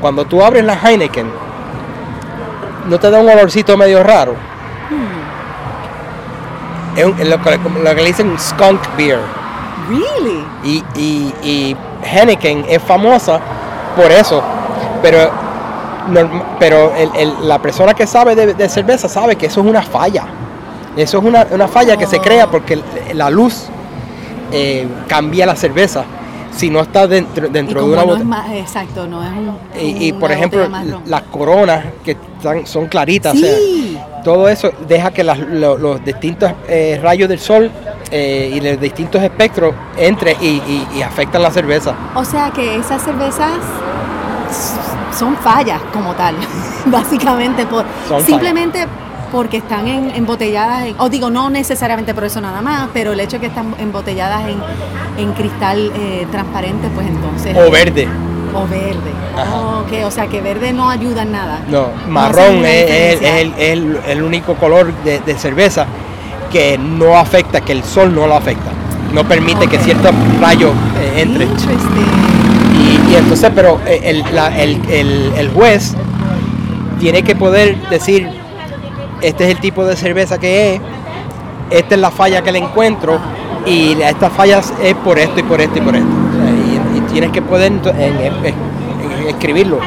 Cuando 0.01 0.25
tú 0.25 0.43
abres 0.43 0.65
la 0.65 0.75
Heineken 0.75 1.31
no 2.89 2.99
te 2.99 3.11
da 3.11 3.19
un 3.21 3.29
olorcito 3.29 3.77
medio 3.77 4.03
raro 4.03 4.35
es, 6.97 7.05
un- 7.05 7.21
es 7.21 7.29
lo, 7.29 7.41
que, 7.41 7.59
lo 7.59 7.95
que 7.95 8.03
le 8.03 8.05
dicen 8.07 8.37
skunk 8.39 8.81
beer. 8.97 9.19
Really? 9.89 10.45
y, 10.65 10.85
y, 10.95 11.35
y 11.43 11.77
Heineken 12.03 12.65
es 12.69 12.83
famosa 12.83 13.41
por 13.97 14.11
eso 14.13 14.43
pero 15.03 15.31
pero 16.59 16.93
el- 16.97 17.11
el- 17.17 17.49
la 17.49 17.59
persona 17.59 17.95
que 17.95 18.07
sabe 18.07 18.35
de, 18.35 18.55
de 18.55 18.69
cerveza 18.69 19.09
sabe 19.09 19.37
que 19.37 19.47
eso 19.47 19.61
es 19.61 19.67
una 19.67 19.83
falla 19.83 20.25
eso 20.97 21.18
es 21.18 21.24
una, 21.24 21.47
una 21.51 21.68
falla 21.68 21.97
que 21.97 22.07
se 22.07 22.18
Oh. 22.18 22.22
crea 22.22 22.47
porque 22.51 22.78
la 23.14 23.30
luz 23.30 23.66
eh, 24.53 24.86
cambia 25.09 25.47
la 25.47 25.55
cerveza 25.57 26.05
si 26.53 26.68
no 26.68 26.80
está 26.80 27.07
dentro, 27.07 27.47
Y 27.47 27.51
dentro 27.51 27.82
de 27.84 27.93
una 27.93 27.97
no 28.01 28.07
botella 28.07 28.20
es 28.22 28.26
más, 28.26 28.51
exacto, 28.53 29.07
no 29.07 29.22
es 29.22 29.30
un. 29.30 29.57
y, 29.80 30.12
por 30.12 30.32
ejemplo 30.32 30.68
las 31.07 31.22
coronas 31.22 31.84
que 32.05 32.12
están, 32.12 32.66
son 32.66 32.86
claritas 32.88 33.34
o 33.34 33.38
sea, 33.38 33.55
Sí. 33.57 33.99
todo 34.24 34.49
eso 34.49 34.70
deja 34.88 35.12
que 35.12 35.22
las- 35.22 35.38
lo- 35.38 35.78
los 35.78 36.05
distintos 36.05 36.51
eh, 36.68 36.99
rayos 37.01 37.28
del 37.28 37.38
sol 37.38 37.70
eh, 38.11 38.51
y 38.53 38.61
los 38.61 38.80
distintos 38.80 39.22
espectros 39.22 39.72
entren 39.97 40.36
y, 40.41 40.47
y- 40.47 40.88
y 40.97 41.03
afectan 41.03 41.41
la 41.43 41.51
cerveza 41.53 41.95
O 42.16 42.24
sea 42.24 42.51
que 42.51 42.76
esas 42.76 43.01
cervezas 43.01 43.53
son 45.16 45.36
fallas 45.36 45.80
como 45.93 46.12
tal, 46.14 46.34
básicamente 46.86 47.64
por 47.66 47.84
Son 48.09 48.22
simplemente 48.24 48.86
porque 49.33 49.59
están 49.59 49.87
en, 49.89 50.11
embotelladas, 50.14 50.87
en- 50.87 50.95
o 50.99 51.09
digo, 51.09 51.31
no 51.31 51.51
necesariamente 51.51 52.14
por 52.14 52.24
eso 52.24 52.41
nada 52.41 52.61
más, 52.62 52.89
pero 52.93 53.12
el 53.12 53.20
hecho 53.20 53.37
de 53.37 53.41
que 53.41 53.47
están 53.47 53.74
embotelladas 53.78 54.43
en, 54.49 54.59
en 55.22 55.33
cristal 55.33 55.93
eh, 55.95 56.26
transparente, 56.31 56.89
pues 56.95 57.07
entonces... 57.07 57.57
o 57.57 57.70
verde 57.70 58.09
O 58.55 58.66
verde. 58.66 59.11
Ajá. 59.37 59.61
Ok, 59.81 59.93
o 60.05 60.11
sea 60.11 60.26
que 60.26 60.41
verde 60.41 60.72
no 60.72 60.91
ayuda 60.91 61.22
en 61.22 61.33
nada. 61.33 61.61
No, 61.68 61.89
marrón 62.09 62.64
es, 62.64 62.91
es- 62.91 63.22
el, 63.22 63.55
es 63.57 63.70
el- 63.72 64.01
el 64.09 64.22
único 64.22 64.55
color 64.55 64.93
de, 65.05 65.20
de 65.20 65.35
cerveza 65.39 65.87
que 66.51 66.76
no 66.78 67.16
afecta, 67.16 67.61
que 67.61 67.72
el 67.72 67.85
sol 67.85 68.12
no 68.14 68.26
lo 68.26 68.35
afecta. 68.35 68.70
No 69.14 69.24
permite 69.24 69.68
que 69.68 69.78
ciertos 69.78 70.12
rayos 70.41 70.72
eh, 71.01 71.22
entren. 71.22 71.49
Interesting. 71.49 72.11
Y, 73.09 73.12
y 73.12 73.16
entonces, 73.16 73.51
pero 73.55 73.81
eh, 73.87 74.01
el, 74.05 74.24
la- 74.35 74.57
el- 74.61 74.81
el- 74.91 75.33
el 75.37 75.49
juez 75.51 75.95
tiene 76.99 77.22
que 77.22 77.37
poder 77.37 77.76
decir, 77.89 78.28
este 79.23 79.45
es 79.45 79.51
el 79.51 79.59
tipo 79.61 79.85
de 79.85 79.97
cerveza 79.97 80.39
que 80.39 80.75
es, 80.75 80.81
esta 81.71 81.95
es 81.95 82.01
la 82.01 82.11
falla 82.11 82.43
que 82.43 82.53
le 82.53 82.59
encuentro 82.59 83.18
y 83.66 83.93
estas 84.01 84.33
fallas 84.33 84.73
es 84.83 84.95
por 84.95 85.18
esto 85.18 85.41
y 85.41 85.43
por 85.43 85.61
esto 85.61 85.79
y 85.79 85.81
por 85.83 85.95
esto. 85.95 86.09
Y, 86.95 86.99
y 86.99 87.01
tienes 87.12 87.31
que 87.31 87.43
poder 87.43 87.73
ento- 87.73 87.95
en- 87.95 88.21
en- 88.21 88.47
en- 88.47 89.29
escribirlo 89.29 89.79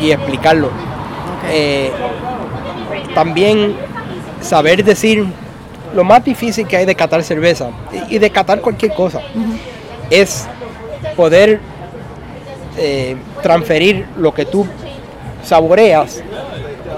y 0.00 0.10
explicarlo. 0.10 0.70
Eh, 1.50 1.90
también 3.14 3.74
saber 4.40 4.82
decir 4.84 5.26
lo 5.94 6.04
más 6.04 6.24
difícil 6.24 6.66
que 6.66 6.76
hay 6.76 6.86
de 6.86 6.94
catar 6.94 7.22
cerveza 7.22 7.68
y 8.08 8.16
y 8.16 8.18
de 8.18 8.30
catar 8.30 8.60
cualquier 8.60 8.94
cosa 8.94 9.20
es 10.08 10.46
poder 11.16 11.60
eh, 12.78 13.16
transferir 13.42 14.06
lo 14.16 14.32
que 14.32 14.44
tú 14.46 14.66
saboreas 15.44 16.22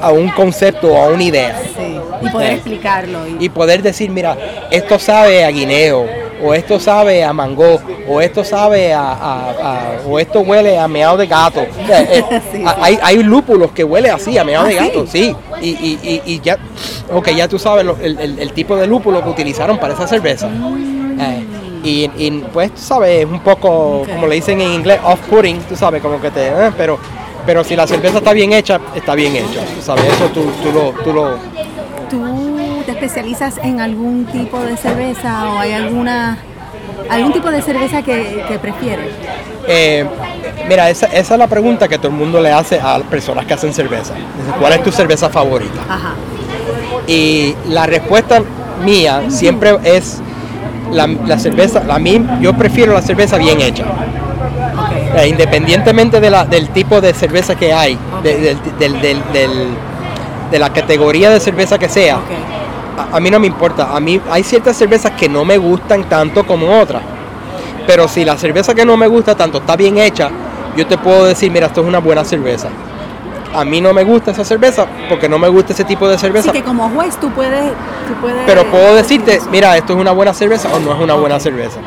a 0.03 0.11
un 0.11 0.29
concepto 0.31 0.89
o 0.93 1.03
a 1.03 1.09
una 1.09 1.23
idea 1.23 1.57
Sí. 1.77 1.99
Y 2.25 2.29
poder 2.31 2.53
explicarlo. 2.53 3.27
Y, 3.27 3.47
y 3.47 3.49
poder 3.49 3.83
decir 3.83 4.11
mira 4.11 4.37
esto 4.71 4.99
sabe 4.99 5.45
a 5.45 5.49
guineo 5.51 6.07
o 6.45 6.55
esto 6.55 6.79
sabe 6.81 7.23
a 7.25 7.33
mango 7.33 7.81
o 8.09 8.21
esto 8.21 8.45
sabe 8.45 8.93
a, 8.93 9.01
a- 9.13 9.51
a- 9.51 9.93
o 10.07 10.19
esto 10.19 10.41
huele 10.41 10.77
a 10.79 10.87
meado 10.89 11.17
de 11.17 11.27
gato 11.27 11.61
O 11.83 11.87
sea, 11.87 12.03
eh, 12.03 12.25
Sí. 12.53 12.65
Hay, 12.81 12.99
hay 13.03 13.23
lúpulos 13.23 13.71
que 13.73 13.85
huele 13.85 14.11
así 14.11 14.37
a 14.39 14.45
meado 14.45 14.65
¿Ah, 14.65 14.69
de 14.69 14.75
gato 14.75 15.07
sí? 15.07 15.35
y, 15.61 15.69
y- 15.71 16.23
y- 16.27 16.41
ya 16.41 16.59
ok 17.13 17.29
ya 17.31 17.47
tú 17.49 17.59
sabes 17.59 17.85
lo- 17.85 17.97
el, 18.01 18.19
el- 18.19 18.39
el 18.39 18.53
tipo 18.53 18.77
de 18.77 18.87
lúpulo 18.87 19.23
que 19.23 19.29
utilizaron 19.31 19.79
para 19.79 19.95
esa 19.95 20.07
cerveza 20.07 20.49
Eh, 20.49 21.45
y, 21.85 22.11
y, 22.17 22.31
pues 22.53 22.71
tú 22.73 22.81
sabes 22.81 23.21
es 23.21 23.27
un 23.27 23.41
poco 23.41 24.05
como 24.13 24.27
le 24.29 24.37
dicen 24.37 24.61
en 24.61 24.73
inglés 24.73 25.01
off-putting 25.05 25.59
tú 25.69 25.75
sabes 25.77 26.01
como 26.03 26.21
que 26.21 26.31
te 26.31 26.47
eh, 26.49 26.71
pero 26.77 26.99
pero 27.47 27.65
si 27.65 27.77
la 27.77 27.87
cerveza 27.87 28.19
está 28.19 28.33
bien 28.33 28.53
hecha 28.53 28.81
está 28.95 29.15
bien 29.15 29.35
hecha 29.37 29.61
tú 29.75 29.83
sabes 29.83 30.05
eso 30.05 30.27
tú, 30.27 30.51
tú 30.63 30.73
lo, 30.73 30.91
tú 31.03 31.13
lo 31.13 31.37
¿Tú 32.11 32.21
te 32.85 32.93
especializas 32.93 33.59
en 33.63 33.81
algún 33.81 34.27
tipo 34.27 34.61
de 34.61 34.77
cerveza 34.77 35.51
o 35.51 35.59
hay 35.59 35.73
alguna 35.73 36.37
algún 37.09 37.33
tipo 37.33 37.51
de 37.51 37.63
cerveza 37.63 38.03
que, 38.03 38.45
que 38.49 38.59
prefieres? 38.59 39.07
Eh, 39.67 40.05
mira, 40.69 40.91
esa, 40.91 41.07
esa 41.07 41.35
es 41.35 41.39
la 41.39 41.47
pregunta 41.47 41.89
que 41.89 41.99
todo 41.99 42.09
el 42.09 42.15
mundo 42.15 42.41
le 42.41 42.51
hace 42.51 42.81
a 42.81 42.99
las 42.99 43.07
personas 43.07 43.47
que 43.47 43.55
hacen 43.55 43.73
cerveza. 43.73 44.15
¿Cuál 44.59 44.75
es 44.75 44.83
tu 44.83 44.93
cerveza 44.93 45.31
favorita? 45.31 45.81
Ajá. 45.89 46.15
Y 47.07 47.55
la 47.69 47.87
respuesta 47.87 48.43
mía 48.85 49.23
siempre 49.29 49.79
es 49.85 50.21
la, 50.91 51.07
la 51.07 51.39
cerveza, 51.39 51.83
la 51.85 51.99
mí, 51.99 52.25
yo 52.41 52.53
prefiero 52.55 52.93
la 52.93 53.03
cerveza 53.03 53.39
bien 53.39 53.61
hecha. 53.61 53.85
Eh, 55.17 55.29
independientemente 55.29 56.21
de 56.21 56.31
la- 56.31 56.45
del 56.47 56.71
tipo 56.71 57.01
de 57.01 57.13
cerveza 57.13 57.55
que 57.55 57.73
hay, 57.73 57.99
de, 58.23 58.57
del- 58.79 59.01
del- 59.01 59.23
del- 59.33 59.69
de 60.51 60.59
la 60.59 60.73
categoría 60.73 61.31
de 61.31 61.39
cerveza 61.41 61.79
que 61.79 61.89
sea, 61.89 62.19
a, 63.13 63.17
a 63.17 63.21
mí 63.21 63.31
no 63.31 63.39
me 63.39 63.47
importa. 63.47 63.95
A 63.95 64.01
mí 64.01 64.21
hay 64.31 64.43
ciertas 64.43 64.77
cervezas 64.77 65.13
que 65.13 65.29
no 65.29 65.45
me 65.45 65.59
gustan 65.59 66.05
tanto 66.05 66.45
como 66.47 66.79
otras. 66.81 67.03
Pero 67.87 68.07
si 68.09 68.25
la 68.25 68.37
cerveza 68.39 68.75
que 68.75 68.85
no 68.87 68.97
me 68.97 69.07
gusta 69.07 69.35
tanto 69.35 69.59
está 69.59 69.77
bien 69.77 69.99
hecha, 69.99 70.31
yo 70.77 70.87
te 70.87 70.97
puedo 70.97 71.25
decir, 71.27 71.51
mira, 71.51 71.67
esto 71.67 71.81
es 71.83 71.87
una 71.87 71.99
buena 71.99 72.25
cerveza. 72.25 72.69
A 73.55 73.65
mí 73.67 73.83
no 73.83 73.93
me 73.93 74.05
gusta 74.05 74.31
esa 74.31 74.45
cerveza 74.47 74.87
porque 75.11 75.29
no 75.29 75.39
me 75.39 75.49
gusta 75.49 75.75
ese 75.75 75.85
tipo 75.85 76.09
de 76.09 76.15
Así 76.15 76.23
cerveza. 76.23 76.53
que 76.53 76.63
como 76.63 76.89
juez 76.91 77.17
tú 77.19 77.29
puedes, 77.33 77.71
tú 78.09 78.15
puedes 78.21 78.43
Pero 78.47 78.65
puedo 78.71 78.95
decirte, 78.95 79.41
mira, 79.51 79.77
esto 79.77 79.93
es 79.93 79.99
una 79.99 80.13
buena 80.13 80.33
cerveza 80.33 80.69
o 80.75 80.79
no 80.81 80.95
es 80.95 81.01
una 81.01 81.15
buena 81.15 81.39
cerveza. 81.39 81.79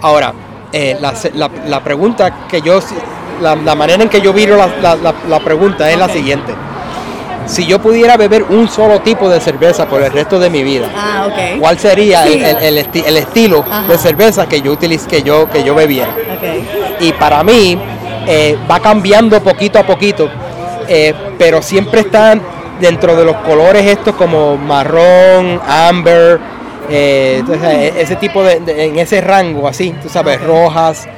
Ahora, 0.00 0.32
eh, 0.72 0.96
la, 1.00 1.12
la- 1.34 1.50
la 1.66 1.80
pregunta 1.84 2.46
que 2.48 2.60
yo, 2.62 2.80
la, 3.40 3.54
la 3.56 3.74
manera 3.74 4.02
en 4.02 4.08
que 4.08 4.20
yo 4.20 4.32
viro 4.32 4.56
la, 4.56 5.38
pregunta 5.40 5.90
es 5.90 5.98
la 5.98 6.08
siguiente. 6.08 6.54
Si 7.46 7.66
yo 7.66 7.80
pudiera 7.80 8.16
beber 8.16 8.44
un 8.44 8.68
solo 8.68 9.00
tipo 9.00 9.28
de 9.28 9.40
cerveza 9.40 9.86
por 9.86 10.00
el 10.02 10.12
resto 10.12 10.38
de 10.38 10.48
mi 10.48 10.62
vida, 10.62 10.88
Ah. 10.96 11.26
¿cuál 11.58 11.76
sería 11.78 12.24
el, 12.24 12.32
Sí. 12.34 12.44
el- 12.44 12.56
el 12.76 12.78
esti- 12.86 13.02
el 13.04 13.16
estilo 13.16 13.64
Ajá. 13.68 13.88
de 13.88 13.98
cerveza 13.98 14.46
que 14.48 14.60
yo 14.62 14.72
utiliz, 14.72 15.02
que 15.06 15.22
yo 15.22 15.50
que 15.50 15.64
yo 15.64 15.74
bebiera? 15.74 16.14
Y 17.00 17.12
para 17.14 17.42
mí 17.42 17.76
eh, 18.28 18.56
va 18.70 18.78
cambiando 18.78 19.42
poquito 19.42 19.80
a 19.80 19.82
poquito, 19.82 20.28
eh, 20.86 21.12
pero 21.36 21.60
siempre 21.60 22.02
están 22.02 22.40
dentro 22.80 23.16
de 23.16 23.24
los 23.24 23.34
colores 23.38 23.84
estos 23.86 24.14
como 24.14 24.56
marrón, 24.56 25.60
amber, 25.66 26.38
eh, 26.92 27.36
entonces, 27.40 27.68
eh, 27.68 27.92
ese 27.98 28.16
tipo 28.16 28.42
de, 28.44 28.60
de- 28.60 28.84
en 28.84 28.98
ese 28.98 29.20
rango 29.20 29.66
así, 29.68 29.94
tú 30.02 30.08
sabes, 30.08 30.40
rojas, 30.40 31.08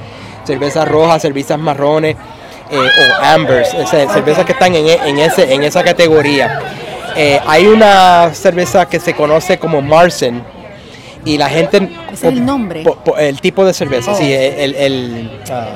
cervezas 0.44 0.86
rojas, 0.88 1.20
cervezas 1.22 1.58
marrones 1.58 2.16
eh, 2.70 2.76
o 2.78 3.24
ambers, 3.24 3.74
o 3.74 3.86
sea, 3.86 4.08
cervezas 4.12 4.44
que 4.44 4.52
están 4.52 4.74
en, 4.74 4.86
e- 4.86 5.08
en 5.08 5.18
ese, 5.18 5.52
en 5.52 5.62
esa 5.62 5.82
categoría. 5.82 6.60
Eh, 7.16 7.40
hay 7.46 7.66
una 7.66 8.32
cerveza 8.34 8.86
que 8.88 8.98
se 9.00 9.14
conoce 9.14 9.58
como 9.58 9.80
Marsen 9.82 10.42
y 11.24 11.38
la 11.38 11.48
gente... 11.48 11.76
¿Ese 12.12 12.28
es 12.28 12.32
el 12.34 12.44
nombre? 12.44 12.82
po- 12.82 12.96
po- 12.96 13.16
el 13.16 13.40
tipo 13.40 13.64
de 13.64 13.72
cerveza, 13.72 14.12
Oh. 14.12 14.16
sí, 14.16 14.32
el, 14.32 14.74
el, 14.74 15.40
ah, 15.50 15.66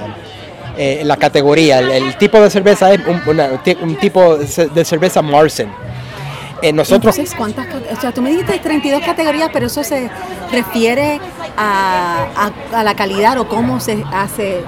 eh, 0.76 1.02
la 1.04 1.16
categoría, 1.16 1.78
el, 1.78 1.90
el 1.90 2.16
tipo 2.18 2.40
de 2.40 2.50
cerveza 2.50 2.92
es 2.92 3.00
un, 3.06 3.20
una- 3.26 3.50
un 3.82 3.96
tipo 3.96 4.36
de 4.36 4.84
cerveza 4.84 5.22
Marsen. 5.22 5.68
Eh, 6.60 6.72
nosotros, 6.72 7.16
Entonces, 7.16 7.36
¿cuántas? 7.36 7.66
O 7.96 8.00
sea, 8.00 8.12
tú 8.12 8.20
me 8.20 8.30
dijiste 8.30 8.58
32 8.58 9.02
categorías, 9.02 9.50
pero 9.52 9.66
eso 9.66 9.84
se 9.84 10.10
refiere 10.50 11.20
a, 11.56 12.26
a- 12.72 12.78
a 12.80 12.82
la 12.84 12.94
calidad 12.94 13.38
o 13.38 13.46
cómo 13.48 13.78
se 13.80 14.02
hace. 14.12 14.64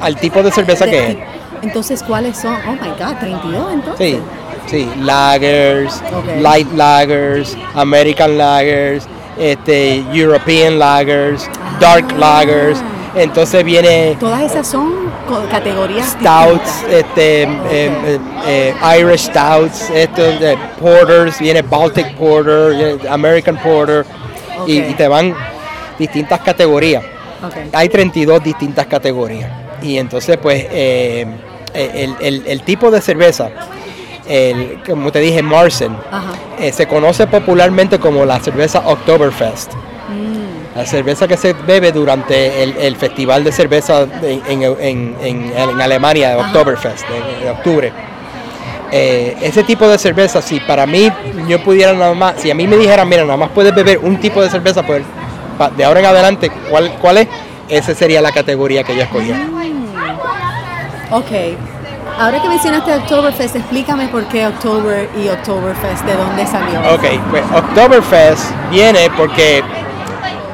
al 0.00 0.16
tipo 0.16 0.42
de 0.42 0.50
cerveza 0.50 0.84
de- 0.86 0.90
que 0.90 1.10
es. 1.10 1.16
Entonces, 1.62 2.02
¿cuáles 2.02 2.38
son? 2.38 2.54
Oh 2.66 2.72
my 2.72 2.88
God, 2.98 3.16
32 3.20 3.72
entonces. 3.72 4.16
Sí, 4.16 4.20
sí, 4.66 4.90
lagers, 5.00 6.02
light 6.40 6.70
lagers, 6.72 7.56
American 7.74 8.36
lagers, 8.38 9.06
este, 9.38 10.04
European 10.12 10.78
lagers, 10.78 11.48
dark 11.80 12.06
Ah. 12.12 12.18
lagers. 12.18 12.78
Entonces 13.16 13.64
viene 13.64 14.16
Todas 14.20 14.42
esas 14.42 14.66
son 14.66 14.92
categorías. 15.50 16.06
stouts, 16.20 16.62
distintas. 16.64 16.84
este, 16.92 17.42
eh, 17.44 17.48
eh, 17.70 18.18
eh, 18.46 18.98
Irish 19.00 19.22
stouts, 19.30 19.90
esto, 19.90 20.22
porters, 20.80 21.38
viene 21.40 21.62
Baltic 21.62 22.14
porter, 22.14 22.98
American 23.08 23.56
porter, 23.56 24.04
y, 24.66 24.80
te 24.94 25.08
van 25.08 25.34
distintas 25.98 26.40
categorías. 26.40 27.02
Ok. 27.44 27.54
Hay 27.72 27.88
32 27.88 28.42
distintas 28.44 28.86
categorías. 28.86 29.50
Y 29.82 29.98
entonces, 29.98 30.36
pues, 30.36 30.66
eh, 30.70 31.26
el, 31.74 32.16
el- 32.20 32.42
el 32.46 32.62
tipo 32.62 32.90
de 32.90 33.00
cerveza, 33.00 33.50
el, 34.28 34.82
como 34.86 35.10
te 35.12 35.20
dije, 35.20 35.42
Marsen, 35.42 35.96
eh, 36.58 36.72
se 36.72 36.86
conoce 36.86 37.26
popularmente 37.26 37.98
como 37.98 38.24
la 38.24 38.38
cerveza 38.40 38.82
Oktoberfest. 38.86 39.72
Mm. 40.76 40.78
La 40.78 40.86
cerveza 40.86 41.26
que 41.26 41.36
se 41.36 41.52
bebe 41.54 41.90
durante 41.92 42.62
el, 42.62 42.76
el 42.76 42.96
festival 42.96 43.42
de 43.44 43.52
cerveza 43.52 44.06
en, 44.22 44.62
en- 44.62 45.16
en- 45.22 45.80
Alemania, 45.80 46.34
Ajá. 46.38 46.48
Oktoberfest, 46.48 47.04
de, 47.08 47.44
de 47.44 47.50
octubre. 47.50 47.92
Eh, 48.92 49.36
ese 49.42 49.64
tipo 49.64 49.88
de 49.88 49.98
cerveza, 49.98 50.40
si 50.40 50.60
para 50.60 50.86
mí 50.86 51.10
yo 51.48 51.60
pudiera 51.62 51.92
nada 51.92 52.14
más, 52.14 52.34
si 52.38 52.50
a 52.50 52.54
mí 52.54 52.66
me 52.66 52.76
dijeran, 52.76 53.08
mira, 53.08 53.22
nada 53.24 53.36
más 53.36 53.48
puedes 53.50 53.74
beber 53.74 53.98
un 53.98 54.18
tipo 54.20 54.40
de 54.42 54.48
cerveza, 54.48 54.82
pues 54.84 55.02
de 55.76 55.84
ahora 55.84 56.00
en 56.00 56.06
adelante, 56.06 56.50
¿cuál, 56.70 56.92
cuál 57.00 57.18
es? 57.18 57.28
Esa 57.68 57.94
sería 57.94 58.20
la 58.20 58.30
categoría 58.30 58.84
que 58.84 58.94
yo 58.94 59.02
escogía. 59.02 59.36
Ok. 61.10 61.30
Ahora 62.18 62.40
que 62.40 62.48
mencionaste 62.48 62.94
Oktoberfest, 62.94 63.56
explícame 63.56 64.08
por 64.08 64.24
qué 64.28 64.46
October 64.46 65.08
y 65.22 65.28
Oktoberfest, 65.28 66.04
¿de 66.04 66.14
dónde 66.14 66.46
salió? 66.46 66.78
Ok, 66.94 67.04
pues 67.30 67.42
Oktoberfest 67.54 68.50
viene 68.70 69.10
porque 69.16 69.62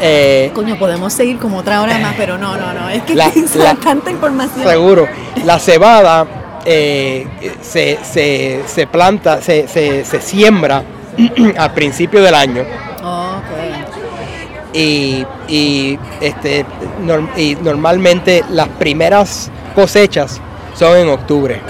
eh, 0.02 0.50
Coño, 0.54 0.76
podemos 0.78 1.12
seguir 1.12 1.38
como 1.38 1.58
otra 1.58 1.80
hora 1.80 1.96
más, 1.98 2.14
pero 2.16 2.36
no, 2.38 2.56
no, 2.56 2.72
no. 2.72 2.88
Es 2.90 3.02
que 3.04 3.14
La- 3.14 3.30
la- 3.56 3.74
tanta 3.76 4.10
información. 4.10 4.66
Seguro. 4.66 5.06
La 5.44 5.58
cebada 5.58 6.26
eh, 6.64 7.26
se, 7.62 7.98
se- 8.02 8.62
se 8.66 8.86
planta, 8.86 9.40
se, 9.40 9.66
se- 9.68 10.04
se 10.04 10.20
siembra 10.20 10.82
al 11.58 11.72
principio 11.72 12.22
del 12.22 12.34
año 12.34 12.62
Ok. 13.02 14.72
y, 14.74 15.24
y, 15.48 15.98
este, 16.20 16.64
norm- 17.04 17.28
y 17.36 17.54
normalmente 17.56 18.44
las 18.50 18.68
primeras 18.68 19.50
cosechas 19.74 20.40
son 20.74 20.96
en 20.96 21.08
octubre. 21.10 21.60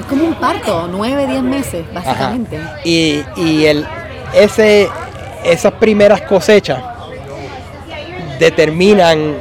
Es 0.00 0.06
como 0.06 0.24
un 0.24 0.34
parto, 0.36 0.88
nueve, 0.90 1.26
diez 1.26 1.42
meses, 1.42 1.84
Ajá. 1.94 2.00
básicamente. 2.06 2.60
Y, 2.84 3.22
y 3.36 3.66
el, 3.66 3.86
ese, 4.34 4.88
esas 5.44 5.72
primeras 5.74 6.22
cosechas 6.22 6.78
determinan 8.38 9.34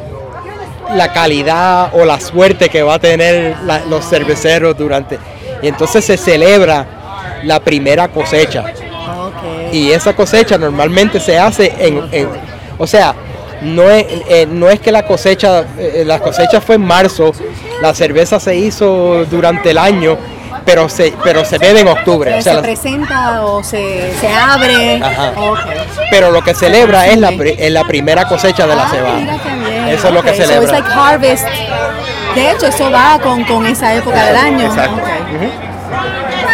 la 0.96 1.12
calidad 1.12 1.92
o 1.94 2.06
la 2.06 2.20
suerte 2.20 2.70
que 2.70 2.82
va 2.82 2.96
a 2.96 3.00
tener 3.00 3.58
la- 3.66 3.82
los 3.86 4.08
cerveceros 4.08 4.78
durante. 4.78 5.20
Y 5.62 5.68
entonces 5.68 6.06
se 6.06 6.18
celebra 6.18 6.86
la 7.44 7.60
primera 7.60 8.08
cosecha. 8.08 8.64
Y 9.72 9.92
esa 9.92 10.16
cosecha 10.16 10.58
normalmente 10.58 11.20
se 11.20 11.38
hace 11.38 11.74
en, 11.80 12.02
en- 12.12 12.30
o 12.78 12.88
sea, 12.88 13.14
no 13.62 13.90
es, 13.90 14.06
eh, 14.30 14.48
no 14.50 14.70
es 14.70 14.80
que 14.80 14.92
la 14.92 15.06
cosecha, 15.06 15.66
eh, 15.78 16.04
la 16.06 16.20
cosecha 16.20 16.62
fue 16.62 16.76
en 16.76 16.82
marzo, 16.86 17.32
la 17.82 17.94
cerveza 17.94 18.40
se 18.40 18.56
hizo 18.56 19.26
durante 19.26 19.72
el 19.72 19.78
año, 19.78 20.18
pero 20.68 20.90
se, 20.90 21.14
pero 21.24 21.46
se 21.46 21.58
bebe 21.58 21.80
en 21.80 21.88
octubre. 21.88 22.38
O 22.38 22.42
sea, 22.42 22.56
se 22.56 22.62
presenta 22.62 23.46
o 23.46 23.64
se, 23.64 24.14
se 24.20 24.28
abre. 24.28 25.02
Ajá. 25.02 25.32
Pero 26.12 26.30
lo 26.32 26.42
que 26.44 26.54
celebra 26.54 27.08
es 27.08 27.18
la, 27.18 27.30
es 27.30 27.72
la 27.72 27.86
primera 27.86 28.26
cosecha 28.28 28.68
de 28.68 28.76
la 28.76 28.84
Ah, 28.84 28.90
cebada. 28.92 29.16
mira 29.18 29.38
qué 29.42 29.50
bien. 29.56 29.88
Eso 29.88 30.10
es 30.10 30.14
lo 30.14 30.22
que 30.22 30.36
so 30.36 30.44
celebra. 30.44 30.64
it's 30.64 30.72
like 30.72 30.90
harvest. 30.90 31.46
De 32.36 32.52
hecho, 32.52 32.68
eso 32.68 32.92
va 32.92 33.18
con, 33.24 33.46
con 33.46 33.66
esa 33.66 33.94
época 33.96 34.26
del 34.26 34.36
año. 34.36 34.66
Exacto. 34.66 35.02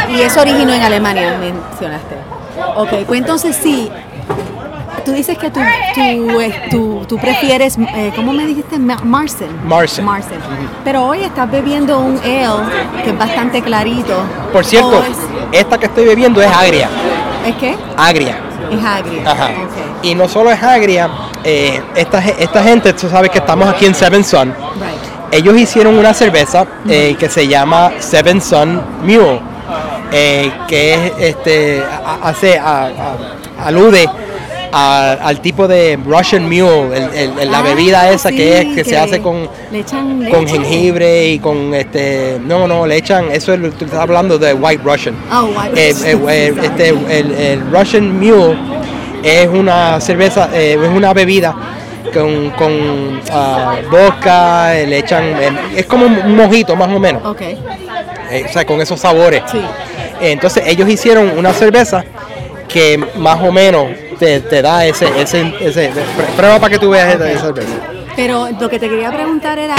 Y 0.09 0.21
eso 0.21 0.41
originó 0.41 0.73
en 0.73 0.83
Alemania, 0.83 1.35
mencionaste. 1.39 2.15
Ok, 2.75 2.89
pues 3.07 3.19
entonces 3.19 3.55
sí. 3.61 3.91
Tú 5.05 5.11
dices 5.11 5.37
que 5.37 5.49
tú, 5.51 5.59
tú, 5.95 6.39
tú, 6.71 7.05
tú 7.09 7.17
prefieres, 7.17 7.77
eh, 7.77 8.11
¿cómo 8.15 8.31
me 8.31 8.45
dijiste? 8.45 8.79
Ma- 8.79 8.99
Marsen. 9.03 9.49
Marsen. 9.67 10.05
Marsen. 10.05 10.37
Pero 10.85 11.05
hoy 11.05 11.23
estás 11.23 11.49
bebiendo 11.51 11.99
un 11.99 12.17
ale 12.19 13.03
que 13.03 13.09
es 13.09 13.17
bastante 13.17 13.61
clarito. 13.61 14.15
Por 14.53 14.63
cierto, 14.63 14.99
¿O 14.99 15.03
es, 15.03 15.17
esta 15.59 15.77
que 15.77 15.87
estoy 15.87 16.05
bebiendo 16.05 16.41
es 16.41 16.47
agria. 16.49 16.87
¿es 17.45 17.55
qué? 17.55 17.75
Agria. 17.97 18.37
Es 18.71 18.83
agria. 18.83 19.29
Ajá. 19.29 19.45
Ok. 19.47 20.03
Y 20.05 20.15
no 20.15 20.27
solo 20.29 20.51
es 20.51 20.63
agria, 20.63 21.09
eh, 21.43 21.81
esta, 21.95 22.19
esta 22.19 22.63
gente, 22.63 22.93
tú 22.93 23.09
sabes 23.09 23.29
que 23.29 23.39
estamos 23.39 23.67
aquí 23.67 23.85
en 23.85 23.95
Seven 23.95 24.23
Sun. 24.23 24.49
Right. 24.49 25.33
Ellos 25.33 25.57
hicieron 25.57 25.97
una 25.97 26.13
cerveza 26.13 26.65
eh, 26.87 27.15
que 27.19 27.27
se 27.27 27.45
llama 27.47 27.91
Seven 27.99 28.41
Sun 28.41 28.81
Mule, 29.01 29.41
eh, 30.13 30.49
que 30.67 30.93
es, 30.93 31.11
este, 31.19 31.81
a- 31.83 32.29
hace, 32.29 32.57
a- 32.57 32.85
a- 32.85 33.65
alude 33.67 34.07
a- 34.73 35.13
al 35.21 35.39
tipo 35.39 35.67
de 35.67 35.97
Russian 36.03 36.43
Mule, 36.45 36.89
el- 37.15 37.51
la 37.51 37.59
Ah, 37.59 37.61
bebida 37.61 38.09
esa 38.11 38.31
que 38.31 38.57
es 38.57 38.63
sí, 38.69 38.75
que, 38.75 38.83
se 38.83 38.97
hace 38.97 39.21
con, 39.21 39.47
le 39.71 39.79
echan 39.79 40.27
con 40.31 40.47
jengibre 40.47 41.27
y 41.29 41.39
con 41.39 41.73
este, 41.75 42.39
no, 42.43 42.67
no, 42.67 42.87
le 42.87 42.97
echan, 42.97 43.31
eso 43.31 43.53
es, 43.53 43.59
lo- 43.59 43.69
tú 43.71 43.85
estás 43.85 43.99
hablando 43.99 44.37
de 44.39 44.53
White 44.53 44.81
Russian. 44.83 45.15
Oh, 45.31 45.45
white 45.55 45.73
Eh, 45.89 45.93
Russian. 45.93 46.29
eh, 46.29 46.47
eh, 46.47 46.53
este, 46.63 46.89
el, 46.89 47.31
el 47.33 47.71
Russian 47.71 48.19
Mule 48.19 48.57
es 49.23 49.47
una 49.47 50.01
cerveza, 50.01 50.49
eh, 50.53 50.77
es 50.81 50.89
una 50.89 51.13
bebida 51.13 51.55
con, 52.13 52.49
con 52.51 53.21
ah, 53.31 53.75
vodka, 53.91 54.75
eh, 54.77 54.87
le 54.87 54.97
echan, 54.99 55.23
eh, 55.39 55.51
es 55.77 55.85
como 55.85 56.05
un 56.07 56.35
mojito 56.35 56.75
más 56.75 56.89
o 56.89 56.99
menos, 56.99 57.23
Ok, 57.25 57.41
eh, 57.41 58.45
o 58.49 58.51
sea, 58.51 58.65
con 58.65 58.81
esos 58.81 58.99
sabores. 58.99 59.43
sí. 59.51 59.59
Eh, 60.21 60.31
Entonces 60.31 60.63
ellos 60.67 60.89
hicieron 60.89 61.37
una 61.37 61.53
cerveza 61.53 62.03
que 62.67 62.97
más 63.17 63.39
o 63.41 63.51
menos 63.51 63.87
te, 64.23 64.39
te 64.39 64.61
da 64.61 64.85
ese, 64.85 65.05
ese, 65.21 65.53
ese, 65.59 65.91
pr- 65.91 66.35
prueba 66.37 66.57
para 66.59 66.69
que 66.71 66.79
tú 66.79 66.89
veas 66.91 67.13
esa, 67.15 67.29
esa 67.29 67.41
cerveza. 67.41 67.73
Pero 68.15 68.47
lo 68.59 68.69
que 68.69 68.77
te 68.79 68.87
quería 68.87 69.11
preguntar 69.11 69.57
era, 69.59 69.75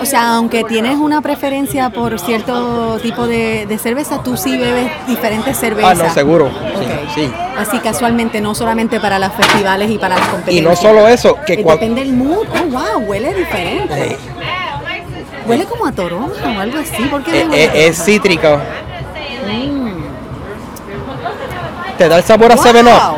o 0.00 0.06
sea, 0.06 0.34
aunque 0.36 0.62
tienes 0.64 0.96
una 0.98 1.20
preferencia 1.20 1.90
por 1.90 2.18
cierto 2.20 2.96
tipo 3.02 3.26
de, 3.26 3.66
de 3.66 3.76
cerveza, 3.76 4.22
tú 4.22 4.36
sí 4.36 4.56
bebes 4.56 4.88
diferentes 5.08 5.56
Ah, 5.56 5.60
cervezas. 5.60 5.98
no, 5.98 6.14
seguro, 6.14 6.48
sí, 6.78 6.86
sí. 7.26 7.32
Así 7.58 7.78
casualmente, 7.80 8.40
no 8.40 8.54
solamente 8.54 8.98
para 9.00 9.18
los 9.18 9.32
festivales 9.32 9.90
y 9.90 9.98
para 9.98 10.16
las 10.16 10.26
Y 10.28 10.30
competencias. 10.30 10.64
no 10.64 10.76
solo 10.76 11.08
eso, 11.08 11.36
que 11.44 11.54
Eh, 11.54 11.62
cuando... 11.62 11.80
Depende 11.80 12.04
del 12.04 12.12
mood. 12.14 12.46
Oh, 12.48 12.66
wow, 12.70 13.00
huele 13.08 13.34
diferente. 13.34 14.16
Huele 15.46 15.64
como 15.64 15.86
a 15.86 15.92
toronja 15.92 16.56
o 16.56 16.60
algo 16.60 16.78
así. 16.78 17.02
¿Por 17.04 17.22
qué 17.24 17.42
a 17.42 17.56
Eh, 17.56 17.88
es 17.88 18.02
cítrico, 18.04 18.58
Mm. 19.46 20.02
te 21.98 22.08
da 22.08 22.18
el 22.18 22.24
sabor 22.24 22.52
a 22.52 22.56
7 22.56 22.80
Up. 22.82 23.16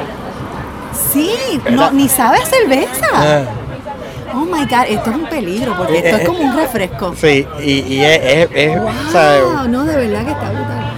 Sí, 1.12 1.60
no, 1.70 1.90
ni 1.90 2.08
sabe 2.08 2.38
a 2.38 2.46
cerveza. 2.46 3.06
Ah. 3.14 3.40
Oh 4.34 4.44
my 4.44 4.64
God, 4.66 4.84
esto 4.88 5.10
es 5.10 5.16
un 5.16 5.26
peligro 5.26 5.74
porque 5.76 5.98
esto 5.98 6.16
es 6.18 6.26
como 6.28 6.40
un 6.40 6.56
refresco. 6.56 7.14
Sí, 7.16 7.46
y, 7.60 7.72
y 7.94 8.04
es, 8.04 8.20
es, 8.22 8.48
es, 8.52 8.78
Wow, 8.78 9.68
no, 9.68 9.84
de 9.84 9.96
verdad 9.96 10.24
que 10.24 10.32
está 10.32 10.50
brutal. 10.50 10.92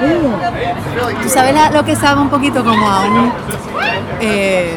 Mm. 0.00 1.22
Tú 1.22 1.28
sabes 1.30 1.54
la- 1.54 1.70
lo 1.70 1.84
que 1.84 1.96
sabe 1.96 2.20
un 2.20 2.28
poquito 2.28 2.62
como 2.62 2.86
a 2.88 3.04
un. 3.06 3.32
eh, 4.20 4.76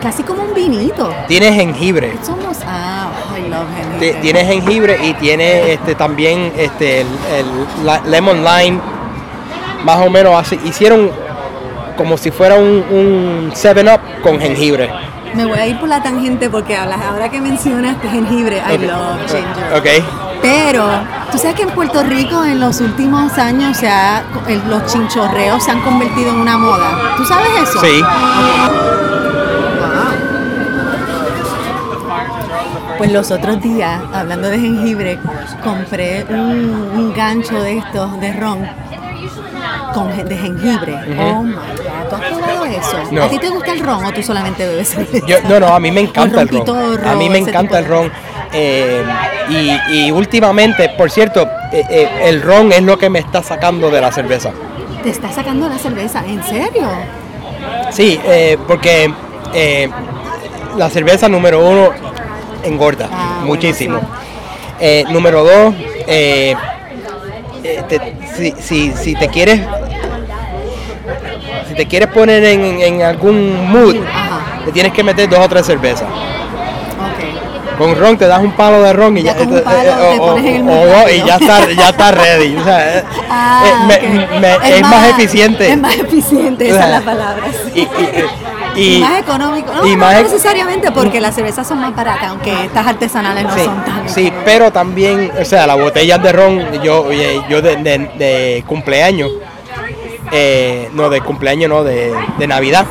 casi 0.00 0.22
como 0.22 0.42
un 0.44 0.54
vinito. 0.54 1.12
tiene 1.26 1.52
jengibre. 1.52 2.16
Somos. 2.24 2.58
Ah, 2.66 3.08
I 3.36 3.48
love 3.48 3.66
jengibre. 3.76 4.20
Tiene 4.22 4.44
jengibre 4.44 4.98
y 5.02 5.14
tiene 5.14 5.72
este 5.72 5.94
también 5.96 6.52
este 6.56 7.00
el, 7.00 7.06
el 7.36 7.86
la- 7.86 8.00
lemon 8.06 8.44
lime 8.44 8.78
más 9.84 9.96
o 9.98 10.08
menos 10.10 10.34
así 10.38 10.60
hicieron 10.64 11.10
como 12.00 12.16
si 12.16 12.30
fuera 12.30 12.54
un, 12.54 12.82
un 12.90 13.50
7 13.52 13.82
up 13.92 14.00
con 14.22 14.40
jengibre. 14.40 14.90
Me 15.34 15.44
voy 15.44 15.58
a 15.58 15.66
ir 15.66 15.78
por 15.78 15.86
la 15.86 16.02
tangente 16.02 16.48
porque 16.48 16.74
hablas, 16.74 16.98
ahora 17.02 17.28
que 17.28 17.42
mencionaste 17.42 18.08
jengibre, 18.08 18.56
I 18.56 18.78
love 18.78 19.18
ginger. 19.28 19.74
Ok. 19.76 20.04
Pero, 20.40 20.86
tú 21.30 21.36
sabes 21.36 21.56
que 21.56 21.62
en 21.64 21.70
Puerto 21.72 22.02
Rico 22.02 22.42
en 22.46 22.58
los 22.58 22.80
últimos 22.80 23.36
años 23.36 23.76
se 23.76 23.86
ha- 23.86 24.22
los 24.66 24.86
chinchorreos 24.90 25.62
se 25.62 25.72
han 25.72 25.82
convertido 25.82 26.30
en 26.30 26.36
una 26.36 26.56
moda. 26.56 27.14
¿Tú 27.18 27.24
sabes 27.26 27.48
eso? 27.64 27.80
Sí. 27.82 28.02
Pues 32.96 33.12
los 33.12 33.30
otros 33.30 33.62
días, 33.62 34.00
hablando 34.12 34.48
de 34.48 34.58
jengibre, 34.58 35.18
compré 35.62 36.24
un, 36.28 36.90
un 36.94 37.14
gancho 37.14 37.60
de 37.62 37.78
estos 37.78 38.20
de 38.20 38.32
ron 38.34 38.66
con, 39.94 40.08
de 40.28 40.36
jengibre. 40.36 40.94
Oh 41.18 41.42
my 41.42 41.54
¿tú 42.10 42.16
has 42.16 42.22
probado 42.22 42.64
eso? 42.66 42.96
No. 43.10 43.24
¿A 43.24 43.28
ti 43.30 43.38
te 43.38 43.48
gusta 43.48 43.72
el 43.72 43.80
ron 43.80 44.04
o 44.04 44.12
tú 44.12 44.22
solamente 44.22 44.66
bebes? 44.66 44.96
Yo, 45.26 45.36
no, 45.48 45.58
no, 45.60 45.68
a 45.68 45.80
mí 45.80 45.90
me 45.90 46.00
encanta 46.02 46.42
el 46.42 46.48
ron. 46.48 47.06
A 47.06 47.14
mí 47.14 47.28
me 47.30 47.38
encanta 47.38 47.78
el 47.78 47.84
de- 47.84 47.90
ron. 47.90 48.12
Eh, 48.52 49.02
y, 49.48 49.78
y 50.06 50.10
últimamente, 50.10 50.88
por 50.90 51.10
cierto, 51.10 51.48
eh, 51.72 51.84
eh, 51.88 52.08
el 52.24 52.42
ron 52.42 52.72
es 52.72 52.82
lo 52.82 52.98
que 52.98 53.08
me 53.08 53.20
está 53.20 53.42
sacando 53.42 53.90
de 53.90 54.00
la 54.00 54.10
cerveza. 54.12 54.50
Te 55.02 55.10
está 55.10 55.30
sacando 55.32 55.68
la 55.68 55.78
cerveza, 55.78 56.22
¿en 56.26 56.42
serio? 56.44 56.88
Sí, 57.90 58.20
porque 58.66 59.10
la 60.76 60.90
cerveza 60.90 61.28
número 61.28 61.66
uno 61.66 61.90
engorda 62.64 63.08
Ah, 63.12 63.42
muchísimo. 63.44 63.98
sí. 64.78 65.04
Número 65.10 65.42
dos, 65.44 65.74
te- 67.88 68.00
si, 68.36 68.52
si- 68.60 68.92
si 68.92 69.14
te 69.14 69.28
quieres 69.28 69.60
te 71.80 71.86
quieres 71.88 72.08
poner 72.10 72.44
en, 72.44 72.60
en 72.82 73.00
algún 73.02 73.70
mood, 73.70 73.96
Ajá. 74.06 74.60
te 74.66 74.70
tienes 74.70 74.92
que 74.92 75.02
meter 75.02 75.26
dos 75.30 75.38
o 75.38 75.48
tres 75.48 75.64
cervezas. 75.64 76.06
Con 77.78 77.98
ron 77.98 78.18
te 78.18 78.26
das 78.26 78.38
un 78.40 78.52
palo 78.52 78.82
de 78.82 78.92
ron 78.92 79.16
y 79.16 79.22
Ya 79.22 79.32
eh, 79.32 79.36
eh, 79.40 81.24
está, 81.40 81.70
ya 81.72 81.88
está 81.88 82.10
ready. 82.12 82.54
O 82.54 82.62
sea, 82.64 82.98
eh, 82.98 83.04
Ah, 83.30 83.64
eh, 83.64 83.72
me- 83.86 84.24
ok. 84.24 84.40
me- 84.62 84.76
es, 84.76 84.82
más, 84.82 85.08
eficiente. 85.08 85.72
Es 85.72 85.78
más 85.78 85.94
eficiente, 85.96 86.68
esa 86.68 86.84
es 86.84 86.90
la 86.90 87.00
palabra. 87.12 87.44
sí. 87.72 87.88
Y, 88.76 88.80
y- 88.80 88.82
y- 88.82 88.96
Y 88.96 89.00
más 89.00 89.20
económico. 89.20 89.72
No, 89.74 89.86
y 89.86 89.92
no 89.92 89.96
más- 89.96 90.22
necesariamente 90.22 90.92
porque 90.92 91.18
las 91.22 91.34
cervezas 91.34 91.66
son 91.66 91.80
más 91.80 91.96
baratas, 91.96 92.28
aunque 92.28 92.52
estas 92.66 92.86
artesanales 92.86 93.44
no 93.44 93.54
Sí, 93.54 93.64
son 93.64 93.84
tan. 93.86 94.08
sí, 94.10 94.30
pero 94.44 94.70
también, 94.70 95.32
o 95.40 95.44
sea, 95.46 95.66
las 95.66 95.78
botellas 95.78 96.22
de 96.22 96.32
ron, 96.32 96.82
yo, 96.82 97.10
eh, 97.10 97.40
yo 97.48 97.62
de, 97.62 97.76
de- 97.76 98.10
de 98.18 98.64
cumpleaños, 98.66 99.30
eh, 100.32 100.88
no, 100.92 101.08
de 101.10 101.20
cumpleaños, 101.20 101.68
no, 101.68 101.84
de, 101.84 102.12
de 102.38 102.46
Navidad, 102.46 102.86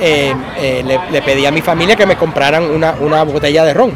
eh, 0.00 0.32
eh, 0.60 0.82
le, 0.86 0.98
le 1.10 1.22
pedí 1.22 1.44
a 1.46 1.50
mi 1.50 1.60
familia 1.60 1.96
que 1.96 2.06
me 2.06 2.16
compraran 2.16 2.64
una, 2.64 2.94
una 3.00 3.22
botella 3.24 3.64
de 3.64 3.74
ron. 3.74 3.92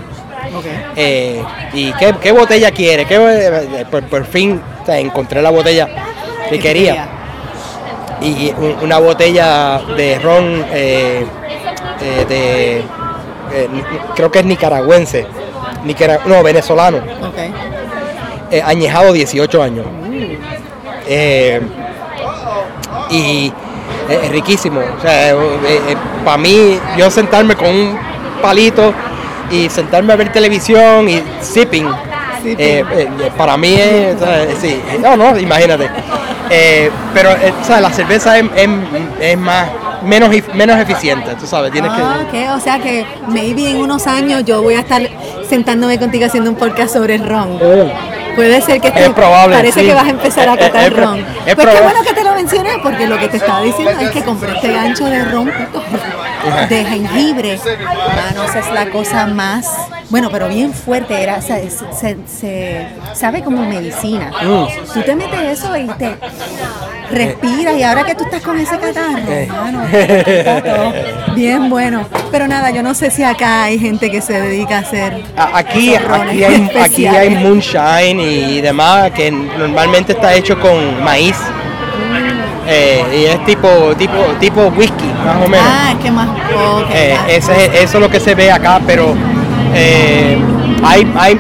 ¿Y 1.74 1.92
qué, 1.98 2.14
qué 2.20 2.32
botella 2.32 2.70
quiere? 2.70 3.04
¿Qué, 3.04 3.84
por, 3.90 4.02
por 4.04 4.24
fin 4.24 4.60
o 4.82 4.86
sea, 4.86 4.98
encontré 4.98 5.42
la 5.42 5.50
botella 5.50 5.86
que 6.48 6.56
¿Qué 6.56 6.58
quería. 6.60 7.08
Y 8.22 8.50
un- 8.56 8.76
una 8.82 8.98
botella 8.98 9.80
de 9.96 10.18
ron 10.20 10.64
de, 10.70 11.26
creo 14.14 14.30
que 14.30 14.38
es 14.40 14.44
nicaragüense, 14.44 15.26
Nicara- 15.84 16.20
no, 16.24 16.42
venezolano, 16.42 16.98
añejado 18.64 19.12
18 19.12 19.62
años. 19.62 19.86
Eh, 21.08 21.60
y 23.10 23.52
es 24.08 24.30
riquísimo. 24.30 24.80
O 24.80 25.00
sea, 25.00 25.34
para 26.24 26.38
mí, 26.38 26.78
yo 26.96 27.10
sentarme 27.10 27.54
con 27.56 27.68
un 27.68 27.98
palito 28.42 28.92
y 29.50 29.68
sentarme 29.68 30.12
a 30.12 30.16
ver 30.16 30.32
televisión 30.32 31.08
y 31.08 31.22
sipping, 31.40 31.88
Sipping. 32.42 32.56
eh, 32.58 32.84
eh, 32.92 33.08
para 33.36 33.56
mí 33.56 33.74
es, 33.74 34.16
sí, 34.60 34.80
no, 35.00 35.16
no, 35.16 35.38
imagínate. 35.38 35.88
Eh, 36.50 36.90
pero 37.14 37.30
eh, 37.30 37.52
o 37.60 37.64
sea, 37.64 37.80
la 37.80 37.90
cerveza 37.92 38.38
es, 38.38 38.44
es- 38.56 38.70
es 39.20 39.38
más, 39.38 39.68
menos, 40.06 40.30
menos 40.54 40.78
eficiente, 40.78 41.34
tú 41.38 41.46
sabes, 41.46 41.72
tienes 41.72 41.90
Ah, 41.94 42.20
que... 42.30 42.48
o 42.50 42.60
sea 42.60 42.78
que 42.78 43.04
maybe 43.28 43.70
en 43.70 43.78
unos 43.78 44.06
años 44.06 44.44
yo 44.44 44.62
voy 44.62 44.74
a 44.74 44.80
estar 44.80 45.02
sentándome 45.48 45.98
contigo 45.98 46.26
haciendo 46.26 46.50
un 46.50 46.56
podcast 46.56 46.92
sobre 46.94 47.16
el 47.16 47.26
ron. 47.28 47.58
Oh, 47.62 47.90
Puede 48.36 48.60
ser 48.60 48.82
que 48.82 48.88
Es 48.88 49.08
probable, 49.14 49.56
parece 49.56 49.80
sí. 49.80 49.86
que 49.86 49.94
vas 49.94 50.04
a 50.04 50.10
empezar 50.10 50.46
a 50.46 50.52
Es- 50.54 50.60
es- 50.60 50.66
catar 50.66 50.84
es 50.84 50.90
pro- 50.90 51.04
ron. 51.06 51.18
es 51.46 51.54
pues 51.54 51.66
qué 51.68 51.80
bueno 51.80 52.02
que 52.02 52.12
te 52.12 52.22
lo 52.24 52.34
mencioné, 52.34 52.70
porque 52.82 53.06
lo 53.06 53.18
que 53.18 53.28
te 53.28 53.38
estaba 53.38 53.62
diciendo 53.62 53.98
es 53.98 54.10
que 54.10 54.22
compré 54.22 54.52
este 54.54 54.72
gancho 54.74 55.06
de 55.06 55.24
ron 55.24 55.50
de 56.68 56.84
jengibre. 56.84 57.58
Mano, 58.14 58.44
esa 58.44 58.58
es 58.58 58.70
la 58.72 58.90
cosa 58.90 59.26
más, 59.26 59.66
bueno, 60.10 60.28
pero 60.30 60.48
bien 60.48 60.74
fuerte, 60.74 61.22
era, 61.22 61.36
o 61.38 61.42
sea, 61.42 61.58
es- 61.60 61.82
se, 61.98 62.18
se- 62.26 62.86
sabe 63.14 63.42
como 63.42 63.62
medicina. 63.64 64.30
Mm. 64.42 64.92
Tú 64.92 65.00
te 65.00 65.16
metes 65.16 65.58
eso 65.58 65.74
y 65.76 65.86
te 65.86 66.14
respiras 67.10 67.76
y 67.76 67.82
ahora 67.82 68.04
que 68.04 68.14
tú 68.14 68.24
estás 68.24 68.42
con 68.42 68.58
ese 68.58 68.78
catarro, 68.78 69.18
Eh. 69.28 69.46
mano, 69.50 69.82
está 69.86 70.62
todo 70.62 70.92
bien 71.34 71.68
bueno. 71.70 72.04
Pero 72.30 72.48
nada, 72.48 72.70
yo 72.70 72.82
no 72.82 72.94
sé 72.94 73.10
si 73.10 73.22
acá 73.22 73.64
hay 73.64 73.78
gente 73.78 74.10
que 74.10 74.20
se 74.20 74.40
dedica 74.40 74.76
a 74.76 74.80
hacer 74.80 75.22
Aquí, 75.54 75.94
aquí, 75.94 76.44
hay, 76.44 76.70
aquí 76.82 77.06
hay 77.06 77.30
moonshine 77.36 78.20
y 78.20 78.60
demás 78.60 79.10
que 79.12 79.30
normalmente 79.30 80.12
está 80.12 80.34
hecho 80.34 80.58
con 80.60 81.02
maíz. 81.04 81.36
Eh, 82.68 83.04
y 83.20 83.24
es 83.26 83.44
tipo, 83.44 83.68
tipo, 83.96 84.16
tipo 84.40 84.62
whisky, 84.76 85.06
más 85.24 85.36
o 85.36 85.48
menos. 85.48 85.66
Ah, 85.68 85.94
que 86.02 86.10
más. 86.10 86.28
ok, 86.28 86.90
Eh, 86.92 87.16
ese- 87.28 87.66
eso 87.82 87.98
es 87.98 88.00
lo 88.00 88.10
que 88.10 88.18
se 88.18 88.34
ve 88.34 88.50
acá, 88.50 88.80
pero 88.84 89.14
eh, 89.74 90.36
hay, 90.82 91.12
hay 91.16 91.38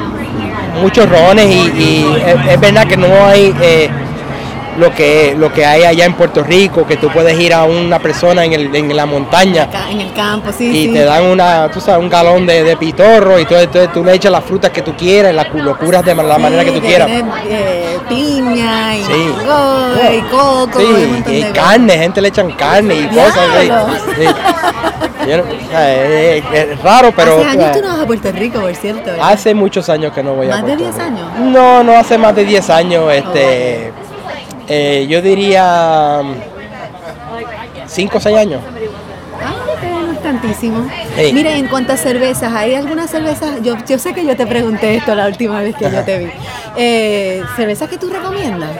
muchos 0.80 1.08
rones 1.08 1.46
y, 1.46 1.58
y 1.82 2.16
es, 2.24 2.52
es 2.52 2.60
verdad 2.60 2.86
que 2.86 2.96
no 2.96 3.08
hay 3.26 3.52
lo 4.78 4.94
que 4.94 5.34
lo 5.38 5.52
que 5.52 5.64
hay 5.64 5.84
allá 5.84 6.04
en 6.04 6.14
Puerto 6.14 6.42
Rico, 6.42 6.86
que 6.86 6.96
tú 6.96 7.08
puedes 7.10 7.38
ir 7.38 7.52
a 7.54 7.64
una 7.64 7.98
persona 7.98 8.44
en, 8.44 8.52
el, 8.52 8.74
en 8.74 8.94
la 8.96 9.06
montaña 9.06 9.68
en 9.90 10.00
el 10.00 10.12
campo, 10.12 10.50
sí, 10.56 10.66
y 10.68 10.86
sí. 10.88 10.92
te 10.92 11.04
dan 11.04 11.24
una, 11.24 11.70
tú 11.70 11.80
sabes, 11.80 12.02
un 12.02 12.08
galón 12.10 12.46
de, 12.46 12.62
de 12.64 12.76
pitorro 12.76 13.38
y 13.38 13.44
todo, 13.46 13.60
entonces 13.60 13.92
tú 13.92 14.04
le 14.04 14.14
echas 14.14 14.30
las 14.32 14.44
frutas 14.44 14.70
que 14.70 14.82
tú 14.82 14.94
quieras, 14.96 15.34
las 15.34 15.46
cu- 15.46 15.58
locuras 15.58 16.04
de 16.04 16.14
la 16.14 16.38
manera 16.38 16.64
que 16.64 16.72
tú 16.72 16.80
quieras. 16.80 17.06
tiene, 17.08 17.24
eh, 17.48 17.98
piña 18.08 18.96
y 18.96 19.02
Sí. 19.02 19.12
mango 19.46 20.12
y 20.12 20.20
coco 20.30 20.80
y 20.80 20.84
Sí, 20.86 21.22
y 21.38 21.42
de 21.42 21.50
carne, 21.52 21.98
gente 21.98 22.20
le 22.20 22.28
echan 22.28 22.50
carne 22.52 22.94
y 22.94 23.06
cosas. 23.08 23.48
Sí. 24.16 24.24
Es, 25.26 26.82
raro, 26.82 27.12
pero 27.14 27.38
Hace 27.38 27.44
años 27.48 27.72
tú 27.72 27.80
no 27.82 27.88
vas 27.88 28.00
a 28.00 28.06
Puerto 28.06 28.32
Rico, 28.32 28.60
por 28.60 28.74
cierto. 28.74 29.02
¿verdad? 29.10 29.28
hace 29.28 29.54
muchos 29.54 29.88
años 29.88 30.12
que 30.12 30.22
no 30.22 30.34
voy 30.34 30.46
a 30.46 30.50
¿Más 30.50 30.66
de 30.66 30.76
Puerto 30.76 30.84
10 30.84 30.94
Rico. 30.94 31.06
años? 31.06 31.38
No, 31.52 31.82
no 31.84 31.96
hace 31.96 32.16
más 32.18 32.34
de 32.36 32.44
10 32.44 32.70
años. 32.70 33.12
Este, 33.12 33.92
eh, 34.68 35.06
yo 35.08 35.22
diría 35.22 36.20
5 37.86 38.16
o 38.16 38.20
6 38.20 38.36
años. 38.36 38.60
Ah, 39.42 39.54
tantísimo. 40.22 40.86
Sí. 41.16 41.32
Mira, 41.32 41.52
en 41.56 41.68
cuanto 41.68 41.92
a 41.92 41.96
cervezas, 41.96 42.52
¿hay 42.52 42.74
algunas 42.74 43.10
cervezas? 43.10 43.62
Yo, 43.62 43.76
yo 43.86 43.98
sé 43.98 44.12
que 44.12 44.24
yo 44.26 44.36
te 44.36 44.46
pregunté 44.46 44.96
esto 44.96 45.14
la 45.14 45.26
última 45.26 45.60
vez 45.60 45.76
que 45.76 45.90
yo 45.90 46.02
te 46.04 46.18
vi. 46.18 46.30
Eh, 46.76 47.42
¿Cervezas 47.56 47.88
que 47.88 47.98
tú 47.98 48.08
recomiendas? 48.10 48.70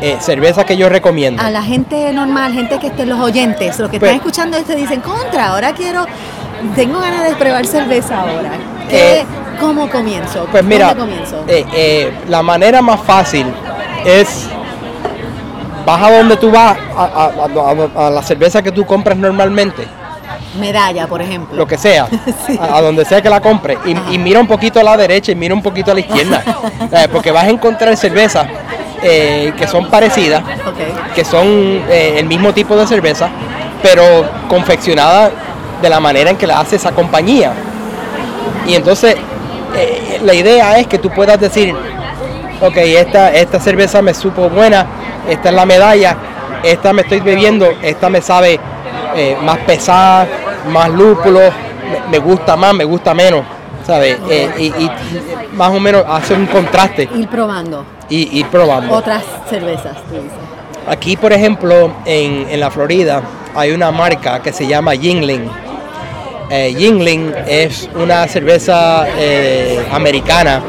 Eh, 0.00 0.16
cerveza 0.20 0.64
que 0.64 0.76
yo 0.76 0.88
recomiendo. 0.88 1.42
A 1.42 1.50
la 1.50 1.62
gente 1.62 2.12
normal, 2.12 2.52
gente 2.52 2.78
que 2.78 2.86
esté, 2.88 3.04
los 3.04 3.18
oyentes, 3.18 3.78
los 3.80 3.90
que 3.90 3.98
Pues- 3.98 4.10
están 4.12 4.16
escuchando 4.20 4.56
esto 4.56 4.74
dicen, 4.76 5.00
contra, 5.00 5.48
ahora 5.48 5.72
quiero, 5.74 6.06
tengo 6.76 7.00
ganas 7.00 7.24
de 7.28 7.34
probar 7.34 7.66
cerveza 7.66 8.20
ahora. 8.20 8.50
¿Qué, 8.88 9.20
Eh, 9.20 9.24
¿Cómo 9.60 9.90
comienzo? 9.90 10.46
Pues 10.52 10.62
mira, 10.62 10.94
¿Dónde 10.94 11.14
comienzo? 11.16 11.44
eh, 11.48 11.64
eh, 11.74 12.12
la 12.28 12.42
manera 12.44 12.80
más 12.80 13.00
fácil 13.00 13.44
es 14.04 14.48
vas 15.88 16.02
a 16.02 16.10
donde 16.18 16.36
tú 16.36 16.50
vas 16.50 16.76
a, 16.96 17.04
a- 17.04 18.02
a- 18.02 18.06
a 18.06 18.10
la 18.10 18.22
cerveza 18.22 18.62
que 18.62 18.70
tú 18.72 18.84
compras 18.84 19.16
normalmente, 19.16 19.86
Medalla, 20.60 21.06
por 21.06 21.22
ejemplo. 21.22 21.56
lo 21.56 21.66
que 21.66 21.78
sea, 21.78 22.06
Sí. 22.46 22.58
a, 22.60 22.80
donde 22.82 23.04
sea 23.06 23.22
que 23.22 23.30
la 23.30 23.40
compres, 23.40 23.78
y, 23.86 24.14
y 24.14 24.18
mira 24.18 24.38
un 24.40 24.46
poquito 24.46 24.78
a 24.80 24.82
la 24.82 24.96
derecha 24.96 25.32
y 25.32 25.34
mira 25.34 25.54
un 25.54 25.62
poquito 25.62 25.90
a 25.90 25.94
la 25.94 26.00
izquierda, 26.00 26.42
Eh, 26.92 27.08
porque 27.12 27.30
vas 27.30 27.44
a 27.44 27.50
encontrar 27.50 27.96
cervezas 27.96 28.46
eh, 29.02 29.52
que 29.58 29.66
son 29.66 29.86
parecidas, 29.88 30.42
que 31.14 31.24
son 31.24 31.46
eh, 31.46 32.16
el 32.18 32.26
mismo 32.26 32.52
tipo 32.52 32.76
de 32.76 32.86
cerveza, 32.86 33.28
pero 33.82 34.04
confeccionada 34.48 35.30
de 35.82 35.88
la 35.88 36.00
manera 36.00 36.30
en 36.30 36.36
que 36.36 36.46
la 36.46 36.60
hace 36.60 36.76
esa 36.76 36.92
compañía. 36.92 37.52
Y 38.66 38.74
entonces 38.74 39.16
la 40.24 40.34
idea 40.34 40.78
es 40.78 40.86
que 40.86 40.98
tú 40.98 41.10
puedas 41.10 41.38
decir, 41.38 41.74
ok, 42.60 42.76
esta, 42.76 43.32
esta 43.32 43.60
cerveza 43.60 44.02
me 44.02 44.14
supo 44.14 44.48
buena, 44.48 44.86
esta 45.28 45.48
es 45.48 45.54
la 45.54 45.66
medalla, 45.66 46.16
esta 46.62 46.92
me 46.92 47.02
estoy 47.02 47.20
bebiendo, 47.20 47.66
esta 47.82 48.08
me 48.08 48.20
sabe 48.20 48.58
eh, 49.16 49.36
más 49.42 49.58
pesada, 49.58 50.26
más 50.72 50.90
lúpulo, 50.90 51.40
me, 51.40 52.10
me 52.12 52.18
gusta 52.18 52.56
más, 52.56 52.74
me 52.74 52.84
gusta 52.84 53.14
menos. 53.14 53.44
¿sabes? 53.86 54.18
Eh, 54.28 54.50
y, 54.58 54.64
y 54.66 54.90
más 55.54 55.70
o 55.70 55.80
menos 55.80 56.04
hacer 56.06 56.36
un 56.36 56.44
contraste 56.44 57.08
Ir 57.16 57.26
probando 57.26 57.86
y 58.10 58.38
ir 58.38 58.46
probando. 58.48 58.92
otras 58.94 59.24
cervezas, 59.48 59.96
tú 60.10 60.16
dices. 60.16 60.30
Aquí, 60.86 61.16
por 61.16 61.32
ejemplo, 61.32 61.90
en, 62.04 62.46
en 62.50 62.60
la 62.60 62.70
Florida, 62.70 63.22
hay 63.54 63.72
una 63.72 63.90
marca 63.90 64.42
que 64.42 64.52
se 64.52 64.66
llama 64.66 64.94
Yingling. 64.94 65.48
Eh, 66.50 66.74
Yingling 66.74 67.32
es 67.46 67.88
una 67.94 68.26
cerveza 68.28 69.06
eh, 69.16 69.82
americana, 69.90 70.60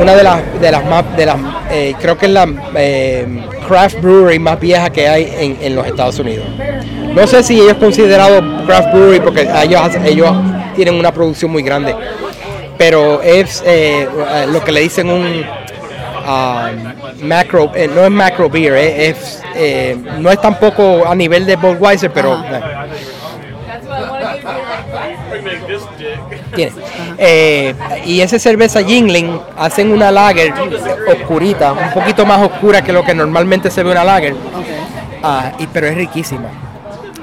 una 0.00 0.14
de 0.14 0.22
las, 0.22 0.60
de 0.60 0.70
las 0.70 0.84
más, 0.84 1.16
de 1.16 1.26
las, 1.26 1.36
eh, 1.70 1.94
creo 2.00 2.16
que 2.16 2.26
es 2.26 2.32
la 2.32 2.48
eh, 2.76 3.26
craft 3.66 4.00
brewery 4.00 4.38
más 4.38 4.60
vieja 4.60 4.90
que 4.90 5.08
hay 5.08 5.32
en, 5.38 5.58
en 5.60 5.74
los 5.74 5.86
Estados 5.86 6.18
Unidos. 6.18 6.46
No 7.14 7.26
sé 7.26 7.42
si 7.42 7.60
ellos 7.60 7.74
considerado 7.74 8.40
craft 8.66 8.92
brewery 8.92 9.20
porque 9.20 9.48
ellos, 9.62 9.80
ellos 10.04 10.30
tienen 10.74 10.94
una 10.94 11.12
producción 11.12 11.50
muy 11.50 11.62
grande, 11.62 11.94
pero 12.76 13.22
es 13.22 13.62
eh, 13.66 14.06
eh, 14.06 14.46
lo 14.48 14.62
que 14.62 14.72
le 14.72 14.80
dicen 14.80 15.10
un 15.10 15.44
ah, 16.26 16.70
macro, 17.22 17.72
eh, 17.74 17.88
no 17.88 18.04
es 18.04 18.10
macro 18.10 18.50
beer, 18.50 18.74
es, 18.74 19.42
eh, 19.54 19.96
no 20.18 20.30
es 20.30 20.40
tampoco 20.40 21.06
a 21.06 21.14
nivel 21.14 21.46
de 21.46 21.56
Budweiser, 21.56 22.12
pero. 22.12 22.42
Tiene. 26.54 26.72
Eh, 27.18 27.74
y 28.04 28.20
esa 28.20 28.38
cerveza 28.38 28.80
Yingling 28.80 29.40
hacen 29.56 29.92
una 29.92 30.10
lager 30.10 30.52
oscurita, 31.08 31.72
un 31.72 31.92
poquito 31.92 32.24
más 32.26 32.40
oscura 32.42 32.82
que 32.82 32.92
lo 32.92 33.04
que 33.04 33.14
normalmente 33.14 33.70
se 33.70 33.82
ve 33.82 33.90
una 33.90 34.04
lager, 34.04 34.34
ah, 35.22 35.52
y, 35.58 35.66
pero 35.66 35.86
es 35.86 35.94
riquísima. 35.94 36.48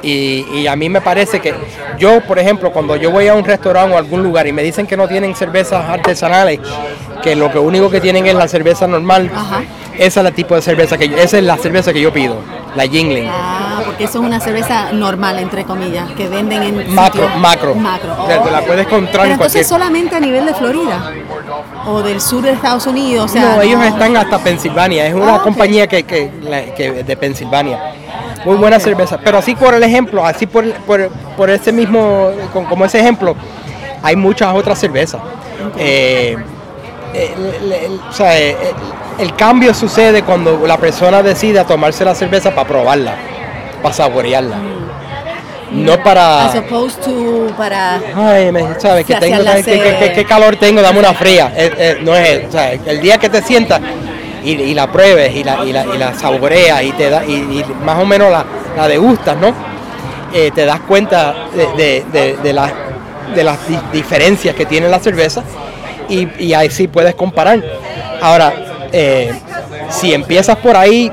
Y, 0.02 0.46
y 0.54 0.68
a 0.68 0.76
mí 0.76 0.90
me 0.90 1.00
parece 1.00 1.40
que 1.40 1.54
yo, 1.98 2.20
por 2.22 2.38
ejemplo, 2.38 2.72
cuando 2.74 2.98
yo 2.98 3.10
voy 3.10 3.28
a 3.30 3.36
un 3.36 3.46
restaurante 3.46 3.94
o 3.94 3.96
a 3.96 4.00
algún 4.00 4.22
lugar 4.22 4.46
y 4.48 4.52
me 4.52 4.62
dicen 4.62 4.86
que 4.86 4.98
no 4.98 5.08
tienen 5.08 5.34
cervezas 5.34 5.90
artesanales, 5.90 6.60
que 7.24 7.36
lo 7.36 7.52
que 7.52 7.58
único 7.60 7.90
que 7.90 8.02
tienen 8.02 8.26
es 8.28 8.36
la 8.36 8.48
cerveza 8.48 8.86
normal, 8.88 9.32
Ajá. 9.34 9.62
esa 9.98 10.20
es 10.20 10.24
la 10.24 10.32
tipo 10.32 10.56
de 10.56 10.62
cerveza 10.62 10.98
que 10.98 11.08
yo- 11.10 11.18
esa 11.18 11.38
es 11.38 11.44
la 11.44 11.58
cerveza 11.58 11.94
que 11.94 12.02
yo 12.02 12.12
pido, 12.12 12.36
la 12.76 12.86
Yingling. 12.86 13.28
Ah, 13.32 13.82
porque 13.86 14.04
eso 14.04 14.20
es 14.20 14.26
una 14.26 14.40
cerveza 14.40 14.92
normal, 14.92 15.40
entre 15.40 15.64
comillas, 15.64 16.12
que 16.12 16.28
venden 16.28 16.62
en 16.64 16.94
Macro, 16.94 17.24
sitios- 17.24 17.40
macro. 17.42 17.76
Macro. 17.76 18.16
O 18.24 18.28
sea, 18.28 18.44
te 18.44 18.52
la 18.52 18.62
puedes 18.62 18.86
encontrar 18.86 19.12
Pero 19.12 19.24
en 19.26 19.32
entonces 19.32 19.66
cualquier- 19.66 19.66
solamente 19.66 20.16
a 20.16 20.20
nivel 20.20 20.46
de 20.46 20.54
Florida 20.54 21.12
o 21.86 22.02
del 22.02 22.20
sur 22.20 22.42
de 22.44 22.52
Estados 22.52 22.86
Unidos, 22.88 23.26
o 23.32 23.34
sea, 23.34 23.56
no, 23.56 23.62
ellos 23.62 23.82
están 23.84 24.16
hasta 24.18 24.38
Pensilvania. 24.40 25.08
Es 25.08 25.14
una 25.14 25.36
Ah, 25.36 25.42
compañía 25.42 25.88
que, 25.88 26.04
que, 26.04 26.30
que 26.76 27.04
de 27.04 27.18
Pensilvania. 27.18 27.80
Muy 28.46 28.58
buena 28.58 28.78
cerveza. 28.80 29.18
Pero 29.24 29.38
así 29.38 29.56
por 29.56 29.74
el 29.74 29.84
ejemplo, 29.84 30.26
así 30.26 30.46
por, 30.46 30.70
por, 30.86 31.10
por 31.38 31.50
ese 31.50 31.72
mismo, 31.72 32.32
con- 32.52 32.66
como 32.66 32.84
ese 32.84 33.00
ejemplo, 33.00 33.36
hay 34.02 34.18
muchas 34.18 34.54
otras 34.54 34.78
cervezas. 34.78 35.22
Eh, 35.78 36.36
el, 37.14 37.72
el- 37.72 38.00
o 38.10 38.12
sea, 38.14 38.40
eh, 38.40 38.56
el- 39.20 39.36
cambio 39.36 39.74
sucede 39.74 40.24
cuando 40.24 40.66
la 40.68 40.78
persona 40.78 41.22
decide 41.24 41.64
tomarse 41.66 42.04
la 42.06 42.16
cerveza 42.16 42.52
para 42.54 42.68
probarla, 42.68 43.16
para 43.82 43.94
saborearla. 43.94 44.58
No 45.72 45.98
para... 46.04 46.46
As 46.46 46.56
opposed 46.56 47.00
to 47.04 47.48
para 47.58 48.00
Ay, 48.16 48.52
me, 48.52 48.80
¿sabes? 48.80 49.06
Que 49.06 49.16
tengo, 49.20 49.44
¿sabes? 49.44 49.66
¿Qué, 49.66 50.26
calor 50.28 50.56
tengo? 50.58 50.82
Dame 50.82 51.00
una 51.00 51.14
fría. 51.14 51.52
Eh, 51.56 51.72
eh, 51.78 51.98
no 52.02 52.16
es, 52.16 52.44
el 52.86 53.02
día 53.02 53.18
que 53.18 53.30
te 53.30 53.42
sientas 53.42 53.82
y, 54.44 54.52
y 54.52 54.74
la 54.76 54.92
pruebes 54.92 55.36
y 55.36 55.44
la, 55.44 55.64
y 55.66 55.74
la, 55.74 55.86
y 55.86 55.98
la 55.98 56.14
saboreas 56.14 56.84
y 56.84 56.92
te 56.92 57.10
da, 57.10 57.26
y, 57.26 57.34
y 57.34 57.66
más 57.84 57.98
o 58.00 58.06
menos 58.06 58.30
la, 58.32 58.46
la 58.78 58.88
degustas, 58.88 59.36
¿no? 59.38 59.52
Eh, 60.34 60.52
te 60.54 60.66
das 60.66 60.80
cuenta 60.82 61.34
de, 61.56 61.66
de- 61.76 62.06
de- 62.12 62.38
de 62.38 62.54
las, 62.54 62.72
de 63.36 63.44
las 63.44 63.68
di- 63.68 63.80
diferencias 63.92 64.56
que 64.56 64.66
tiene 64.68 64.88
la 64.90 65.00
cerveza 65.00 65.44
y, 66.10 66.28
y 66.40 66.54
ahí 66.54 66.70
sí 66.70 66.88
puedes 66.88 67.16
comparar. 67.16 67.64
Ahora, 68.22 68.54
eh, 68.92 69.34
si 69.90 70.14
empiezas 70.14 70.58
por 70.58 70.76
ahí, 70.76 71.12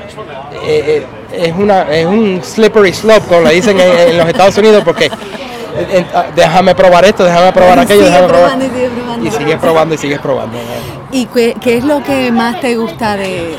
eh, 0.63 1.03
eh, 1.33 1.47
es, 1.47 1.53
una, 1.55 1.81
es 1.91 2.05
un 2.05 2.41
slippery 2.43 2.93
slope, 2.93 3.27
como 3.27 3.41
le 3.41 3.53
dicen 3.53 3.79
en, 3.79 4.09
en 4.09 4.17
los 4.17 4.27
Estados 4.27 4.57
Unidos, 4.57 4.83
porque 4.83 5.09
ah, 6.13 6.25
déjame 6.35 6.75
probar 6.75 7.05
esto, 7.05 7.23
déjame 7.23 7.51
probar 7.51 7.79
aquello, 7.79 8.05
déjame 8.05 8.27
probar. 8.27 8.57
y 8.59 8.61
sigue 8.61 8.89
probando. 8.89 9.25
Y 9.25 9.31
sigues 9.31 9.57
probando 9.57 9.95
y 9.95 9.97
sigues 9.97 10.19
probando. 10.19 10.57
¿Y 11.11 11.25
qué, 11.25 11.55
qué 11.61 11.77
es 11.77 11.83
lo 11.83 12.03
que 12.03 12.31
más 12.31 12.59
te 12.61 12.75
gusta 12.75 13.17
de 13.17 13.55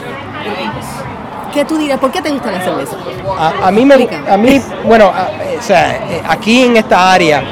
¿Qué 1.52 1.64
tú 1.64 1.76
dirías? 1.76 1.98
¿Por 1.98 2.10
qué 2.10 2.22
te 2.22 2.30
gusta 2.30 2.50
la 2.50 2.62
cerveza? 2.62 2.96
A, 3.38 3.68
a 3.68 3.70
mí 3.70 3.84
me, 3.84 4.08
a 4.28 4.36
mí, 4.36 4.60
bueno, 4.84 5.06
a- 5.14 5.30
eh, 5.44 5.56
o 5.58 5.62
sea, 5.62 5.96
eh, 6.10 6.22
aquí 6.26 6.62
en 6.64 6.76
esta 6.76 7.12
área 7.12 7.42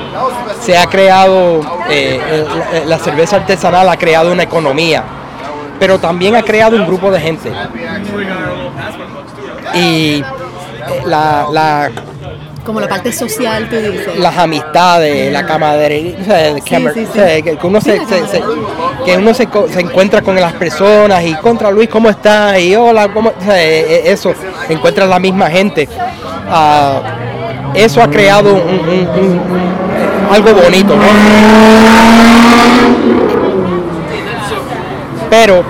se 0.60 0.76
ha 0.76 0.86
creado, 0.86 1.60
eh, 1.88 2.44
la, 2.72 2.84
la 2.86 2.98
cerveza 2.98 3.36
artesanal 3.36 3.88
ha 3.88 3.96
creado 3.96 4.32
una 4.32 4.42
economía, 4.42 5.02
pero 5.78 5.98
también 5.98 6.34
ha 6.36 6.42
creado 6.42 6.76
un 6.76 6.86
grupo 6.86 7.10
de 7.10 7.20
gente. 7.20 7.52
Y 9.74 10.22
la, 11.06 11.46
la- 11.52 11.90
Como 12.70 12.80
la 12.80 12.88
parte 12.88 13.12
social, 13.12 13.68
tú 13.68 13.74
dices. 13.76 14.16
las 14.16 14.38
amistades, 14.38 15.32
la 15.32 15.44
camaradería, 15.44 16.14
o 16.20 16.24
sea, 16.24 16.46
el 16.50 16.62
Sí, 16.62 16.70
camer- 16.70 16.94
sí, 16.94 17.00
sí. 17.04 17.10
o 17.10 17.12
sea, 17.14 17.42
que 17.42 17.58
uno, 17.64 17.80
se, 17.80 18.00
que 19.04 19.16
uno 19.16 19.34
se, 19.34 19.48
encuentra 19.80 20.22
con 20.22 20.36
las 20.36 20.52
personas 20.52 21.24
y 21.24 21.34
contra 21.34 21.68
Luis, 21.72 21.88
¿cómo 21.88 22.08
estás? 22.08 22.60
Y 22.60 22.76
hola, 22.76 23.08
¿cómo? 23.12 23.30
O 23.36 23.44
sea, 23.44 23.60
eh, 23.60 23.80
eh, 23.80 24.02
eso, 24.06 24.32
encuentras 24.68 25.08
la 25.08 25.18
misma 25.18 25.50
gente. 25.50 25.88
Ah, 26.48 27.00
eso 27.74 28.00
ha 28.00 28.08
creado 28.08 28.54
un- 28.54 28.60
un- 28.60 29.08
un- 29.08 29.40
un- 29.40 30.32
algo 30.32 30.54
bonito, 30.54 30.94
¿no? 30.94 31.02
Pero 35.28 35.62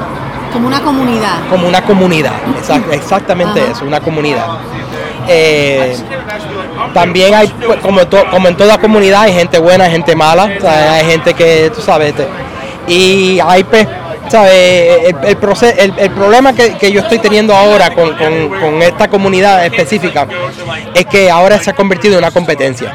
Como 0.53 0.67
una 0.67 0.81
comunidad. 0.83 1.49
como 1.49 1.67
una 1.69 1.83
comunidad, 1.83 2.33
exact- 2.63 2.93
exactamente 2.93 3.61
Ajá. 3.63 3.73
eso, 3.73 3.85
una 3.87 4.01
comunidad. 4.01 4.47
Eh, 5.29 5.97
también 6.95 7.35
hay, 7.35 7.49
como, 7.83 8.07
to- 8.07 8.25
como 8.31 8.49
en 8.49 8.57
toda 8.57 8.79
comunidad, 8.79 9.23
hay 9.23 9.33
gente 9.35 9.59
buena, 9.59 9.85
hay 9.85 9.91
gente 9.93 10.15
mala, 10.17 10.51
hay 10.65 11.05
gente 11.07 11.35
que, 11.35 11.71
tú 11.75 11.81
sabes, 11.81 12.15
y 12.87 13.39
hay, 13.41 13.65
pues. 13.65 13.87
El, 14.33 15.17
el 15.25 15.41
proce- 15.41 15.75
el- 15.77 16.11
problema 16.13 16.53
que, 16.53 16.93
yo 16.93 17.01
estoy 17.01 17.19
teniendo 17.19 17.53
ahora 17.53 17.91
con, 17.93 18.81
esta 18.81 19.09
comunidad 19.09 19.67
específica 19.67 20.25
es 20.95 21.05
que 21.07 21.29
ahora 21.29 21.59
se 21.59 21.71
ha 21.71 21.73
convertido 21.73 22.15
en 22.15 22.19
una 22.19 22.31
competencia. 22.31 22.93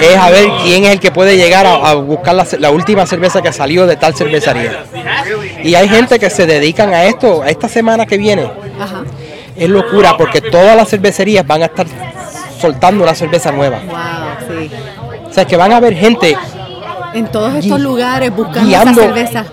Es 0.00 0.16
a 0.16 0.30
ver 0.30 0.46
quién 0.62 0.84
es 0.84 0.90
el 0.92 1.00
que 1.00 1.10
puede 1.10 1.36
llegar 1.36 1.66
a, 1.66 1.94
buscar 1.94 2.36
la, 2.60 2.70
última 2.70 3.06
cerveza 3.06 3.42
que 3.42 3.52
salió 3.52 3.88
de 3.88 3.96
tal 3.96 4.14
cervecería. 4.14 4.84
Y 5.64 5.74
hay 5.74 5.88
gente 5.88 6.18
que 6.20 6.30
se 6.30 6.46
dedican 6.46 6.94
a 6.94 7.04
esto, 7.06 7.42
a 7.42 7.48
esta 7.48 7.68
semana 7.68 8.06
que 8.06 8.16
viene. 8.16 8.48
Es 9.56 9.68
locura 9.68 10.16
porque 10.16 10.40
todas 10.40 10.76
las 10.76 10.88
cervecerías 10.88 11.46
van 11.46 11.62
a 11.62 11.66
estar 11.66 11.86
soltando 12.60 13.02
una 13.04 13.14
cerveza 13.14 13.52
nueva. 13.52 13.78
Wow, 13.86 14.58
sí. 14.60 14.70
O 15.30 15.32
sea, 15.32 15.44
que 15.44 15.56
van 15.56 15.72
a 15.72 15.76
haber 15.76 15.94
gente 15.94 16.36
En 17.14 17.26
todos 17.28 17.54
estos 17.54 17.80
lugares 17.80 18.34
buscando 18.34 18.70
esa 18.74 18.94
cerveza. 18.94 19.44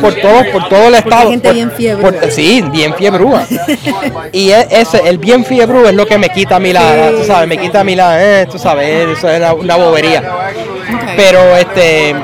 por 0.00 0.14
todo, 0.14 0.42
por 0.52 0.68
todo 0.68 0.88
el 0.88 0.94
estado. 0.94 1.30
gente 1.30 1.48
por- 1.48 1.54
bien 1.54 1.70
fiebre. 1.72 2.02
por- 2.12 2.30
sí, 2.30 2.62
bien 2.72 2.94
fiebrúa. 2.94 3.42
y 4.32 4.50
e- 4.50 4.68
ese, 4.70 5.06
el 5.08 5.18
bien 5.18 5.44
fiebrú 5.44 5.86
es 5.86 5.94
lo 5.94 6.06
que 6.06 6.16
me 6.18 6.28
quita 6.30 6.56
a 6.56 6.60
mí 6.60 6.72
la, 6.72 6.96
la- 6.96 7.10
tú 7.12 7.24
sabes, 7.24 7.48
me 7.48 7.58
quita 7.58 7.80
a 7.80 7.84
mí 7.84 7.94
la, 7.94 8.40
eh, 8.42 8.46
tú 8.50 8.58
sabes, 8.58 9.08
eso 9.18 9.28
es 9.28 9.38
una, 9.38 9.52
una 9.54 9.76
bobería. 9.76 10.22
Pero 11.16 11.56
este, 11.56 12.14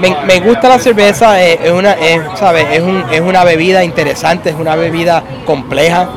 me, 0.00 0.16
me 0.26 0.40
gusta 0.40 0.68
la 0.70 0.78
cerveza, 0.78 1.42
eh, 1.42 1.58
es 1.62 1.70
una, 1.70 1.92
es, 1.92 2.20
¿sabes? 2.38 2.66
Es, 2.72 2.80
un- 2.80 3.04
es 3.10 3.20
una 3.20 3.44
bebida 3.44 3.84
interesante, 3.84 4.50
es 4.50 4.56
una 4.56 4.74
bebida 4.76 5.22
compleja, 5.46 6.08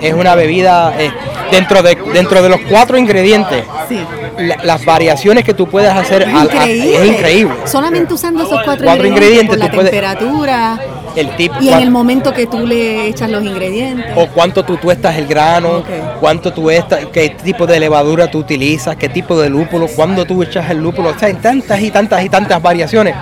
es 0.00 0.14
una 0.14 0.34
bebida 0.34 0.92
eh, 0.98 1.10
dentro 1.50 1.82
de 1.82 1.96
dentro 2.12 2.42
de 2.42 2.48
los 2.48 2.60
cuatro 2.68 2.96
ingredientes. 2.98 3.64
Sí. 3.88 4.00
la- 4.38 4.56
las 4.62 4.84
variaciones 4.86 5.44
que 5.44 5.52
tú 5.52 5.66
puedes 5.68 5.90
hacer 5.92 6.22
al- 6.24 6.34
a- 6.34 6.44
Increíble. 6.44 6.96
es 6.96 7.06
increíble. 7.08 7.54
Solamente 7.66 8.14
usando 8.14 8.42
esos 8.44 8.62
cuatro, 8.64 8.84
Cuatro 8.86 9.06
ingredientes, 9.06 9.58
la 9.58 9.70
puedes- 9.70 9.90
temperatura 9.90 10.78
El 11.16 11.36
tipo 11.36 11.56
y 11.60 11.68
en 11.68 11.80
el 11.80 11.90
momento 11.90 12.32
que 12.32 12.46
tú 12.46 12.66
le 12.66 13.06
echas 13.08 13.28
los 13.28 13.44
ingredientes. 13.44 14.06
o 14.16 14.28
cuánto 14.28 14.64
tú 14.64 14.76
tuestas 14.78 15.16
el 15.18 15.26
grano, 15.26 15.82
cuánto 16.20 16.52
tú 16.54 16.70
esta- 16.70 17.00
qué 17.10 17.30
tipo 17.42 17.66
de 17.66 17.80
levadura 17.80 18.30
tú 18.30 18.38
utilizas, 18.38 18.96
qué 18.96 19.08
tipo 19.10 19.38
de 19.38 19.50
lúpulo, 19.50 19.88
cuándo 19.88 20.24
tú 20.24 20.42
echas 20.42 20.70
el 20.70 20.78
lúpulo, 20.78 21.10
o 21.10 21.18
sea, 21.18 21.28
hay 21.28 21.34
tantas 21.34 21.80
y 21.82 21.90
tantas 21.90 22.24
y 22.24 22.28
tantas 22.30 22.62
variaciones 22.62 23.14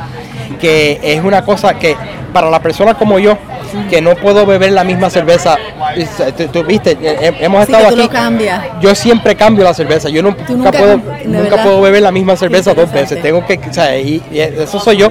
que 0.60 1.00
es 1.02 1.24
una 1.24 1.44
cosa 1.44 1.74
que 1.78 1.96
para 2.32 2.50
la 2.50 2.60
persona 2.60 2.94
como 2.94 3.18
yo, 3.18 3.36
que 3.90 4.00
no 4.00 4.14
puedo 4.14 4.46
beber 4.46 4.72
la 4.72 4.84
misma 4.84 5.10
cerveza 5.10 5.56
tú, 6.52 6.64
viste, 6.64 6.96
hemos 7.40 7.66
Sí, 7.66 7.72
estado 7.72 7.88
que 7.90 7.94
tú 7.96 8.00
aquí. 8.02 8.08
lo 8.08 8.10
cambias. 8.10 8.64
Yo 8.80 8.94
siempre 8.94 9.34
cambio 9.36 9.64
la 9.64 9.74
cerveza. 9.74 10.08
Yo 10.08 10.22
nunca, 10.22 10.44
nunca 10.48 10.70
puedo, 10.72 10.96
nunca 10.96 11.40
verdad. 11.42 11.62
puedo 11.64 11.80
beber 11.80 12.02
la 12.02 12.10
misma 12.10 12.36
cerveza 12.36 12.74
dos 12.74 12.90
veces. 12.92 13.20
Tengo 13.22 13.44
que, 13.46 13.58
o 13.68 13.72
sea, 13.72 13.96
y, 13.98 14.22
y 14.30 14.40
eso 14.40 14.78
soy 14.80 14.96
yo. 14.98 15.08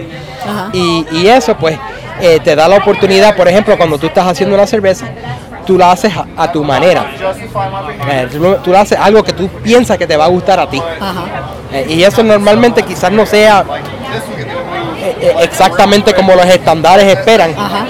Ajá. 0.48 0.70
Y, 0.74 1.06
y 1.12 1.28
eso, 1.28 1.56
pues, 1.58 1.78
eh, 2.22 2.40
te 2.44 2.56
da 2.56 2.68
la 2.68 2.78
oportunidad, 2.78 3.36
por 3.36 3.48
ejemplo, 3.48 3.78
cuando 3.78 3.98
tú 3.98 4.08
estás 4.08 4.26
haciendo 4.28 4.56
una 4.56 4.66
cerveza, 4.68 5.06
tú 5.66 5.78
la 5.78 5.92
haces 5.92 6.14
a, 6.16 6.26
a 6.36 6.52
tu 6.52 6.64
manera. 6.64 7.06
Eh, 8.10 8.28
tú, 8.32 8.56
tú 8.64 8.72
la 8.72 8.82
haces 8.82 8.98
algo 9.00 9.24
que 9.24 9.34
tú 9.34 9.48
piensas 9.64 9.98
que 9.98 10.08
te 10.08 10.16
va 10.18 10.26
a 10.26 10.30
gustar 10.30 10.60
a 10.60 10.70
ti. 10.70 10.82
Ajá. 11.00 11.26
Eh, 11.74 11.86
y 11.90 12.04
eso 12.04 12.24
normalmente 12.24 12.82
quizás 12.84 13.12
no 13.12 13.26
sea 13.26 13.60
eh, 13.60 13.64
eh, 13.80 13.97
exactamente 15.42 16.14
como 16.14 16.34
los 16.36 16.46
estándares 16.46 17.06
esperan, 17.06 17.52
Ajá. 17.58 17.86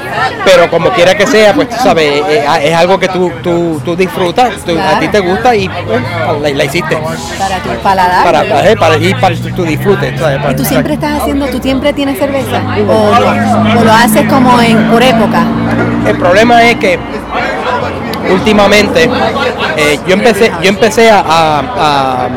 pero 0.45 0.69
como 0.69 0.89
quiera 0.91 1.15
que 1.15 1.25
sea, 1.27 1.53
pues 1.53 1.69
tú 1.69 1.75
sabes, 1.81 2.05
eh, 2.05 2.23
eh, 2.27 2.45
es 2.69 2.73
algo 2.75 2.99
que 2.99 3.07
tú, 3.07 3.31
tú, 3.43 3.81
tú 3.83 3.95
disfrutas, 3.95 4.55
tú- 4.65 4.77
a 4.79 4.99
ti 4.99 5.07
te 5.07 5.19
gusta 5.19 5.55
y 5.55 5.67
pues, 5.69 6.01
la, 6.41 6.49
la 6.49 6.63
hiciste 6.63 6.97
Para 7.37 7.59
tu 7.59 7.69
paladar. 7.83 8.23
para, 8.23 8.69
eh, 8.71 8.75
para, 8.77 8.97
y 8.97 9.13
para 9.15 9.35
tu 9.35 9.63
disfrute. 9.63 10.17
¿sabes? 10.17 10.37
Para- 10.39 10.51
¿Y 10.51 10.55
tú 10.55 10.65
siempre 10.65 10.93
estás 10.93 11.21
haciendo, 11.21 11.47
tú 11.47 11.59
siempre 11.61 11.93
tienes 11.93 12.17
cerveza? 12.17 12.61
¿O 12.87 13.19
lo, 13.19 13.79
o 13.79 13.83
lo 13.83 13.91
haces 13.93 14.27
como 14.29 14.61
en, 14.61 14.89
por 14.89 15.01
época? 15.03 15.43
El 16.07 16.17
problema 16.17 16.63
es 16.63 16.75
que 16.77 16.97
últimamente 18.31 19.09
eh, 19.77 19.99
yo 20.07 20.13
empecé 20.13 20.51
yo 20.61 20.69
empecé 20.69 21.09
a, 21.09 21.19
a- 21.25 22.29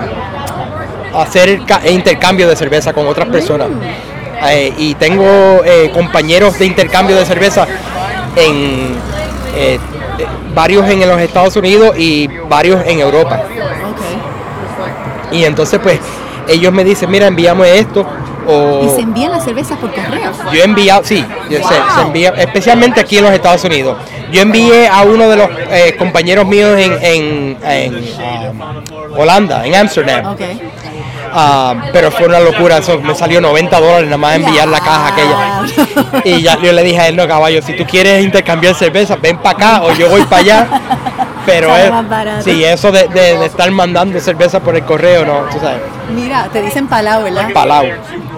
a 1.15 1.23
hacer 1.23 1.65
ca- 1.65 1.81
intercambio 1.89 2.49
de 2.49 2.55
cerveza 2.57 2.93
con 2.93 3.07
otras 3.09 3.29
personas 3.29 3.69
Eh, 4.43 4.73
y 4.79 4.95
tengo 4.95 5.63
eh, 5.65 5.91
compañeros 5.93 6.59
de 6.59 6.65
intercambio 6.65 7.15
de 7.17 7.27
cerveza 7.27 7.67
en 8.37 8.97
eh, 9.55 9.79
varios 10.55 10.89
en 10.89 11.07
los 11.07 11.21
Estados 11.21 11.57
Unidos 11.57 11.95
y 11.99 12.27
varios 12.49 12.83
en 12.87 13.01
Europa 13.01 13.43
y 15.31 15.45
entonces 15.45 15.79
pues 15.83 16.01
ellos 16.49 16.73
me 16.73 16.85
dicen 16.85 17.11
mira 17.11 17.27
envíame 17.27 17.79
esto 17.79 18.07
o 18.47 18.85
¿Y 18.85 18.89
se 18.89 19.03
envían 19.03 19.31
las 19.31 19.45
cervezas 19.45 19.79
por 19.79 19.93
correo? 19.93 20.33
yo 20.53 20.61
he 20.61 20.65
enviado, 20.65 21.05
sí, 21.05 21.25
yo 21.51 21.59
sé, 21.59 21.75
se 21.95 22.01
envía, 22.01 22.31
especialmente 22.31 23.01
aquí 23.01 23.19
en 23.19 23.25
los 23.25 23.33
Estados 23.33 23.63
Unidos. 23.65 23.99
Yo 24.33 24.41
envié 24.41 24.89
a 24.89 25.03
uno 25.03 25.29
de 25.29 25.37
los 25.37 25.49
eh, 25.71 25.95
compañeros 25.99 26.47
míos 26.47 26.79
en, 26.79 26.93
en, 27.03 27.59
en, 27.63 27.95
um, 27.95 29.19
Holanda, 29.19 29.67
en 29.67 29.75
Ámsterdam, 29.75 30.33
Ok. 30.33 30.41
Ah, 31.33 31.75
pero 31.93 32.11
fue 32.11 32.27
una 32.27 32.41
locura, 32.41 32.79
eso 32.79 33.01
me 33.01 33.15
salió 33.15 33.41
90 33.41 33.79
dólares 33.81 34.05
nada 34.07 34.17
más 34.17 34.37
enviar 34.37 34.69
la 34.69 34.81
caja 34.81 35.09
aquella. 35.09 36.23
Y 36.25 36.43
ya 36.43 36.59
yo 36.61 36.73
le 36.73 36.83
dije 36.83 36.99
a 37.01 37.09
él, 37.09 37.17
no 37.17 37.27
caballo, 37.29 37.63
si 37.63 37.75
tú 37.77 37.85
quieres 37.85 38.23
intercambiar 38.25 38.75
cerveza, 38.75 39.17
ven 39.17 39.39
para 39.39 39.57
acá 39.57 39.83
o 39.83 39.93
yo 39.93 40.09
voy 40.09 40.23
para 40.23 40.37
allá. 40.43 40.67
Pero 41.47 41.75
es, 41.75 41.91
sí, 42.45 42.63
eso 42.65 42.93
de, 42.93 43.09
de- 43.09 43.39
de 43.39 43.47
estar 43.47 43.71
mandando 43.71 44.21
cerveza 44.21 44.61
por 44.61 44.77
el 44.77 44.85
correo, 44.85 45.25
no, 45.25 45.41
tú 45.51 45.59
sabes, 45.59 45.79
Mira, 46.15 46.49
te 46.53 46.61
dicen 46.61 46.87
palau, 46.87 47.23
¿verdad? 47.23 47.49
palau. 47.55 47.87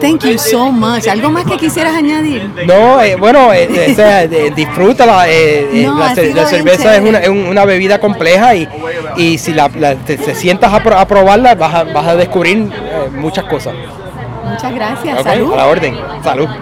Thank 0.00 0.24
you 0.24 0.38
so 0.38 0.70
much. 0.70 1.08
¿Algo 1.08 1.30
más 1.30 1.44
que 1.44 1.56
quisieras 1.56 1.94
añadir? 1.94 2.48
No, 2.66 3.00
eh, 3.02 3.16
bueno, 3.16 3.52
eh, 3.52 3.68
eh, 3.70 4.28
de- 4.28 4.50
disfrútala. 4.54 5.28
eh, 5.28 5.68
eh, 5.72 5.84
No, 5.86 5.98
la, 5.98 6.14
cerveza 6.46 6.96
es 6.96 7.28
una 7.28 7.64
bebida 7.64 7.98
compleja 7.98 8.54
y, 8.54 8.68
y 9.16 9.38
si 9.38 9.52
la, 9.54 9.70
la- 9.74 9.94
te, 9.96 10.16
te 10.16 10.34
sientas 10.34 10.72
a, 10.72 10.80
pro- 10.82 10.96
a 10.98 11.04
probarla 11.06 11.54
vas 11.54 11.74
a, 11.74 11.84
vas 11.84 12.06
a 12.06 12.16
descubrir 12.16 12.58
eh, 12.72 13.08
muchas 13.12 13.44
cosas. 13.44 13.74
Muchas 14.44 14.74
gracias. 14.74 15.22
Salud. 15.22 15.52
A 15.52 15.56
la 15.56 15.66
orden. 15.66 15.96
Salud. 16.22 16.48